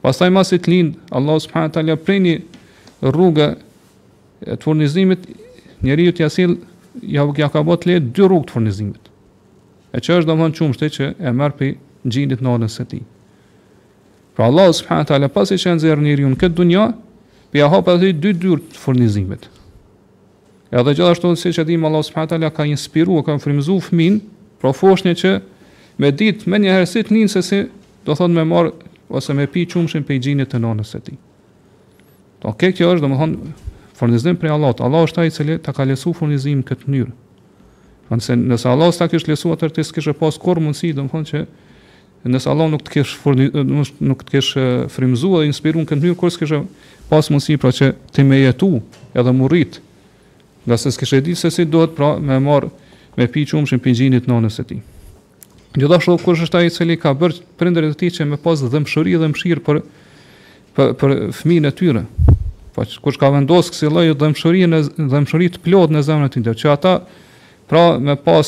[0.01, 2.39] Pastaj masi të lind, Allah subhanahu taala prini
[3.01, 3.55] rruga
[4.41, 5.19] të furnizimit,
[5.81, 6.51] njeri ju t'ja sil,
[7.01, 9.09] ja, ja ka bot le dy rrugë të furnizimit.
[9.91, 11.71] E që është do më në qumështi që e mërë për
[12.13, 12.99] gjinit në orën së ti.
[14.35, 16.85] Pra Allah subhanahu taala pasi që njeri ju në këtë dunja,
[17.51, 19.49] pi ja hap atë dy dyr të furnizimit.
[20.71, 24.21] Edhe gjithashtu siç e dhimë Allah subhanahu taala ka inspiru, ka frymëzuar fëmin,
[24.61, 25.33] pra foshnjë që
[25.99, 27.59] me ditë me një herësit si se si
[28.05, 28.69] do thonë me marr
[29.09, 31.17] ose me pi çumshin pe gjinit të nonës së tij.
[32.41, 33.49] Po okay, kjo është domethënë
[33.99, 34.79] furnizim prej Allahut.
[34.81, 37.11] Allahu është ai i cili ta ka lësu furnizim këtë mënyrë.
[38.11, 41.43] Nëse nëse Allahu s'ta kishte lësu atë të s'kishe pas kur mundsi domethënë që
[42.33, 44.65] nëse Allahu nuk të kishte furnizuar, nuk, nuk të kishte
[44.95, 46.61] frymzuar, inspiruar në këtë mënyrë kur s'kishe
[47.13, 48.71] pas mundsi pra që ti më jetu
[49.13, 49.77] edhe më rrit.
[50.65, 52.71] Nga se s'kishe ditë se si duhet pra me marr
[53.21, 54.79] me pi çumshin pingjinit nënës së ti.
[55.77, 59.13] Gjithashtu kush është ai i cili ka bërë prindërit e tij që me pas dhëmshëri
[59.21, 59.79] dhe mëshirë për
[60.71, 62.01] për për fëmijën e tyre,
[62.75, 64.79] Po kush ka vendosë kësaj lloj dëmshurinë
[65.11, 66.93] dëmshuri të plotë në zemrën e tij, që ata
[67.67, 68.47] pra me pas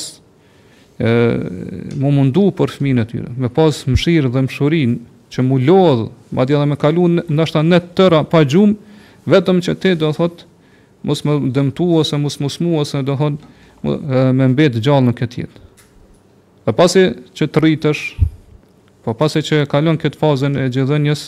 [1.00, 4.98] ë mu mundu për fëmijën e tyre, me pas mëshirë dhe mëshurinë
[5.34, 6.06] që mu lodh,
[6.38, 8.78] madje edhe me kalun ndoshta në të tëra pa gjum,
[9.34, 10.46] vetëm që ti do thot
[11.04, 13.48] mos më dëmtu ose mos më smu ose do thot
[13.84, 15.64] me mbet gjallë në këtë jetë.
[16.64, 17.04] Dhe pasi
[17.36, 18.04] që të rritësh,
[19.04, 21.24] po pasi që kalon këtë fazën e gjithënjës,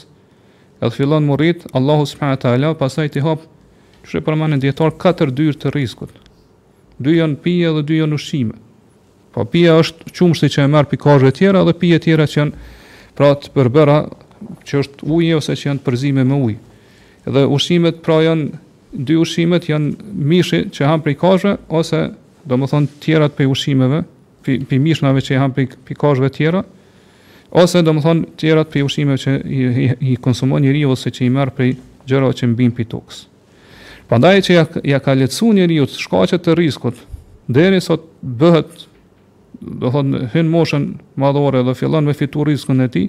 [0.81, 3.39] edhe fillon më rrit, Allahu subhanahu wa taala, pasaj ti hap,
[4.05, 6.11] çu për dietar katër dyrë të rrezikut.
[6.99, 8.53] Dy janë pije dhe dy janë ushqime.
[9.33, 12.37] Po pija është çumshi që e marr pikazhe të tjera dhe pije të tjera që
[12.39, 12.53] janë
[13.17, 13.97] pra të përbëra
[14.67, 16.59] që është ujë ose që janë përzime me ujë.
[17.33, 18.45] Dhe ushqimet pra janë
[19.09, 19.89] dy ushqimet janë
[20.31, 21.99] mishi që han prej kazhe ose
[22.47, 23.99] domethënë të tjera të pe ushqimeve,
[24.45, 26.63] pe mishnave që han prej pikazhe të tjera,
[27.53, 31.25] ose do të thonë tjera të pushime që i, i, i konsumon njeriu ose që
[31.25, 31.75] i merr prej
[32.07, 33.25] gjërave që mbin pitoks.
[34.07, 36.99] Prandaj që ja, ja ka lecu njeriu të shkaqet të rrezikut
[37.47, 38.85] deri sot bëhet
[39.61, 43.07] do thonë hyn moshën madhore dhe fillon me fitu rrezikun e tij,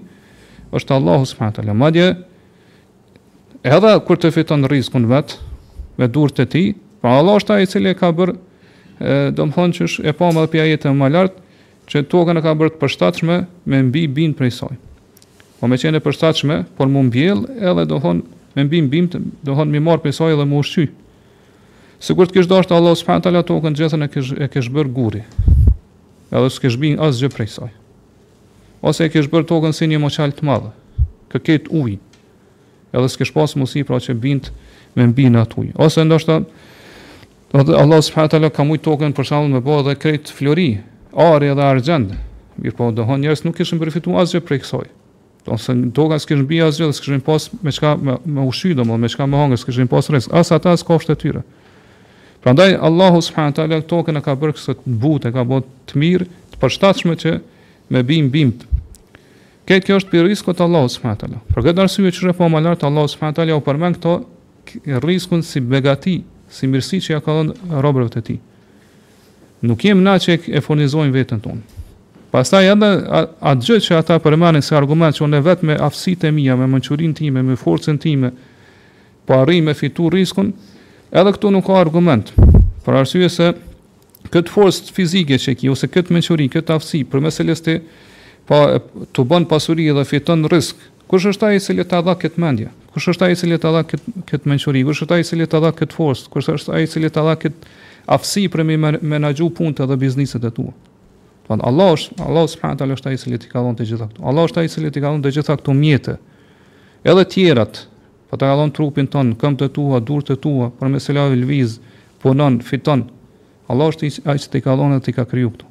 [0.72, 1.74] është Allahu subhanahu teala.
[1.74, 2.07] Madje
[3.66, 5.37] edhe kur të fiton rrezikun vet
[5.97, 6.68] me durtë të tij,
[7.01, 8.37] pa Allah është ai i cili e ka bërë
[9.01, 11.34] ë thonë që është e pa më pjajet më lart,
[11.89, 13.37] që tokën e ka bërë të përshtatshme
[13.70, 14.74] me mbi bimë prej saj.
[15.61, 18.22] Po me qenë e përshtatshme, por mu mbjell, edhe do thonë
[18.57, 20.89] me mbi bimë, të, do thonë mi marë prej saj edhe mu ushqy.
[22.03, 23.32] Se kur të kishë dashtë Allah s.w.t.
[23.51, 25.22] tokën gjithën e kishë, e kishë bërë guri,
[26.34, 27.70] edhe së kishë bimë asë gjë prej saj.
[28.87, 30.72] Ose e kishë bërë tokën si një moqal të madhe,
[31.32, 31.95] këket uj,
[32.93, 34.53] edhe së kishë pasë musi pra që bimë
[34.99, 35.70] me mbi në atuj.
[35.82, 36.41] Ose ndoshta,
[37.57, 40.70] Allah taala ka mujtë tokën për shalën me bo dhe krejtë flori,
[41.17, 42.11] ari edhe argjend,
[42.61, 44.87] mirë po do hon nuk kishin përfituar asgjë prej kësaj.
[45.47, 49.03] Do të thonë toka s'kish bia asgjë, s'kishin pas me çka me, me ushqim domodin,
[49.03, 51.43] me çka me hangër, s'kishin pas rreth, as ata as kofshët e tyre.
[52.45, 56.03] Prandaj Allahu subhanahu wa taala tokën e ka bërë kështu të butë, ka bërë të
[56.03, 57.37] mirë, të përshtatshme që
[57.95, 58.51] me bim bim.
[59.67, 61.41] Këtë kjo është për risko të Allahu subhanahu wa taala.
[61.55, 65.47] Për këtë arsye që po më lart Allahu subhanahu wa taala u përmend këto riskun
[65.47, 68.43] si begati, si mirësi që ja ka dhënë robërvët të tij
[69.59, 71.81] nuk jemi na që e furnizojmë veten tonë.
[72.35, 76.33] Pastaj edhe atë gjë që ata përmanin se argument që unë vetë me aftësitë e
[76.37, 78.33] mia, me mençurinë time, me forcën time,
[79.27, 80.51] po arrij me fitu riskun,
[81.13, 82.33] edhe këtu nuk ka argument.
[82.85, 83.49] Për arsye se
[84.35, 87.79] këtë forcë fizike që ki ose këtë mençuri, këtë aftësi përmes elesti
[88.47, 88.61] pa
[89.17, 90.77] të bën pasuri dhe fiton risk.
[91.07, 92.69] Kush është ai i cili ta dha këtë mendje?
[92.93, 94.83] Kush është ai i cili ta dha këtë këtë mençuri?
[94.87, 96.29] Kush është ai i cili ta dha këtë forcë?
[96.35, 97.75] Kush është ai i cili ta dha këtë
[98.07, 100.73] aftësi për me menaxhu punët edhe bizneset e tua.
[101.47, 103.87] Do të Allah është Allah subhanahu taala është ai i cili t'i ka dhënë të
[103.91, 104.25] gjitha këto.
[104.27, 106.17] Allah është ai i cili t'i ka dhënë të gjitha këto mjete.
[107.07, 107.83] Edhe tjerat,
[108.31, 111.39] po t'i ka dhënë trupin ton, këmbët e tua, durt e tua, për me selavë
[111.43, 111.77] lviz,
[112.23, 113.05] punon, fiton.
[113.71, 115.71] Allah është ai që t'i ka dhënë t'i ka kriju këto.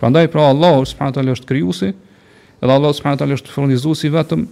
[0.00, 1.92] Prandaj pra Allah subhanahu taala është krijuesi,
[2.60, 4.44] dhe Allah subhanahu taala është furnizuesi vetëm,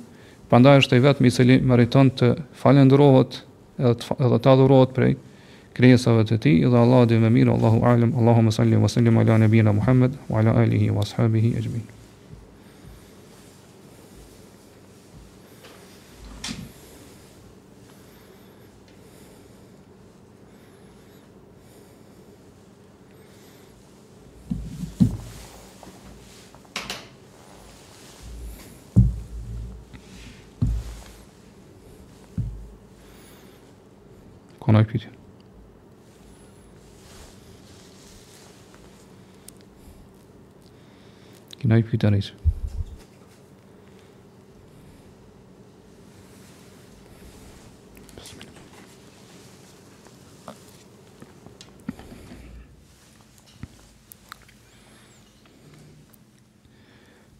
[0.49, 3.43] prandaj është ai vetëm i cili meriton të falenderohet
[3.83, 5.15] edhe të adhurohet prej
[5.73, 9.39] krijesave të tij dhe Allahu dhe më mirë Allahu alem Allahumma salli wa sallim ala
[9.47, 11.89] nabina Muhammed wa ala alihi wa ashabihi ajmin
[34.63, 35.05] Kolay bir
[41.63, 42.33] Kina i pyta rejtë.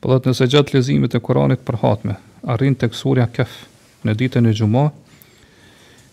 [0.03, 2.15] Po dhe nëse gjatë lezimit e Koranit për hatme,
[2.47, 3.53] arrin të kësurja kef
[4.07, 4.87] në ditën e gjumë,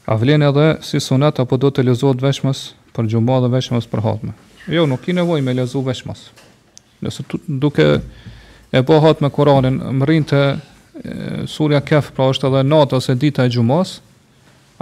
[0.10, 4.05] a vlen edhe si sunet apo do të lezot veshmas për gjumë dhe veshmas për
[4.07, 4.34] hatme.
[4.70, 6.30] Jo, nuk i nevoj me lezu veshmas.
[6.32, 6.47] Veshmas.
[7.00, 7.84] Nëse duke
[8.72, 10.39] e bëhat me Kur'anin, më rrin të
[11.47, 13.97] surja Kaf, pra është edhe natë ose dita e xumës,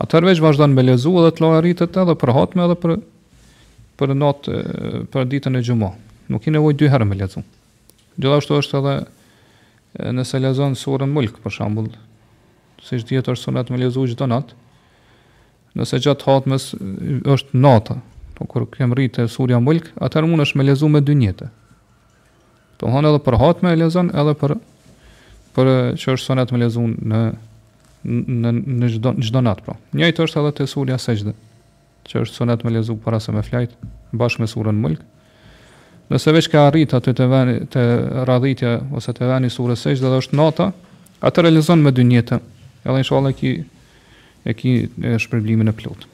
[0.02, 2.96] atëherë veç vazhdon me lezu edhe të llogaritet edhe për hatme edhe për
[3.98, 4.56] për natë
[5.14, 5.94] për ditën e gjumas.
[6.30, 7.42] Nuk i nevojë dy herë me lezu.
[8.22, 11.88] Gjithashtu është edhe nëse lezon surën Mulk për shembull,
[12.82, 14.58] se është dieta është sonat me lezu çdo natë.
[15.78, 16.72] Nëse gjatë hatmes
[17.38, 17.98] është natë,
[18.38, 21.50] po kur kem rritë surja Mulk, atëherë mund është me lezu me dy njëte.
[22.82, 24.54] Do po të thonë edhe për hatme lezon, edhe për
[25.58, 25.68] për
[25.98, 27.22] që është sonet me lezon në
[28.08, 29.74] në në çdo çdo natë po.
[29.98, 31.34] Njëjtë është edhe te sulja sejdë,
[32.08, 33.74] që është sonet me lezu para se me flajt
[34.14, 35.00] bashkë me surën Mulk.
[36.12, 37.82] Nëse veç ka arrit aty të vani të
[38.30, 40.70] radhitja ose të vani surës sejdë dhe është nata,
[41.28, 42.38] atë realizon me dy njëta.
[42.86, 43.56] Edhe inshallah ki
[44.48, 44.78] e ki
[45.26, 46.08] shpërblimin e plotë.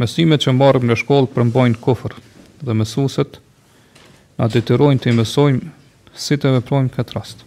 [0.00, 2.14] mësimet që marrëm në shkollë përmbajnë kufër
[2.64, 3.36] dhe mësuesët
[4.40, 5.72] na detyrojnë të i mësojmë
[6.24, 7.44] si të veprojmë këtë rast.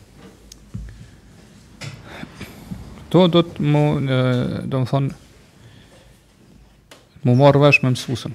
[3.14, 3.84] To do të më,
[4.70, 5.18] do më thonë,
[7.26, 8.34] më marrë vesh me mësusën,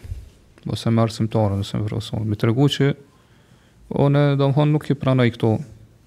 [0.74, 2.90] ose me arsimtarën, ose me vërësonë, me të regu që,
[3.98, 5.54] o do më thonë, nuk i prana i këto,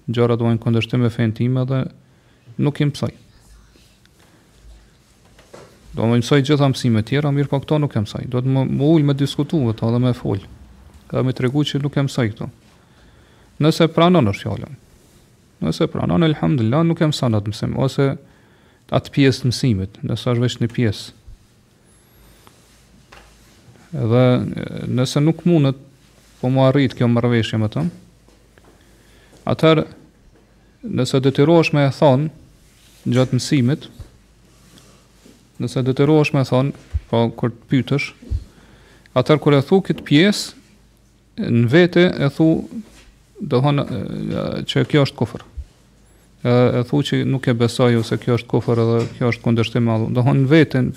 [0.08, 1.84] gjara dojnë këndështim e fejnë time dhe
[2.62, 3.21] nuk i mësajnë.
[5.92, 8.22] Do më mësoj gjitha mësime tjera, mirë po këto nuk e mësoj.
[8.32, 10.46] Do të më, më ullë me diskutu vë ta dhe me folë.
[11.12, 12.46] dhe me tregu që nuk e mësoj këto.
[13.60, 14.76] Nëse pranon është fjallën.
[15.60, 17.74] Nëse pranon, elhamdullat, nuk e mësan atë mësim.
[17.84, 18.06] Ose
[18.88, 21.04] atë pjesë të mësimit, nëse është veç një pjesë.
[23.92, 24.24] Dhe
[24.88, 25.76] nëse nuk mundet,
[26.40, 27.92] po më arritë kjo mërveshje më tëmë,
[29.52, 29.84] atër
[30.88, 32.32] nëse detyrosh me e thonë
[33.12, 33.90] gjatë mësimit,
[35.62, 36.72] nëse detyrohesh me thon,
[37.10, 38.08] po kur të pyetësh,
[39.18, 42.50] atë kur e thu kët pjesë në vete e thu
[43.42, 45.42] do të që kjo është kufër.
[46.46, 46.52] E,
[46.82, 49.96] e thu që nuk e besoj ose kjo është kufër edhe kjo është kundërshtim me.
[50.14, 50.92] Do veten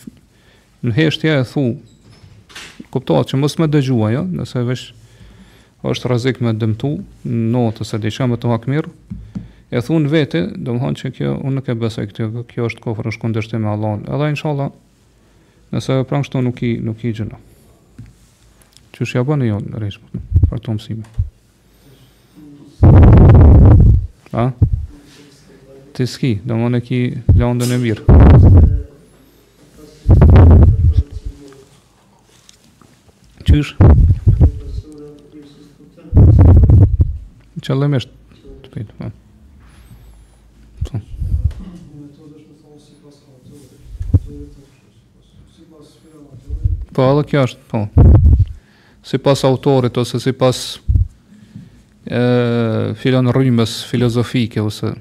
[0.86, 1.66] në heshtje e thu
[2.94, 4.24] kuptohet që mos më dëgjuaj, jo?
[4.40, 4.88] nëse vesh
[5.86, 6.92] është rrezik me dëmtu,
[7.30, 8.90] në notë se diçka më të hakmir
[9.72, 12.84] e thun vete, do më thonë që kjo, unë nuk e besoj këtë, kjo është
[12.84, 14.70] kofrë, është kundërshtim me Allah, Edhe inshallah,
[15.74, 17.40] nëse e pranë shto nuk i, nuk i gjëna.
[18.96, 19.98] Që shja bënë e jonë, rejsh,
[20.52, 21.10] për të mësime.
[24.36, 24.46] A?
[25.96, 27.02] Të s'ki, do më në ki
[27.34, 28.22] lëndën e mirë.
[33.50, 33.74] Qysh?
[37.66, 38.98] Qëllëmisht, të pëjtë, pëjtë.
[39.02, 39.14] Po.
[46.96, 47.82] Po, kjo është, po.
[49.04, 50.60] Si pas autorit, ose si pas
[52.08, 52.22] e,
[53.02, 54.94] filon rrimës filozofike, ose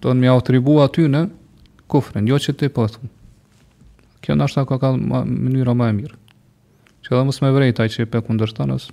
[0.00, 1.20] të në mja atribu aty në
[1.92, 3.12] kufrën, jo që ti po, thëmë.
[4.24, 6.18] Kjo nështë ako ka mënyra më e mirë.
[7.04, 8.88] Që edhe mësë me vrejtaj që i pe kundërshtanës,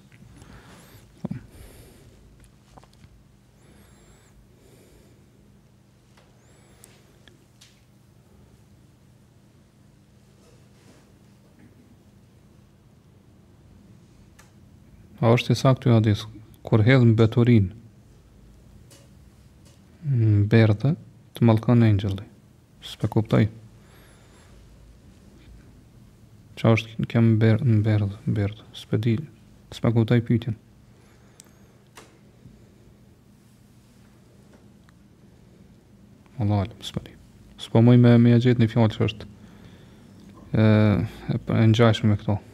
[15.22, 16.22] A është i saktë i hadith
[16.68, 17.68] Kur hedhë më beturin
[20.12, 20.92] Më berdhe
[21.38, 22.26] Të malkon e njëllë
[22.92, 23.44] Së pe kuptaj
[26.62, 29.30] Qa është kem më berdhe, berdhe, berdhe Së pe dilë
[29.78, 30.58] Së pe kuptaj pytin
[36.40, 37.20] Më lalë Së pe dilë
[37.62, 39.30] Së po mëj me, me e gjithë një fjallë që është
[40.52, 40.64] E,
[41.32, 42.50] e, e njajshme me këto Së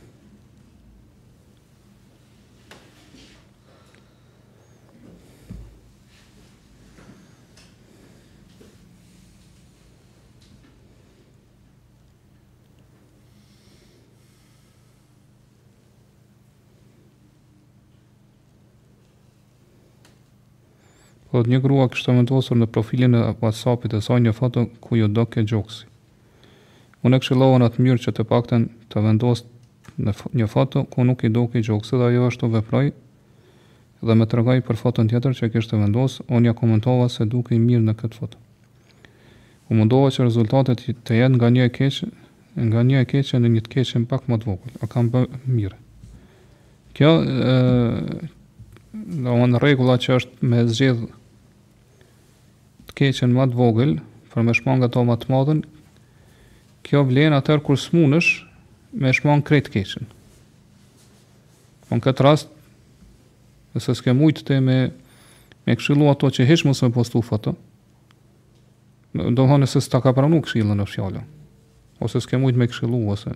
[21.38, 24.98] Po një grua kështu më ndosur në profilin e WhatsApp-it të saj një foto ku
[24.98, 25.84] jo do ke gjoksi.
[27.06, 29.44] Unë e këshilohën atë mirë që të pakten të vendos
[30.02, 32.88] në një foto ku nuk i do ke gjoksi dhe ajo është të veproj
[34.02, 37.06] dhe me të për foto në tjetër që e kështë të vendos, unë ja komentova
[37.14, 38.38] se duke i mirë në këtë foto.
[39.70, 42.10] U mundohë që rezultatet të jetë nga një e keqë,
[42.72, 45.14] nga një e keqë në një të keqë në pak më të vokullë, a kam
[45.14, 45.24] bë
[45.54, 45.78] mirë.
[46.98, 47.56] Kjo, e,
[49.30, 51.12] në regula që është me zgjedhë
[52.98, 53.92] keqen më të vogël,
[54.34, 55.60] për më shmang ato më të mëdhen,
[56.86, 58.32] kjo vlen atër kur smunësh
[58.98, 60.08] me shmang krejt keqen.
[61.88, 62.50] Po në këtë rast,
[63.76, 64.80] nëse s'ke mujtë të me
[65.68, 67.52] me këshilu ato që hishë mësë me postu fëtë,
[69.36, 71.26] dohën nëse s'ta ka pranu këshilu në fjallën,
[72.00, 73.34] ose s'ke mujtë me këshilu, ose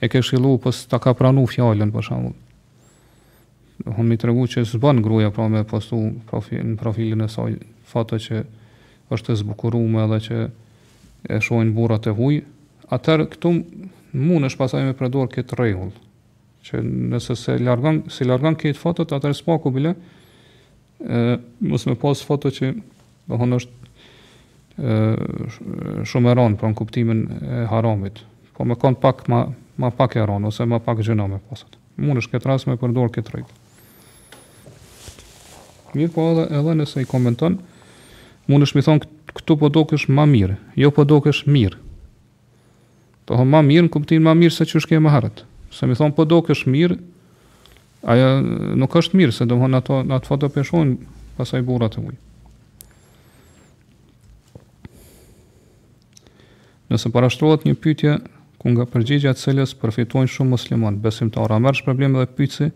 [0.00, 2.30] e këshilu për po s'ta ka pranu fjallën, për shumë.
[3.84, 7.58] Dohën mi të regu që s'ban gruja pra me postu në profilin e saj
[7.92, 8.40] fëtë që
[9.14, 10.40] është të zbukurume edhe që
[11.34, 12.40] e shohin burrat e huaj,
[12.94, 13.52] atër këtu
[14.16, 15.92] mund është pasaj me përdor këtë rregull
[16.64, 19.94] që nëse se largon, si largon këtë foto, atë spaku bile
[21.00, 22.72] ë mos më pas foto që
[23.30, 23.78] do të është
[24.80, 28.20] ë shumë e rën po në kuptimin e haramit,
[28.56, 29.42] po më kanë pak më
[29.80, 31.62] më pak e rën ose më pak gjëna me pas.
[32.00, 33.56] Mund është këtë me përdor këtë rregull.
[35.96, 37.69] Mirë po edhe nëse i komenton, e,
[38.50, 39.06] mund është mi thonë
[39.38, 41.78] këtu po do kësh ma mirë, jo po do kësh mirë.
[43.28, 45.44] Të ho po, ma mirë në kuptin ma mirë se që shkje ma harët.
[45.70, 46.96] Se mi thonë po do kësh mirë,
[48.10, 48.30] aja
[48.80, 52.20] nuk është mirë, se do më në atë fatë do peshojnë pasaj burat e ujë.
[56.90, 58.16] Nëse parashtrohet një pytje,
[58.58, 62.72] ku nga përgjigja të cilës përfitojnë shumë muslimon, besim të ora mërsh probleme dhe pytësi,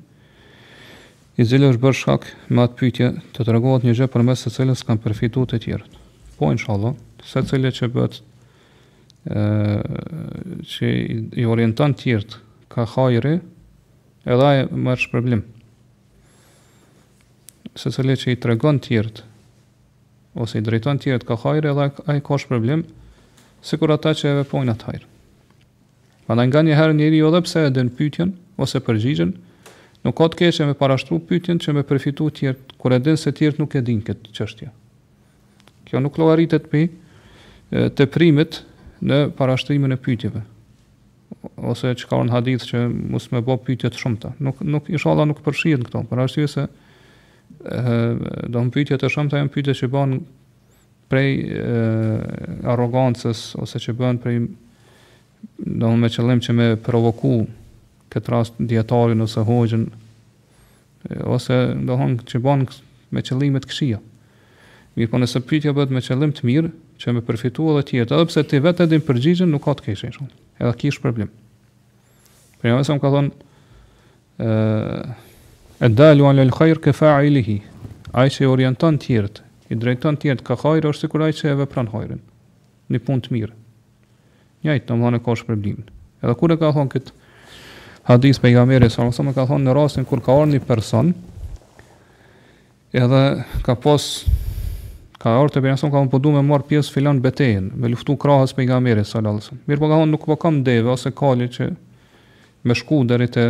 [1.38, 4.84] i zile është bërë shkak me atë pyetje të regohet një gjë përmes së cilës
[4.86, 5.96] kanë përfituar të tjerët.
[6.38, 6.94] Po inshallah,
[7.26, 8.20] cilë që bëhet
[10.74, 10.88] që
[11.42, 12.36] i orienton të tjerët
[12.74, 13.34] ka hajri,
[14.24, 15.42] edhe ai më është problem.
[17.82, 19.22] cilë që i tregon të tjerët
[20.38, 22.84] ose i drejton të tjerët ka hajri, edhe ai ka është problem,
[23.62, 25.04] sikur ata që e veprojnë atë hajr.
[26.26, 29.34] Prandaj nganjëherë njeriu edhe jo pse den pyetjen ose përgjigjen,
[30.04, 33.16] Nuk ka të keqe me parashtru pyetjen që me përfitu të tjerë kur e din
[33.16, 34.68] se tjerë nuk e din këtë çështje.
[35.88, 36.90] Kjo nuk llogaritet për
[37.88, 38.58] të primit
[39.04, 40.42] në parashtrimin e pyetjeve
[41.64, 44.34] ose që ka unë hadith që mus me bo pyetje të shumëta.
[44.44, 46.66] Nuk nuk inshallah nuk përfshihet këto, por arsye se
[47.64, 50.12] ë do pyetje të shumëta në pyetje që bën
[51.12, 51.32] prej
[52.74, 54.38] arrogancës ose që bën prej
[55.80, 57.46] do me qëllim që me provokuar
[58.14, 59.84] këtë rast djetarin ose hoxhën,
[61.34, 61.56] ose
[61.86, 61.98] do
[62.30, 62.66] që bën
[63.14, 63.98] me qëllime të këqija.
[64.94, 66.70] Mirë, po nëse pyetja bëhet me qëllim të mirë,
[67.02, 70.10] që me përfituo edhe tjetër, edhe pse ti vetë din përgjigjën, nuk ka të keqë
[70.12, 70.28] ashtu.
[70.62, 71.32] Edhe kishë problem.
[72.62, 73.32] Për shembull, sa më ka thonë
[74.44, 75.16] ë
[75.84, 77.56] e dalu alal khair ka fa'ilihi.
[78.22, 79.40] Ai se orienton të tjerët,
[79.74, 82.22] i drejton tjertë tjerët ka hajër ose kur ai që e vepran hajrin.
[82.94, 83.56] Në punë të mirë.
[84.64, 85.82] Njëjtë domthonë ka shpërblim.
[86.22, 87.12] Edhe kur e ka thonë këtë
[88.04, 91.12] hadis pejgamberi sa më ka thonë në rastin kur ka orë një person
[92.92, 93.20] edhe
[93.64, 94.24] ka pos
[95.20, 98.16] ka orë të pejgamberi ka thonë po du me marë pjesë filan betejen me luftu
[98.20, 101.48] krahës pejgamberi sa më ka mirë po ka thonë nuk po kam deve ose kali
[101.48, 101.70] që
[102.64, 103.46] me shku dheri të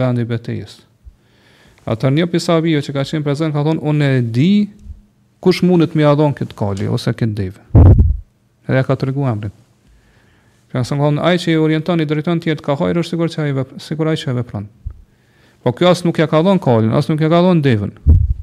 [0.00, 0.80] vendi betejes
[1.94, 4.50] atër një pisabio që ka qenë prezent ka thonë unë e di
[5.38, 7.86] kush mundet me adhon këtë kali ose këtë deve
[8.66, 9.56] edhe ka të rëgu emrin
[10.72, 13.32] Pra sa ngon ai që i orienton i drejton ti të ka hajër është sigurt
[13.32, 14.66] se ai vepron, sigurt ai që vepron.
[15.64, 17.94] Po kjo as nuk ja ka dhënë kolin, as nuk ja ka dhënë devën.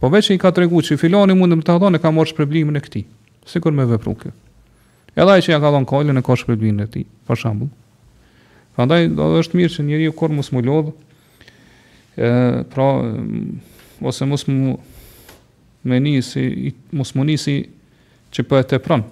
[0.01, 2.81] Po vetë i ka treguar se filani mund të ta dhonë ka marrë shpërblimin e
[2.81, 3.05] këtij.
[3.45, 4.33] Sikur më vepru kjo.
[5.15, 7.69] Edhe ai që ja ka dhënë kolin e ka shpërblimin e tij, për shembull.
[8.75, 10.89] Prandaj do të është mirë që njeriu kur mos më lodh,
[12.17, 13.49] ë pra mm,
[14.09, 14.73] ose mos më
[15.85, 16.45] më nisi,
[16.97, 17.55] mos më nisi
[18.33, 19.05] që po e tepron.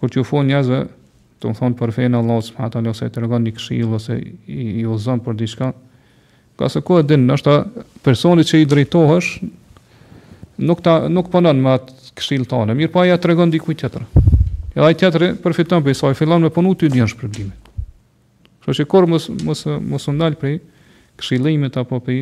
[0.00, 0.78] Kur ti u njerëzve,
[1.40, 3.90] të më thonë për fejnë Allah, së më hatë ose i të regon një këshilë,
[3.98, 4.84] ose i, i
[5.26, 5.68] për diçka,
[6.58, 9.28] ka se ku e dinë, nështë ta personi që i drejtohësh,
[10.66, 13.60] nuk, ta, nuk përnën me atë këshilë anë, mirë pa po ja të regon një
[13.62, 14.08] kujtë tjetër.
[14.78, 17.86] Edhe i tjetëri përfiton për i saj, fillon me punu të i njën shpërblimi.
[18.64, 20.56] Kështë që korë mos, mos, mos ndalë për i
[21.22, 22.18] këshilimit, apo për i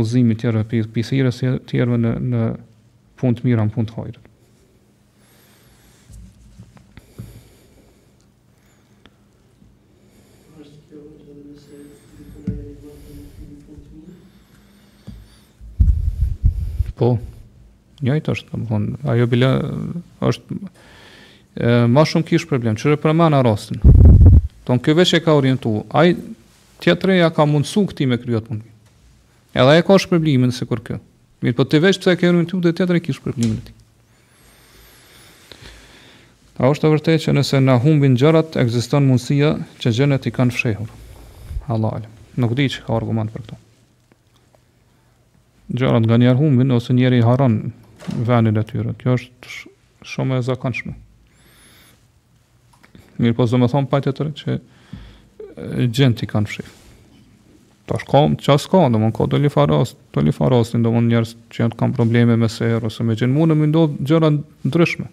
[0.00, 1.34] ozimit tjera, për i pisire
[1.70, 2.46] tjera në, në
[3.20, 4.25] punë të mira, në punë të
[16.96, 17.12] Po,
[18.04, 19.50] njëjtë është, të thonë, ajo bile,
[20.24, 20.58] është,
[21.60, 23.82] e, ma shumë kishë problem, qërë për rastin,
[24.66, 26.16] tonë kjo veç e ka orientu, Ai
[26.80, 28.68] tjetëre ja ka mundësu këti me kryot mundi.
[29.56, 30.96] Edhe ai ka shpërblimin se kur kjo.
[31.44, 33.72] Mirë, po të veç pse e ke orientu dhe tjetëre kishë përblimin e ti.
[36.60, 40.56] A është të vërtej që nëse na humbin gjërat, egziston mundësia që gjenet i kanë
[40.56, 40.90] fshehur.
[41.68, 42.00] Allah,
[42.40, 43.62] nuk di që ka argument për këto
[45.74, 47.56] gjërat nga njerë humbin, ose njerë i haron
[48.26, 48.92] venin e tyre.
[49.00, 49.54] Kjo është
[50.06, 50.94] shumë e zakanshme.
[53.22, 56.72] Mirë po zë me thonë pajtë të tërë që gjenti kanë fshif.
[57.86, 60.90] Ta shko, që asë ka, në mënë ka të li faros, të li faros, në
[60.90, 64.06] mënë njerës që janë të kanë probleme me sejrë, ose me gjenë mundë, më ndodhë
[64.10, 64.30] gjëra
[64.66, 65.06] ndryshme,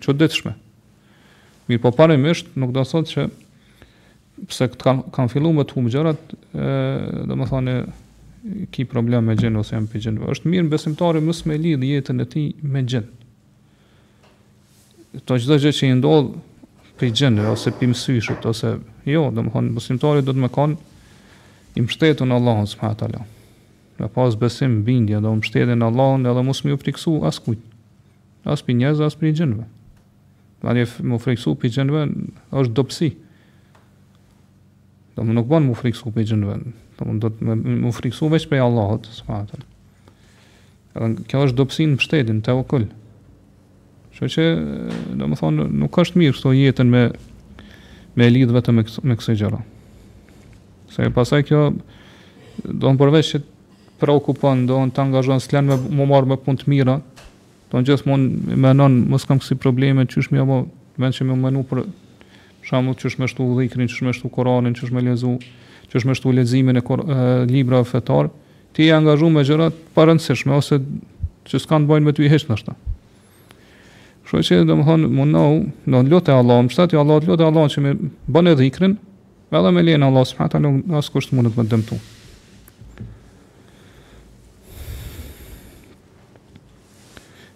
[0.00, 0.54] që ditëshme.
[1.68, 3.26] Mirë po pare mishtë, nuk do sot që
[4.48, 6.24] pse këtë kanë, kanë fillu me të humë gjërat,
[6.56, 7.76] dhe më thonë
[8.74, 10.26] ki problem me gjenë ose jam për gjenë.
[10.34, 13.22] është mirë në besimtari mësë me lidhë jetën e ti me gjenë.
[15.24, 16.32] Të gjithë gjë që i ndodhë
[17.00, 18.74] për gjenë, ose për mësyshët, ose
[19.08, 20.76] jo, dhe më thonë, besimtari do të me konë
[21.78, 23.24] i mështetën Allahën, së më hatë Allah.
[24.14, 27.70] pas besim bindja dhe mështetën Allahën edhe mësë me u friksu as kujtë.
[28.44, 29.64] As për njëzë, as për gjenëve.
[30.62, 32.02] Dhe më friksu për gjenëve
[32.60, 33.08] është dopsi.
[33.08, 33.23] Dhe
[35.14, 36.74] Do më nuk banë më friksu për gjënë vend.
[36.98, 37.56] Do më do të
[37.86, 39.62] më friksu veç për Allahot, së fatën.
[40.94, 42.88] Edhe kjo është dopsin në shtetin, të okull.
[44.18, 44.44] Që që,
[45.18, 47.04] do më thonë, nuk është mirë këto jetën me,
[48.18, 49.62] me lidh vetëm me kësë gjëra.
[50.94, 51.62] Se pasaj kjo,
[52.64, 56.30] do më përveç që të preokupon, do më të angazhon, së lenë me më marë
[56.34, 56.98] me punë të mira,
[57.70, 60.60] do në gjithë më në menon, mësë kam kësi probleme, që është mja më,
[61.04, 61.86] menë që më menu për
[62.64, 65.34] shamull që është me shtu dhikrin, që është me shtu koranin, që është me lezu,
[65.90, 68.30] që është me shtu lezimin e, kor, e libra e fetar,
[68.76, 70.80] ti e angazhu me gjërat parëndësishme, ose
[71.46, 72.76] që s'kan të bajnë me ty i heqë nështë.
[74.30, 75.58] Shoj që dhe më thonë, më nëhu,
[75.92, 77.92] në lotë e Allah, më shtetë i Allah, lotë e Allah që me
[78.36, 78.94] bënë e dhikrin,
[79.60, 82.00] edhe me lejnë Allah, s'ma ta asë kështë mundet me dëmtu.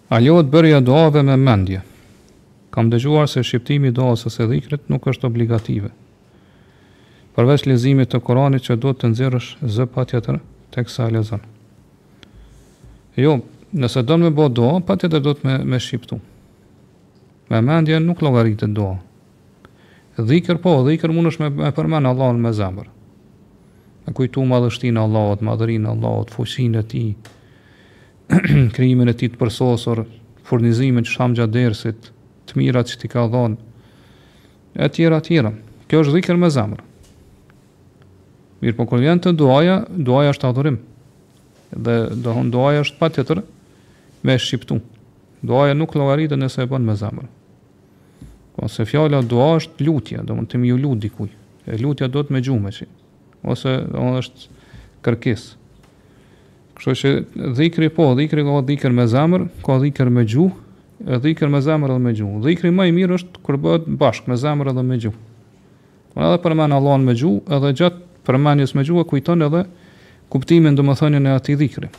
[0.09, 1.81] A të bërja doave me mendje.
[2.73, 5.89] Kam dëgjuar se shqiptimi i dua ose dhikrit nuk është obligative.
[7.37, 10.37] Përveç lezimit të Koranit që duhet të nxjerrësh zë patjetër
[10.75, 11.41] teksa e lezon.
[13.17, 13.39] Jo,
[13.73, 16.19] nëse don me bëu dua, patjetër do të me me shqiptu.
[17.49, 18.89] Me mendje nuk llogaritet do.
[20.19, 22.89] Dhikr po, dhikr mund me, me përmend Allahun me zemër.
[24.05, 27.09] Me kujtu madhështinë Allahut, madhërinë Allahut, fuqinë e tij,
[28.75, 30.03] krijimin e tij të përsosur,
[30.49, 32.11] furnizimin që sham gjatë dersit,
[32.49, 33.57] të mirat që ti ka dhonë,
[34.81, 35.51] e tjera tjera
[35.89, 36.83] kjo është dhikër me zemër
[38.61, 38.89] mirë po
[39.23, 40.77] të duaja duaja është adhurim
[41.73, 41.95] dhe
[42.25, 43.41] dohon duaja është patjetër
[44.25, 44.79] me shqiptu
[45.41, 47.27] duaja nuk llogaritet nëse e bën me zemër
[48.59, 51.35] po se fjala dua është lutje do të thotë më ju lut dikujt
[51.69, 52.85] e lutja do të më që,
[53.51, 55.47] ose do është thotë kërkes
[56.79, 57.09] Kështu që
[57.57, 60.53] dhikri po, dhikri ka dhikër me zamër, ka dhikër me gjuhë,
[60.99, 62.41] dhikr me zemër dhe me gjuhë.
[62.43, 65.19] Dhikri më i mirë është kur bëhet bashkë me zemër dhe me gjuhë.
[66.13, 69.61] Por edhe për Allahun me gjuhë, edhe gjatë për mendjes me gjuhë kujton edhe
[70.29, 71.89] kuptimin domethënien e atij dhikri.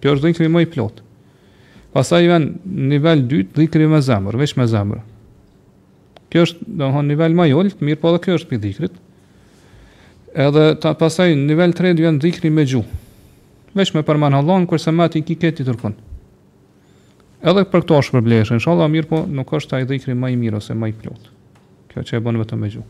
[0.00, 1.02] Kjo është dhikri më i plot.
[1.92, 2.46] Pastaj vjen
[2.92, 5.00] niveli dytë, dhikri me zemër, veç me zemër.
[6.30, 8.94] Kjo është domethënë nivel më i ulët, mirë po edhe kjo është për dhikrit.
[10.30, 13.02] Edhe ta pasaj nivel 3 dy janë dhikri me gjuhë.
[13.74, 15.96] Veç me përmend Allahun kurse më ti ki Të
[17.40, 20.58] Edhe për këto është përbleshë, në mirë, po nuk është taj dhikri më i mirë
[20.60, 21.28] ose më i plot.
[21.90, 22.88] Kjo që e bënë vetëm me gjuhë.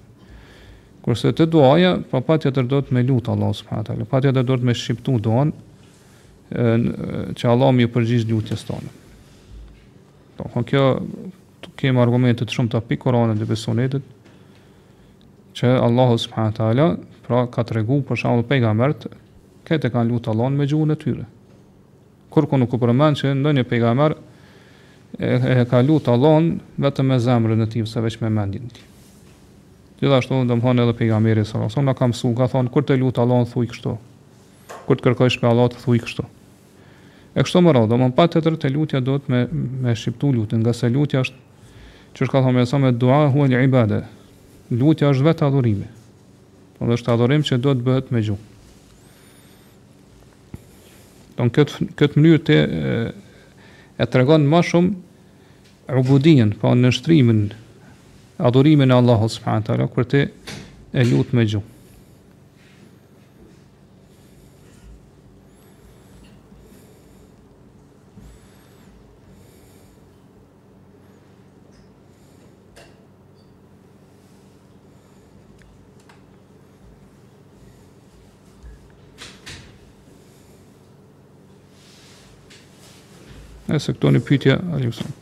[1.05, 4.57] Kurse të duaja, pra pa patja do të me lutë Allah subhanahu përhatë alë, do
[4.59, 5.53] të me shqiptu duan,
[6.51, 8.90] që Allah mi përgjish lutjes tonë.
[10.40, 10.82] Do, kjo,
[11.78, 14.09] kjo argumentet shumë të pikë koronën dhe besonetit,
[15.62, 16.90] që Allah subhanahu përhatë
[17.28, 19.07] pra ka të regu për shalë pejgambert
[19.70, 21.28] këtë kanë lutë Allah me gjuhën e tyre.
[22.34, 23.68] Kërko nuk u përmenë që ndë një
[25.19, 26.51] e, ka lutë Allahun
[26.81, 28.87] vetëm me zemrën e tij sa veç me mendjen e tij.
[30.01, 33.19] Gjithashtu do të edhe pejgamberi sallallahu alajhi wasallam ka mësuar, ka thonë kur të lut
[33.21, 33.97] Allahun thuaj kështu.
[34.87, 36.25] Kur të kërkosh me Allah të thuaj kështu.
[37.37, 39.41] E kështu më radhë, më pa të tërë të lutja do të me,
[39.85, 41.37] me shqiptu lutin, nga se lutja është,
[42.17, 44.01] që është ka thome e sa me dua hua një ibade,
[44.73, 45.91] lutja është vetë adhurime,
[46.79, 48.49] po dhe është adhurim që do të bëhet me gjuhë.
[51.39, 52.97] Donë këtë, këtë mënyrë të e,
[54.01, 57.42] e të regon ma shumë ubudien, pa po në nështrimin,
[58.51, 60.24] adorimin e Allahu subhanët ala, kërte
[61.01, 61.68] e lutë me gjumë.
[83.71, 85.12] Nëse këto një pytje, alimson.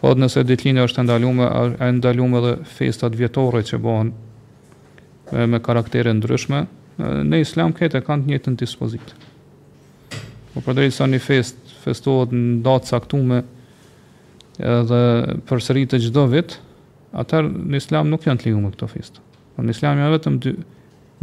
[0.00, 1.46] Po dhe nëse ditlinja është ndalume,
[1.82, 4.12] a ndalume dhe festat vjetore që bohen
[5.32, 6.62] me, me karaktere ndryshme,
[7.02, 9.14] në islam këtë e kanë të njëtë në dispozit.
[10.52, 13.40] Po përderi sa një fest, festohet në datë saktume
[14.62, 15.00] edhe
[15.48, 16.58] për sëri të gjdo vit,
[17.18, 19.18] atër në islam nuk janë të lihume këto fest.
[19.56, 20.54] Po, në islam janë vetëm dy,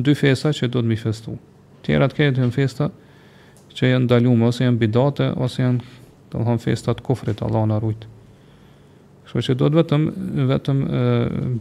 [0.02, 1.38] dy festa që do të mi festu.
[1.86, 2.90] Tjera të këtë janë festa
[3.78, 5.99] që janë ndalume, ose janë bidate, ose janë
[6.32, 8.04] të thonë festat kofrit, Allah në rujt.
[9.26, 10.04] Kështu që do të vetëm
[10.50, 11.02] vetëm e,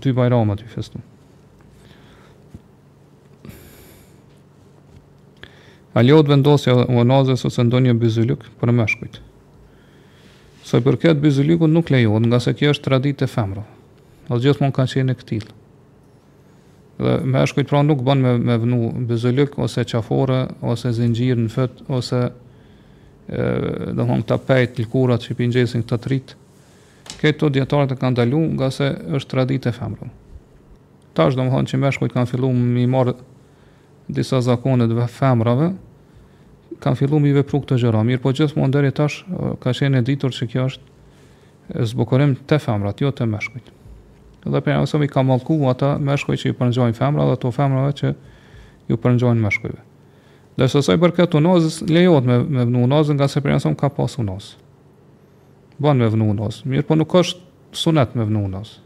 [0.04, 1.00] dy bajrama të festu.
[5.98, 9.18] A lehot vendosja u nazës ose ndonjë bizylyk për meshkujt.
[10.68, 13.68] Së i përket bizylykut nuk lejohet, nga se kjo është traditë e femrave.
[14.28, 15.46] Do gjithmonë kanë qenë këtill.
[16.98, 21.82] Dhe meshkujt pra nuk bën me me vnu bizylyk ose qafore ose zinxhir në fët
[21.96, 22.20] ose
[23.28, 26.32] dhe thonë këta pejt, lkurat që i pingjesin këta trit,
[27.20, 30.12] këto djetarët e kanë dalu nga se është traditë e femrën.
[31.16, 33.18] Ta është do më thonë që meshkujt kanë fillu mi marr marë
[34.16, 35.72] disa zakone dhe femrave,
[36.80, 38.00] kanë fillu mi vepru këtë gjëra.
[38.08, 39.24] Mirë po gjithë deri tash,
[39.60, 43.68] ka qenë e ditur që kjo është zbukurim të femrat, jo të meshkujt.
[44.48, 47.92] Dhe për nësëm i ka malku ata meshkujt që i përnëgjojnë femra dhe të femrave
[48.00, 48.14] që
[48.88, 49.82] ju përnëgjojnë meshkujve.
[50.58, 53.92] Dhe së saj për këtë unazës, lejot me, me vënu unazën, nga se përjënësëm ka
[53.94, 54.56] pas unazë.
[55.78, 58.82] Ban me vënu unazë, mirë po nuk është sunet me vënu unazë.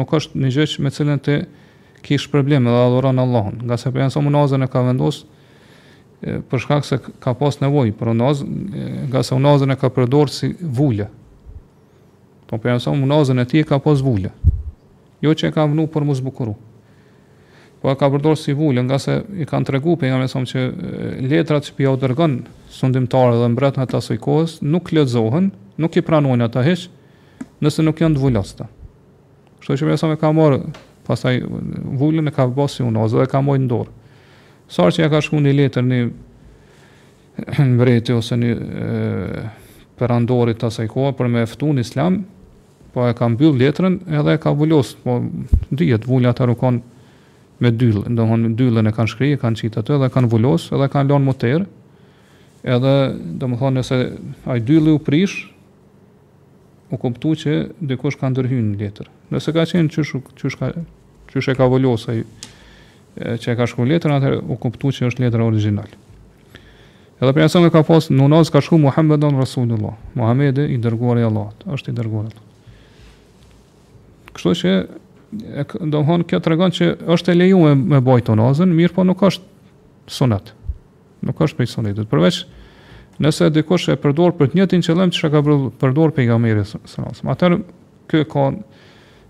[0.00, 1.38] Nuk është një gjëqë me cilën të
[2.04, 3.62] kishë probleme dhe adhuron Allahun.
[3.64, 5.42] Nga se përjënësëm unazën e ka vendosë,
[6.66, 8.50] shkak se ka pas nevoj për unazën,
[9.08, 11.08] nga se unazën e ka përdorë si vullë.
[12.50, 14.34] Po përjënësëm unazën e ti e ka pas vullë.
[15.24, 16.58] Jo që e ka vënu për mu zbukuru
[17.80, 20.44] po e ka përdor si vulë, nga se i kanë të regu për nga mesom
[20.48, 20.64] që
[21.30, 22.34] letrat që pja u dërgën
[22.74, 25.48] sundimtare dhe mbret në të asoj kohës, nuk letzohen,
[25.80, 26.88] nuk i pranojnë ata hish,
[27.64, 28.66] nëse nuk janë të vullasta.
[29.64, 30.60] Shto që mesom e ka morë,
[31.08, 31.38] pasaj
[32.00, 33.94] vullën e ka bërë si unazë, dhe ka mojnë ndorë.
[34.70, 36.02] Sarë që ja ka shku një letër një
[37.72, 39.48] mbreti ose një e,
[39.98, 42.20] për andorit të asaj kohë për me eftu në islam,
[42.92, 45.20] po e ka mbyllë letrën edhe e ka vullosë, po
[45.72, 46.52] dhjetë atë
[47.60, 50.86] me dyllë, domthonë me dyllën e kanë shkrije, kanë kanë citatë dhe kanë vullos, edhe
[50.94, 51.64] kanë lon më ter.
[52.76, 52.92] Edhe
[53.40, 53.98] thonë, nëse
[54.52, 55.42] ai dylli u prish,
[56.92, 57.54] u kuptua që
[57.92, 59.08] dikush ka ndërhyrë në letër.
[59.32, 60.70] Nëse ka qenë qysh qysh ka
[61.30, 62.22] qysh e ka vulosë ai
[63.40, 65.92] që e ka shkruar letrën, atëherë u kuptua që është letër origjinal.
[67.20, 71.28] Edhe për sa më ka pas, nëzë ka shkruar Muhammedun Rasulullah, Muhamedi i dërguar i
[71.28, 72.32] Allahut, është i dërguar.
[74.34, 74.72] Kështu që
[75.32, 79.22] do të thonë kjo tregon që është e lejuar me bojë tonazën, mirë po nuk
[79.28, 79.44] është
[80.10, 80.50] sunet.
[81.22, 82.08] Nuk është prej sunetit.
[82.10, 82.40] Përveç
[83.22, 85.42] nëse dikush e përdor për të njëjtin qëllim që ka
[85.82, 87.58] përdor pejgamberi sallallahu alajhi wasallam, atë
[88.10, 88.46] kjo ka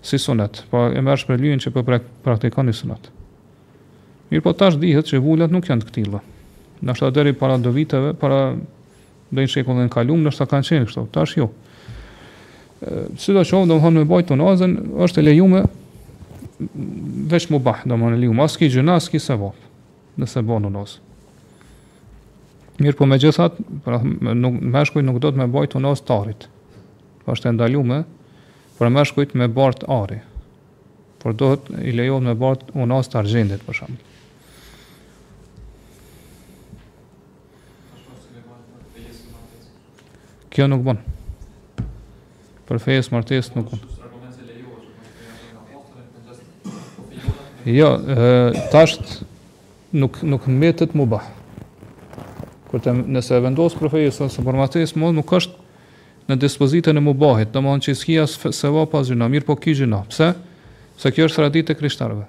[0.01, 3.11] si sunet, po e merr për lyjen që po pra-, praktikoni sunet.
[4.31, 6.21] Mirë po tash dihet që vulat nuk janë të këtilla.
[6.81, 8.47] Nështë të deri para do viteve, para
[9.31, 11.51] dhe në shekullin kalum, nështë të kanë qenë kështu, tash jo.
[12.81, 14.73] E, do qovë, do më thonë me bajtë të nazën,
[15.05, 15.61] është e lejume
[17.31, 19.53] veç mu bah, do më në liu, maski gjuna, aski se bo,
[20.21, 20.73] nëse bo në
[22.81, 26.15] Mirë po me gjithat, pra, nuk, meshkuj nuk do të me bajtë u nos të
[26.23, 26.47] arit,
[27.25, 27.99] pa është e ndalu me,
[28.79, 30.17] pra meshkujt me bartë ari,
[31.21, 33.99] por do të i lejohet me bartë u nos të argjendit, për shumë.
[40.51, 40.97] Kjo nuk bon.
[42.67, 43.79] Për fejes martes nuk bon.
[43.83, 44.00] Nuk bon.
[47.65, 47.93] Jo,
[48.71, 48.97] tash
[49.91, 51.19] nuk nuk mbetet mubah.
[51.19, 51.27] bah.
[52.71, 55.53] Kur të nëse vendos profeti sa së përmatis, mu nuk është
[56.29, 59.73] në dispozitën e mubahit, do më në që iskia se va pas mirë po ki
[59.73, 60.03] gjina.
[60.09, 60.31] Pse?
[60.97, 62.25] Se kjo është traditë e krishterëve.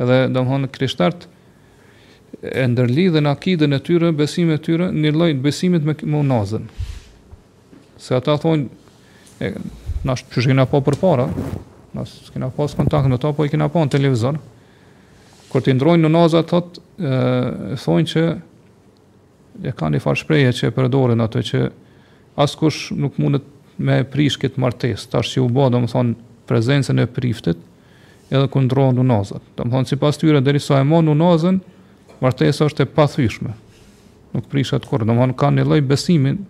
[0.00, 1.28] Edhe do më në krishtart
[2.42, 6.66] e ndërlidhe në akidën e tyre, besime e tyre, një lloj besimit me munazën.
[7.98, 8.66] Se ata thonë,
[9.40, 9.50] na
[10.10, 11.30] nashtë që shkina po për para,
[11.96, 14.36] Nas s'kena pas kontakt me ta, po i kena pa në televizor.
[15.48, 17.18] Kur ti ndrojnë në nazë thot, e
[17.80, 18.24] thonë që
[19.64, 21.60] e kanë një farë që e përdorin ato, që
[22.44, 23.46] askush nuk mundet
[23.80, 25.82] me prish këtë martes, tash që u bë do
[26.46, 27.56] prezencën e priftit,
[28.30, 29.40] edhe ku në nazët.
[29.56, 31.56] Do më pas tyre, dheri sa e mon në nazën,
[32.20, 33.54] martesa është e pathyshme.
[34.36, 36.44] Nuk prishat kur, do më kanë një loj besimin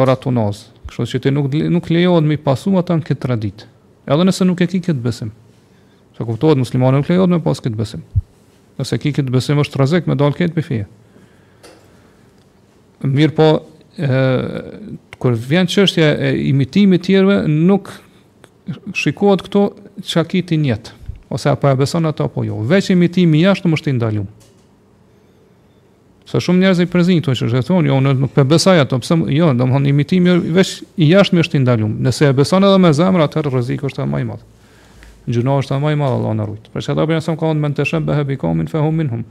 [0.00, 0.70] për ato nazë.
[0.88, 3.71] Kështë që ti nuk, nuk lejohet me pasu ata në këtë traditë
[4.10, 5.30] edhe nëse nuk e ki këtë besim.
[6.16, 8.02] Sa kuptohet muslimani nuk lejohet me pas këtë besim.
[8.80, 10.86] Nëse ki këtë besim është rrezik me dal këtë pefie.
[13.02, 13.48] Mirë po,
[13.98, 17.92] ë kur vjen çështja e imitimit të nuk
[18.98, 19.68] shikohet këto
[20.02, 20.90] çka ki ti njet
[21.32, 22.58] ose apo e beson ato apo jo.
[22.70, 24.41] Veç imitimi jashtëm është i ndaljumë.
[26.32, 29.18] Sa shumë njerëz i prezin këtu që thonë, jo, unë nuk e besoj ato, pse
[29.36, 31.90] jo, domthonë imitimi është vetë i jashtëm është i ndaluar.
[32.06, 34.46] Nëse e beson edhe me zemër, atë rreziku është më i madh.
[35.28, 36.70] Gjuna është më i madh, Allah na rujt.
[36.72, 39.26] Për çka do të bëjmë këtu me të shëmbë be bikomin fehum minhum.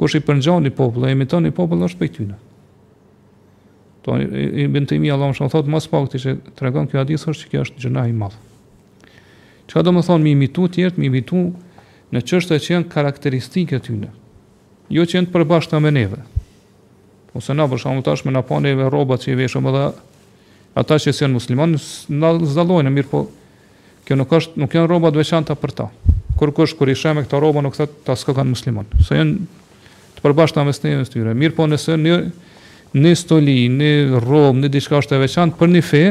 [0.00, 2.40] Kush i përngjoni popullin, imitoni popullin është pejtyna.
[4.04, 7.44] Do i bën timi Allahu më thotë mos pak ti që tregon këtë hadith është
[7.44, 8.34] që kjo është gjuna i madh.
[9.70, 11.46] Çka do të thonë mi imitu të tjerë, mi imitu
[12.10, 13.98] në çështje që janë karakteristike të
[14.92, 16.18] jo që janë të përbashkëta me neve.
[17.34, 19.84] Ose na për shkak të tashme na pa neve rrobat që i veshëm edhe
[20.78, 21.80] ata që janë muslimanë
[22.20, 23.24] na zdallojnë mirë po
[24.04, 25.88] kjo nuk është nuk janë rroba të veçanta për ta.
[26.38, 28.86] Kur kush kur i shëme këto rroba nuk thotë ta ska kanë musliman.
[29.04, 31.34] Se janë të përbashkëta me stinë e tyre.
[31.38, 32.18] Mirë po nëse një
[32.94, 33.90] në stoli, në
[34.22, 36.02] rrobë, në diçka është e veçantë për një fe,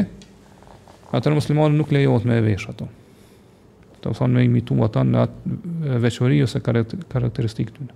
[1.16, 2.90] atë muslimani nuk lejohet me vesh ato
[4.04, 7.94] të thonë me imitu më në atë veqëri ose karakteristikë të në.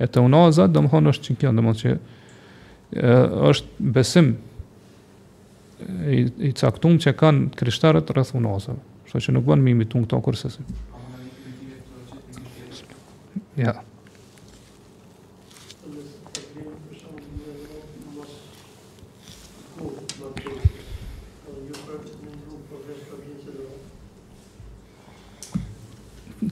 [0.00, 1.94] E të unaza, do më thonë është që kjo, do më që
[3.50, 4.34] është besim
[6.12, 8.76] i, i caktum që kanë krishtarët rrëth unaza.
[9.08, 10.70] Shto që nuk bënë mimi të unë këto kërësësi.
[13.64, 13.76] Ja.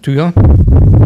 [0.04, 0.30] Tu ja?
[0.36, 1.02] Ja.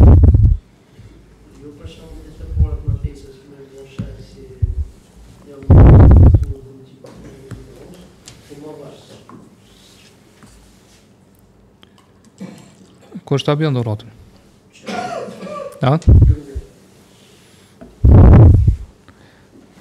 [13.28, 13.96] Ku është abion do Ja?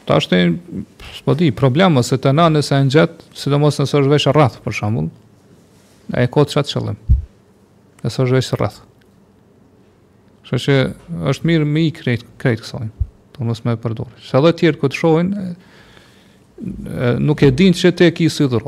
[0.06, 0.38] Ta është e,
[1.16, 4.12] së di, problemës, se të na nëse e në gjithë, si do mos nëse është
[4.12, 5.08] veshë rrathë, për shambull,
[6.12, 6.98] e kodë që atë qëllim,
[8.04, 8.82] nëse është veshë rrathë.
[10.48, 10.76] Shë që
[11.32, 12.92] është mirë me i krejtë krejt kësojnë,
[13.32, 14.16] të po mos me përdori.
[14.28, 15.32] Se dhe tjerë këtë shojnë,
[17.24, 18.60] nuk e din që te ki si dhe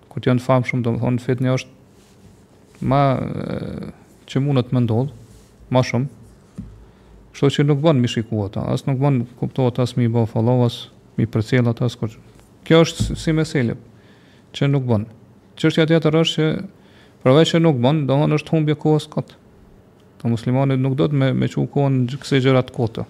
[0.08, 3.04] kur të janë famë shumë Dhe thonë fitnë është Ma
[4.32, 5.14] që mund të më ndodh
[5.76, 6.62] më shumë.
[7.32, 10.64] Kështu që nuk bën mi shikua ata, as nuk bën kuptohet as mi bë follow
[10.68, 10.82] as
[11.18, 12.12] mi përcjell ata as kur.
[12.68, 13.76] Kjo është si meselë
[14.58, 15.06] që nuk bën.
[15.58, 16.48] Çështja tjetër është që
[17.24, 19.36] përveç se nuk bën, domthonë është humbje kohës kot.
[20.18, 23.06] Të muslimanët nuk do të me me çu kohën kësaj gjëra të kota.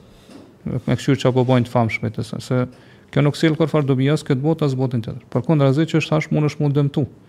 [0.68, 2.61] Me kështu çapo bojnë të famshme të se, se
[3.11, 5.23] kjo nuk sill kur far dobi as këtë botë as botën tjetër.
[5.31, 7.07] Përkundrazi që është tash mundesh mund dëmtu.
[7.07, 7.26] Mund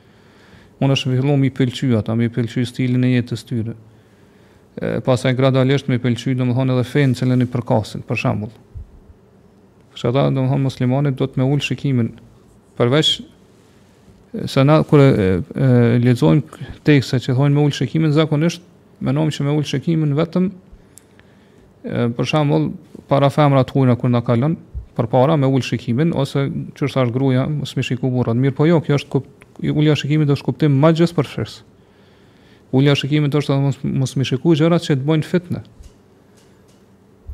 [0.85, 3.75] unë është fillu mi pëlqy ata, mi pëlqy stilin e jetës tyre.
[4.79, 8.55] E, pasaj gradualisht mi pëlqy, do më thonë edhe fejnë cilën i përkasin, për shambull.
[9.97, 12.13] Për ata, do më thonë, muslimanit do të me ullë shikimin,
[12.79, 13.17] përveç
[14.47, 18.63] se na kërë lezojmë tekse që thonë me ullë shikimin, zakonisht,
[19.03, 20.53] menom që me ullë shikimin vetëm,
[21.89, 22.71] e, për shambull,
[23.11, 24.55] para femra të hujna kërë në kalon,
[24.99, 26.47] për para me ullë shikimin, ose
[26.79, 29.93] që është ashtë gruja, mësë mi shiku burat, mirë po jo, kjo është kuptë ulja
[29.93, 31.57] e shikimit është kuptim më për shërës.
[32.73, 35.61] Ulja e shikimit është të mos mos më shikoj gjërat që të bojnë fitnë.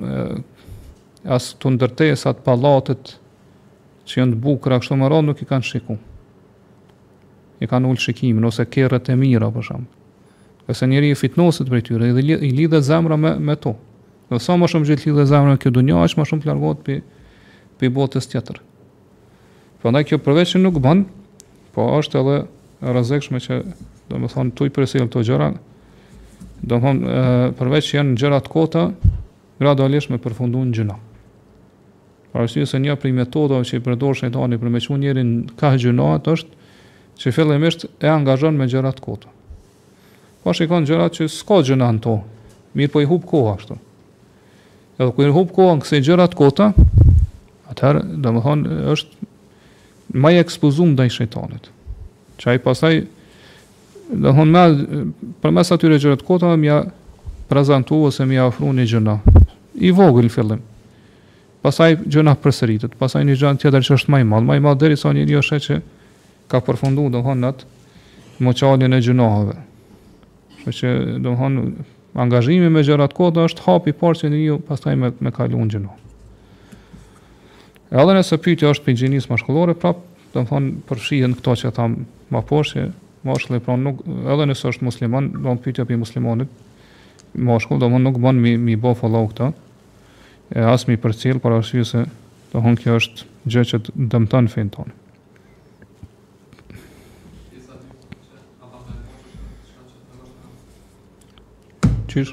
[1.36, 3.14] as të ndërtesa të pallatet
[4.08, 5.98] që janë të bukura kështu më radh nuk i kanë shiku.
[7.60, 9.94] I kanë ullë shikimin ose kerrët e mira për shembull.
[10.68, 13.72] Ose njeriu fitnoset prej tyre i lidhet zemra me me to
[14.28, 16.96] dhe sa më shumë gjithë lidhë zemrën këtu dunja, aq më shumë të pi
[17.78, 18.58] pi botës tjetër.
[19.82, 21.04] Prandaj kjo përveç nuk bën,
[21.72, 23.54] po është edhe e rrezikshme që
[24.10, 25.48] do të thonë tuaj përse këto gjëra.
[26.62, 27.22] Do të thonë
[27.58, 28.82] përveç që janë gjëra të kota,
[29.62, 30.96] gradualisht më përfundojnë gjëna.
[32.34, 35.72] Pra është se një prej metodave që i përdor shejtani për me çun njërin ka
[35.80, 36.74] gjënat është
[37.22, 39.30] që fillimisht e angazhon me gjëra të kota.
[40.44, 42.18] Po shikon gjërat që s'ka gjëna anto,
[42.76, 43.78] mirë po i hub koha ashtu
[44.98, 46.70] edhe kur hub kohën kësaj gjëra të kota,
[47.70, 49.28] atëherë domethënë është
[50.18, 51.68] më i ekspozuar ndaj shejtanit.
[52.40, 52.94] Që ai pastaj
[54.10, 55.04] domethënë më
[55.42, 56.80] përmes atyre gjëra të kota më ja
[57.48, 59.14] prezantu ose më ja ofron një gjëna
[59.86, 60.64] i vogël në fillim.
[61.62, 64.80] Pastaj gjëna përsëritet, pastaj një gjë tjetër që është më i madh, më i madh
[64.82, 65.78] derisa një është që
[66.50, 69.54] ka përfunduar domethënë atë moçalin e gjunoave.
[70.64, 70.92] Kështu që
[71.22, 71.64] domethënë
[72.18, 75.94] angazhimi me gjërat kota është hapi parë që në një pastaj me, me në gjënu.
[78.02, 80.02] Edhe nëse pyti është për gjinisë ma shkullore, prapë
[80.34, 81.86] të më thonë përfshihën këto që ta
[82.34, 86.00] ma poshë, që ma shkullë pra nuk, edhe nëse është musliman, do në pyti për
[86.00, 86.62] muslimonit
[87.46, 89.48] ma shkullë, do më nuk banë mi, mi bo follow këta,
[90.52, 92.04] e asë mi për cilë, për se
[92.52, 94.96] të hënë kjo është gjë që të dëmëtën finë tonë.
[102.08, 102.32] çish.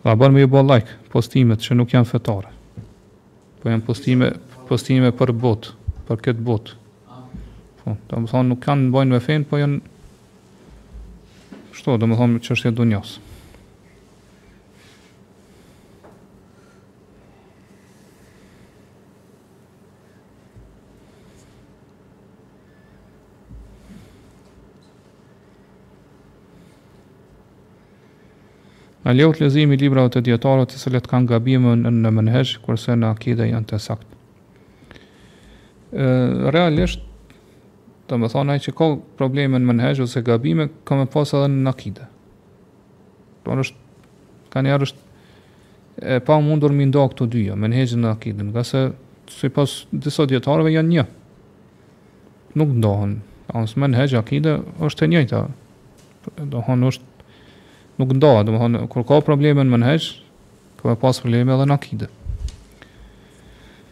[0.07, 2.53] A bërë me ju bërë like, postimet që nuk janë fetare.
[3.63, 4.31] Po janë postime,
[4.69, 5.73] postime për botë,
[6.07, 6.79] për këtë botë
[7.87, 7.97] po.
[8.11, 9.81] Do të thonë nuk kanë të bëjnë me fen, po janë
[11.77, 13.19] çto, do të thonë çështje dunjos.
[29.07, 32.97] A leo të lezimi librave të djetarët të cilët kanë gabime në, në mënhesh, kurse
[32.99, 34.17] në akide janë të sakt.
[35.95, 36.03] E,
[36.51, 37.05] realisht,
[38.09, 38.87] të më thonë që ka
[39.19, 42.07] probleme në menhegj ose gabime, ka me pas edhe në akide.
[43.43, 43.81] Do po në është,
[44.53, 45.07] ka njerë është,
[46.15, 48.83] e pa mundur mi ndo këtu dyja, jo, menhegjën në nakide, nga se,
[49.33, 51.07] si pas disa djetarëve janë një.
[52.59, 53.17] Nuk ndohën,
[53.55, 54.57] anës menhegj akide
[54.87, 55.43] është e njëjta.
[56.53, 57.33] Do hënë është,
[58.03, 60.09] nuk ndohën, do më thonë, kur ka probleme në menhegj,
[60.81, 62.11] ka me pas probleme edhe në akide.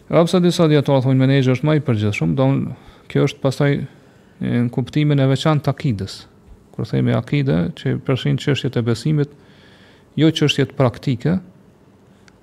[0.07, 2.49] Rapsa disa djetarë thonë menhegjë është ma i përgjithshumë, do
[3.09, 3.79] kjo është pasaj,
[4.43, 6.15] në kuptimin e veçantë të akidës.
[6.75, 9.31] Kur themi akide, që përshin çështjet e besimit,
[10.19, 11.37] jo çështjet praktike,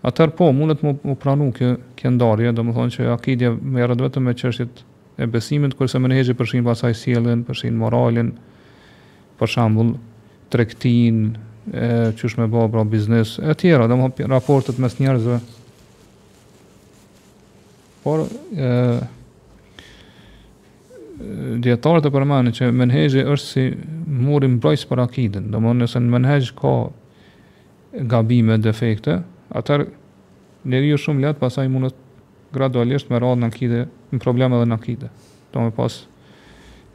[0.09, 4.35] atër po mundet të u pranu kjo kjo ndarje, domethënë që akidia merr vetëm me
[4.35, 4.83] çështjet
[5.23, 8.33] e besimit, kurse më nehej përshin pasaj sjelljen, përshin moralin,
[9.39, 9.93] për shembull
[10.53, 11.37] tregtin,
[11.71, 15.43] e çush me bëu pra biznes e tjera, domethënë raportet mes njerëzve.
[18.03, 18.71] Por e,
[21.63, 23.65] djetarët e përmendin që menhegji është si
[24.23, 26.73] muri mbrojtës për akidën, do më nëse në menhegj ka
[28.11, 29.19] gabime, defekte,
[29.59, 29.85] atër
[30.71, 31.99] njeri është shumë letë pasaj mundët
[32.55, 35.11] gradualisht me radhë në akide, në probleme dhe në akide,
[35.55, 36.01] do me pas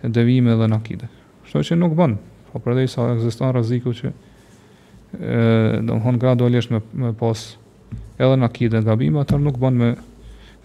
[0.04, 1.10] devime dhe në akide.
[1.48, 2.20] Shto që nuk bënë,
[2.52, 4.14] po përde i sa egzistan rëziku që
[5.88, 7.46] do më hënë gradualisht me, me pas
[8.20, 9.94] edhe në akide gabime, atër nuk bënë me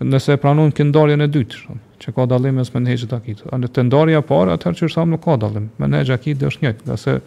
[0.09, 3.43] nëse e pranon kë ndarjen e dytë, që ka dallim mes menhexhit të akit.
[3.53, 5.67] Në të ndarja e parë atëherë që thamë nuk ka dallim.
[5.83, 7.19] Menhexhi akit është njëjtë, nga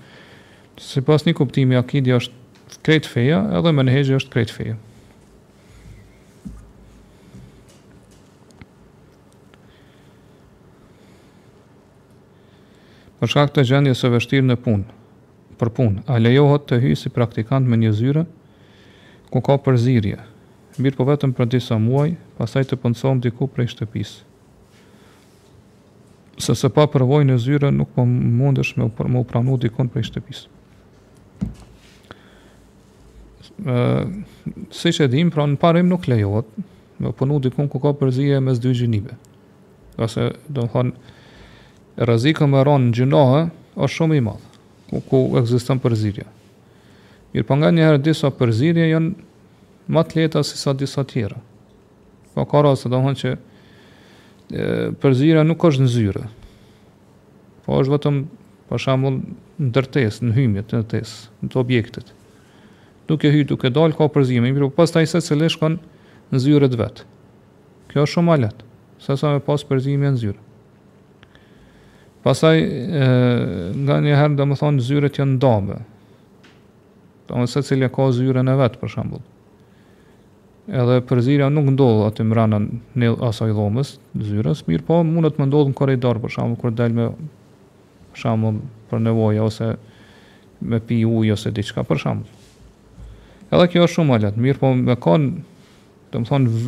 [0.82, 4.76] sipas një kuptimi akit është krejt feja, edhe menhexhi është krejt feja.
[13.24, 14.86] Për shkak të gjendjes së vështirë në punë,
[15.62, 18.26] për punë, a lejohet të hyjë si praktikant me një zyre
[19.32, 20.20] ku ka përzirje?
[20.84, 24.24] mirë po vetëm për disa muaj, pasaj të pëndësojmë diku prej shtëpisë.
[26.46, 30.54] Se se pa përvoj në zyre, nuk po mundesh me, me upranu dikon prej shtëpisë.
[34.76, 36.50] Si që dim, pra në parim nuk lejohet
[37.00, 39.16] me punu dikon ku ka përzije mes dy gjinibe.
[40.02, 41.14] Ase, do më thonë,
[42.10, 43.40] rëzikë më ronë në gjinohë,
[43.76, 44.52] është shumë i madhë,
[44.92, 46.28] ku, ku egzistën përzirja.
[47.32, 49.30] Mirë, për po nga njëherë disa përzirje janë
[49.92, 51.38] më të leta si sa disa tjera.
[52.36, 54.66] Po ka rase, do hënë që e,
[55.02, 56.24] përzira nuk është në zyre.
[57.66, 58.22] Po është vetëm,
[58.70, 59.20] për shambull,
[59.62, 62.10] në dërtes, në hymje të në të objektet.
[63.10, 65.78] Nuk e duke ke dalë, ka përzime, por pastaj taj se cilë shkon
[66.34, 67.06] në zyre të vetë.
[67.92, 68.64] Kjo është shumë alet,
[69.00, 70.42] se sa me pas përzime në zyre.
[72.26, 72.58] Pastaj
[73.86, 75.78] nga një herë, dhe më zyret janë dame.
[77.30, 79.22] Dhe më se cilë ka zyrën e vet për shembull
[80.68, 82.58] edhe përzirja nuk ndodh aty mbrana
[82.98, 86.74] në asaj dhomës, zyrës, mirë po mund të më ndodh në korridor për shkakun kur
[86.74, 87.10] dal me
[88.16, 88.58] për
[88.90, 89.68] për nevojë ose
[90.66, 92.02] me pi ujë ose diçka për
[93.54, 95.44] Edhe kjo është shumë e mirë po me kanë,
[96.12, 96.64] të më thonë,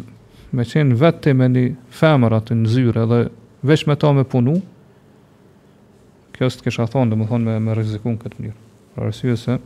[0.53, 1.63] me qenë vetë me një
[1.97, 3.17] femër aty në zyrë edhe
[3.65, 4.53] veç me ta me punu,
[6.37, 8.55] kjo është kisha thonë, dhe më thonë me, me rizikun këtë mënyrë.
[8.93, 9.57] Për arsye se,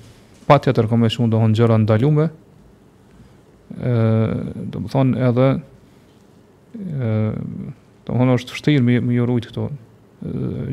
[0.47, 2.25] pa tjetër këmë shumë do më thonë gjëra ndalume,
[4.71, 5.47] do më thonë edhe
[6.79, 9.67] do më thonë është fështirë më, më jërujt këto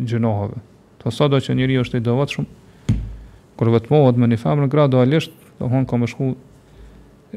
[0.09, 0.57] gjënohave.
[0.97, 2.51] Të po sa do që njëri është i dëvatë shumë,
[3.61, 6.31] kërë vetëmohet me një femrë, gradualisht do më thonë këmë shku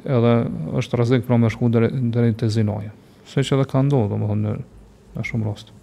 [0.06, 0.36] edhe
[0.80, 2.94] është rëzik pra me shku dhe, dhe të zinoja.
[3.28, 4.58] Se që edhe ka ndohë, do më thonë në,
[5.18, 5.74] në shumë rostë.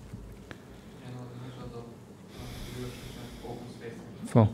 [4.35, 4.47] Po.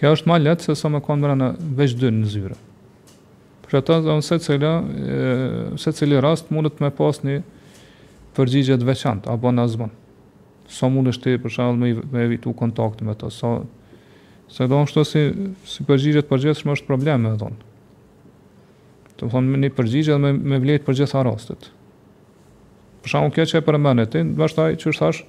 [0.00, 1.46] Kjo është më lehtë se sa më kanë bërë në
[1.78, 2.54] veç dy në zyrë.
[3.66, 4.70] Për ato zonë se çela,
[5.82, 7.36] se çeli rast mund të më pasni
[8.34, 9.92] përgjigje të veçantë apo na zgjon.
[10.72, 13.60] Sa mund është ti për shkak të më evitu kontakt me to, Sa
[14.50, 15.20] sa do të thosë
[15.68, 17.66] si përgjigjet përgjithësisht më është problem më vonë
[19.20, 21.68] të më thonë me një përgjigje dhe me, me vlejtë për gjitha rastet.
[23.02, 25.20] Për shumë kjo që e përmenet, të në bashtaj që është thash,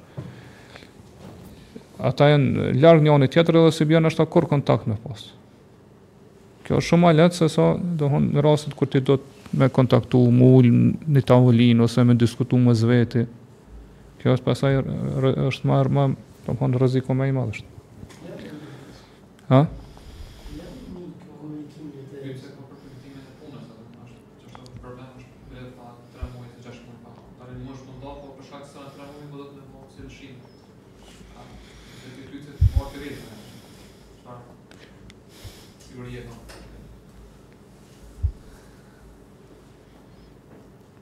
[2.12, 4.96] ata janë largë një anë i tjetër dhe si bjën është ta kur kontakt me
[5.04, 5.26] pas.
[6.66, 7.68] Kjo është shumë aletë se sa
[8.02, 11.84] do hon, në rastet kur ti do të me kontaktu më um ullë një tavolin
[11.84, 13.26] ose me diskutu më zveti.
[14.22, 14.78] Kjo është pasaj
[15.50, 16.08] është marë më,
[16.46, 17.80] të më thonë, rëziko me i madhështë.
[19.52, 19.64] Ha?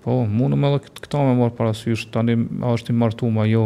[0.09, 2.33] Po, mundu me edhe këta me marë parasysh, tani
[2.65, 3.59] është i martu ma jo.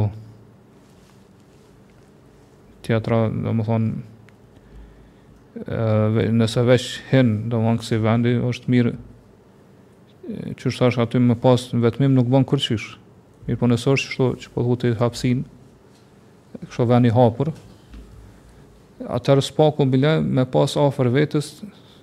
[2.84, 3.91] Tjetra, dhe më thonë,
[6.36, 8.91] nëse veç hin, dhe më thonë kësi vendi, është mirë,
[10.60, 12.90] që është ashtë aty me pas në vetëmim nuk banë kërqysh.
[13.48, 15.45] Mirë po nësë është shto, që po dhu hapsin,
[16.60, 17.53] kështë vendi hapur,
[19.15, 21.53] atërë spaku bile me pas afer vetës,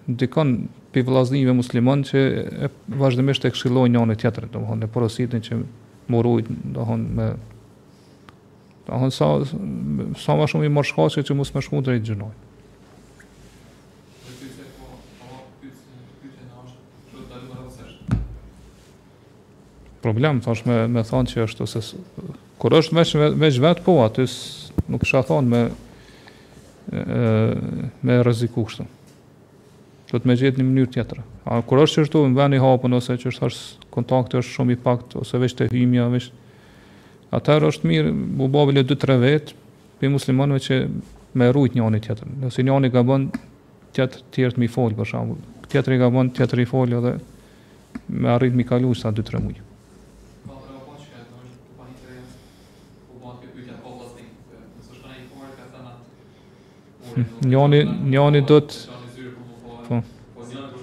[0.08, 0.62] dikon
[0.92, 2.22] pi vllaznive musliman që
[2.66, 2.68] e
[2.98, 5.60] vazhdimisht e këshillojnë njëri tjetër, domthonë në porositin që
[6.10, 7.26] morujt, domthonë me
[8.88, 9.32] domthonë sa
[10.24, 12.32] sa më shumë i marr shkaqe që mos më shkon drejt gjinoj.
[20.00, 21.82] Problem, thash me, me thonë që është ose
[22.60, 24.24] kur është veç veç vet po aty
[24.90, 25.66] nuk isha thonë me
[28.00, 28.88] me rreziku kështu
[30.12, 31.18] do të më gjetë në mënyrë tjetër.
[31.46, 33.44] A kur është që është në vend i hapun ose që është
[33.94, 36.26] kontakti është shumë i pakt, ose veç të hyjmia, veç
[37.30, 38.08] është mirë
[38.40, 39.50] u bavën le 2-3 vetë,
[40.00, 40.74] pe muslimanëve që
[41.38, 42.00] më rujt një anë
[42.42, 43.02] Nëse një anë ka
[43.90, 45.38] tjetër të tjerë të më fol për shembull.
[45.70, 46.06] tjetri ka
[46.36, 47.12] tjetri i fol edhe
[48.06, 49.58] më arrit mi kalu sa 2-3 muaj.
[50.46, 51.34] Po apo çka atë
[57.50, 58.70] pyetja do të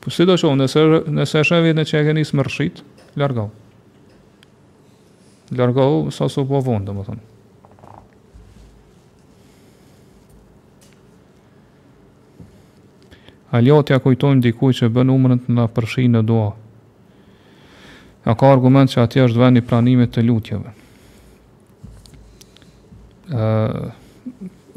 [0.00, 0.80] Po si do shohë, nëse,
[1.12, 2.78] nëse e shëve në që e genisë më rëshit,
[3.20, 3.50] lërgohë.
[6.16, 7.22] sa su po vëndë, dhe më thëmë.
[13.50, 16.50] Aljotja kujtojnë dikuj që bënë umërën të në përshi në doa.
[18.30, 20.72] A ka argument që ati është dhe pranimit të lutjeve.
[23.28, 23.80] E...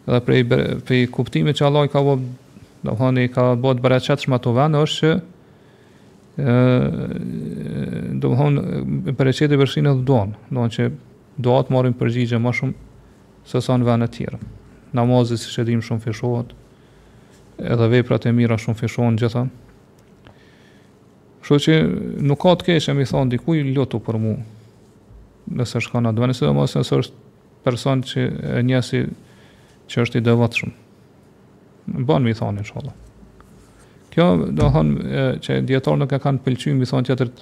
[0.07, 0.45] Dhe prej,
[0.87, 2.31] prej kuptimit që Allah ka bëtë,
[2.87, 2.97] do
[3.35, 5.13] ka botë bërë qëtë shumë ato vënë është
[6.41, 6.53] që
[8.21, 8.61] do më thonë,
[9.19, 10.21] për e qëtë i bërshinë do
[10.55, 10.89] në që
[11.41, 12.87] do atë marim përgjigje më shumë
[13.51, 14.39] se sa në të tjera.
[14.97, 16.55] Namazës i shedim shumë fishohet,
[17.63, 19.45] edhe veprat e mira shumë fishohen gjitha,
[21.41, 21.75] Kështu që
[22.29, 24.41] nuk ka të keqë, më thon diku i lutu për mua.
[25.57, 27.23] Nëse është kona do nëse mos është
[27.65, 28.27] person që
[28.61, 29.01] e njësi
[29.91, 30.73] që është i devotshëm.
[31.95, 32.95] Më bën më thon inshallah.
[34.13, 34.93] Kjo do të thon
[35.45, 37.33] që dietor nuk e kanë pëlqyer mi thon tjetër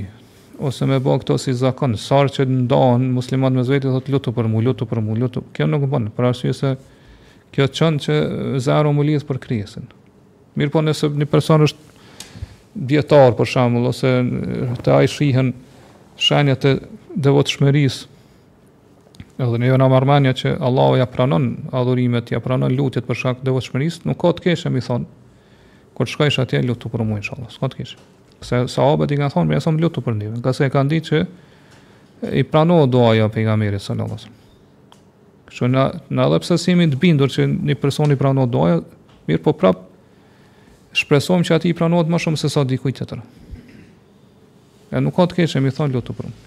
[0.59, 4.49] ose më bën këto si zakon, sa që ndon musliman me zëti thot lutu për
[4.51, 5.43] mua, lutu për mua, lutu.
[5.55, 6.73] Kjo nuk bën, për arsye se
[7.55, 8.15] Kjo qënë që
[8.61, 9.87] zaro më lidhë për kriesin
[10.59, 14.11] Mirë po nëse një person është djetar, për shambull, ose
[14.85, 15.53] të ajë shihën
[16.19, 16.73] shenjët e
[17.19, 18.01] devotë shmeris,
[19.39, 23.45] edhe një jo në marmenja që Allah ja pranon adhurimet, ja pranon lutjet për shak
[23.47, 25.07] devot shmeris, nuk ka të keshë, mi thonë,
[25.95, 28.03] kur të shkojsh atje, lutu për mujnë, shalla, s'ka të keshë.
[28.49, 31.09] Se sahabët i kanë thonë, me jesëm lutu për njëve, nga se e kanë ditë
[32.29, 34.29] që i pranohë doaja për i nga mirë, së lëllës.
[35.51, 36.55] Kështu në, në
[36.95, 38.79] të bindur që një person i pranohë doaja,
[39.31, 39.88] mirë po prapë
[40.97, 43.27] shpresojmë që ati i pranohet më shumë se sa dikuj të tërë.
[44.97, 46.47] E nuk ka të keqë e mi thonë lotu prunë.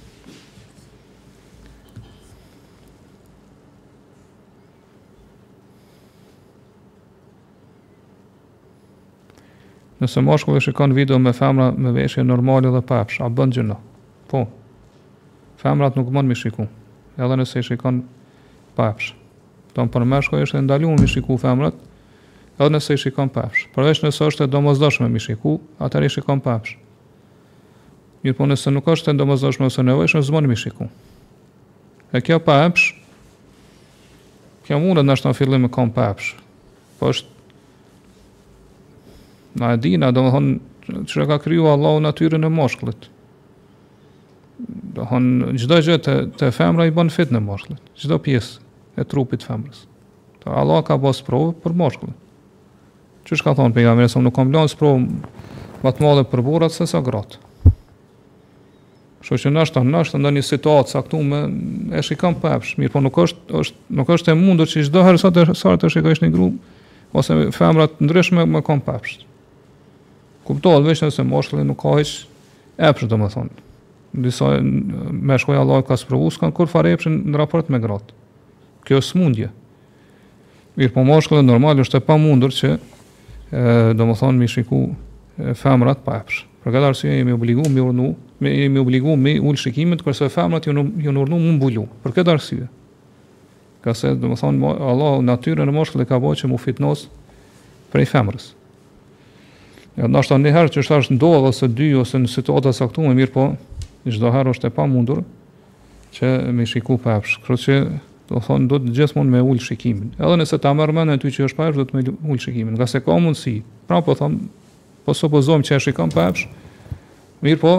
[10.02, 13.76] Nëse moshkullë e shikon video me femra me veshje normali dhe papsh, a bënd gjëna?
[14.32, 14.42] Po,
[15.62, 16.66] femrat nuk mënë mi shiku,
[17.22, 18.00] edhe nëse i shikon
[18.80, 19.12] papsh.
[19.78, 21.78] Tonë për meshkullë e shikon ndalu mi shiku femrat,
[22.62, 23.66] edhe nëse i shikon papsh.
[23.76, 26.76] Përveç nëse është e domosdoshme mi shiku, atëri i shikon papsh.
[28.22, 30.86] Mirë po nëse nuk është e domosdoshme ose nevojshme, zmoni mi shiku.
[32.14, 32.92] E kjo papsh,
[34.68, 36.36] kjo mundet në është në fillim e kom papsh,
[37.00, 37.40] po është,
[39.62, 40.60] na e dina, do më thonë,
[41.12, 43.10] që ka kryu Allah në atyrën e moshklit.
[44.96, 48.62] Do thonë, gjdo gjë të, të femra i bën fit në moshklit, gjdo pjesë
[49.02, 49.88] e trupit femrës.
[50.50, 52.18] Allah ka bësë provë për moshklit
[53.32, 55.02] Që shka thonë për nga mërë, nuk kam lanë së provë
[55.86, 57.38] më të madhe për burat se sa gratë.
[59.24, 61.40] Shë që nështë të nështë ndë një situatë sa këtu me
[61.96, 65.04] e shikam pepsh, mirë po nuk është, është, nuk është e mundur që i shdo
[65.08, 66.78] herë sot e sërë të shikë është një grumë,
[67.22, 69.22] ose femrat ndryshme me kam pepsh.
[70.50, 73.68] Kuptohet veç nëse moshkëllë nuk ka heqë epsh, do më thonë.
[74.28, 78.12] Disa me shkoj Allah ka së provu, s'kanë kur fare epshin në raport me gratë.
[78.90, 79.52] Kjo është mundje.
[80.76, 82.76] Mirë po moshkëllë normal është e pa mundur që
[83.96, 84.80] do më thonë mi shiku
[85.60, 86.46] femrat pa epsh.
[86.64, 90.28] Për këtë arsye e jemi obligu mi urnu, me, jemi obligu mi ullë shikimit, kërse
[90.32, 91.88] femrat ju, ju në urnu më mbulu.
[92.06, 92.68] Për këtë arsye,
[93.82, 97.08] Ka se, do më thonë, Allah natyre në moshkë dhe ka bojë që mu fitnos
[97.90, 98.52] prej femrës.
[99.98, 102.78] Ja, në ashtë ta nëherë që është ashtë ndohë dhe se dy ose në situatës
[102.78, 103.48] saktume, mirë po,
[104.06, 105.24] në gjithë është e pa mundur
[106.14, 107.40] që mi shiku pa epsh.
[107.42, 107.80] Kërë që
[108.32, 110.14] do thonë do të gjithmonë me ul shikimin.
[110.16, 112.78] Edhe nëse ta marr mend aty që është pa epsh, do të me ul shikimin,
[112.78, 113.58] nga se ka mundësi.
[113.90, 114.38] Pra po thon,
[115.06, 116.46] po supozojmë që e shikon pa epsh.
[117.44, 117.74] Mirë po,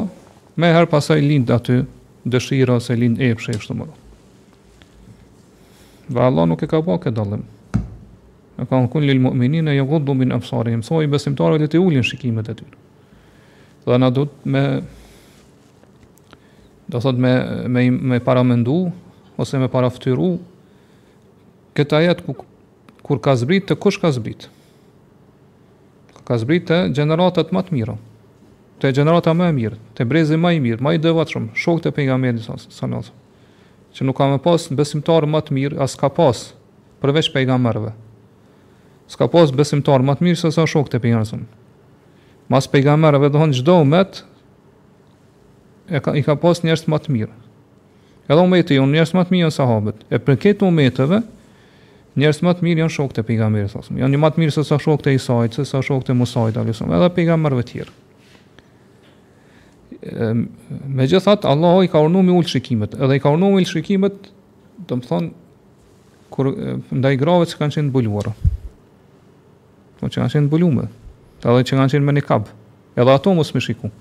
[0.60, 1.78] më herë pasaj lind aty
[2.28, 4.88] dëshira ose lind epsh e kështu më radh.
[6.12, 7.44] Dhe Allah nuk e ka bërë këtë dallim.
[8.58, 12.04] Në kanë kun lil mu'minin e jëgudu min apsari, so thoi besimtarëve dhe të ullin
[12.04, 12.82] shikimet e tyre.
[13.86, 14.66] Dhe na du me,
[16.86, 17.32] do thot me,
[17.72, 18.90] me, me paramendu,
[19.42, 20.36] ose me paraftyru
[21.76, 22.34] këta jetë ku,
[23.06, 24.48] kur ka zbrit të kush ka zbrit
[26.26, 27.96] ka zbrit të gjeneratat më të mira
[28.82, 31.00] të gjenerata më e mirë të brezi më i mirë, më i
[31.32, 35.96] shumë, shok të pejgamberit sallallahu që nuk ka më pas besimtar më të mirë as
[36.00, 36.44] ka pas
[37.02, 37.92] përveç pejgamberëve
[39.12, 43.40] s'ka pas besimtar më të mirë se sa shok të pejgamberit mas pejgamberëve do të
[43.42, 44.22] thonë çdo umet
[45.92, 47.41] e ka, i ka pas njerëz më të mirë
[48.30, 49.96] Edhe umeti unë njerës më të mirë janë sahabët.
[50.12, 51.18] E për këto umeteve
[52.20, 53.80] njerëz më të mirë janë shokët e pejgamberit sa.
[54.02, 56.78] Janë më të mirë se sa shokët e Isait, se sa shokët e Musait alayhis
[56.84, 57.92] salam, edhe pejgamberëve të tjerë.
[61.02, 64.16] Megjithatë Allahu i ka urdhëruar me ul shikimet, edhe i ka urdhëruar ul shikimet,
[64.90, 65.28] do të thonë
[66.32, 66.44] kur
[66.96, 68.26] ndaj grave që kanë qenë mbuluar.
[70.00, 70.88] Po që kanë qenë mbuluar.
[71.42, 72.44] Edhe që kanë qenë me nikab.
[72.98, 73.96] Edhe ato mos më shikojnë.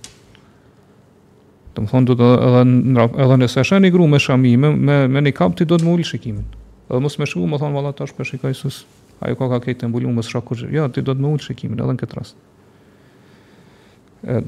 [1.75, 5.21] Do të thonë do të edhe edhe nëse e shani gru me shamim, me me
[5.23, 6.43] një kap ti do të mul shikimin.
[6.91, 8.81] Edhe mos më shku, më thon valla tash për shikoj sus.
[9.23, 10.57] Ajo ka ka këtë mbulum me shoku.
[10.71, 12.35] Jo, ti do të mul shikimin edhe në këtë rast.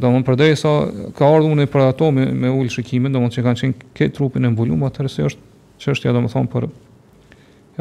[0.04, 0.74] Do më përderi sa
[1.16, 4.10] ka ardhë unë për ato me, me ullë shikimin, do më që kanë qenë ke
[4.14, 5.32] trupin e mbulum, atë është
[5.82, 6.68] që është ja do më thonë për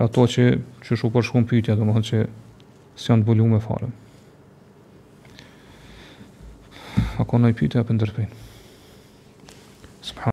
[0.07, 0.47] ato që
[0.87, 2.21] që shu për shkun pytja, do më thonë që
[3.03, 3.91] si janë mbulum e fare.
[7.21, 8.42] Ako në i pytja për ndërpejnë.
[10.11, 10.31] Probably.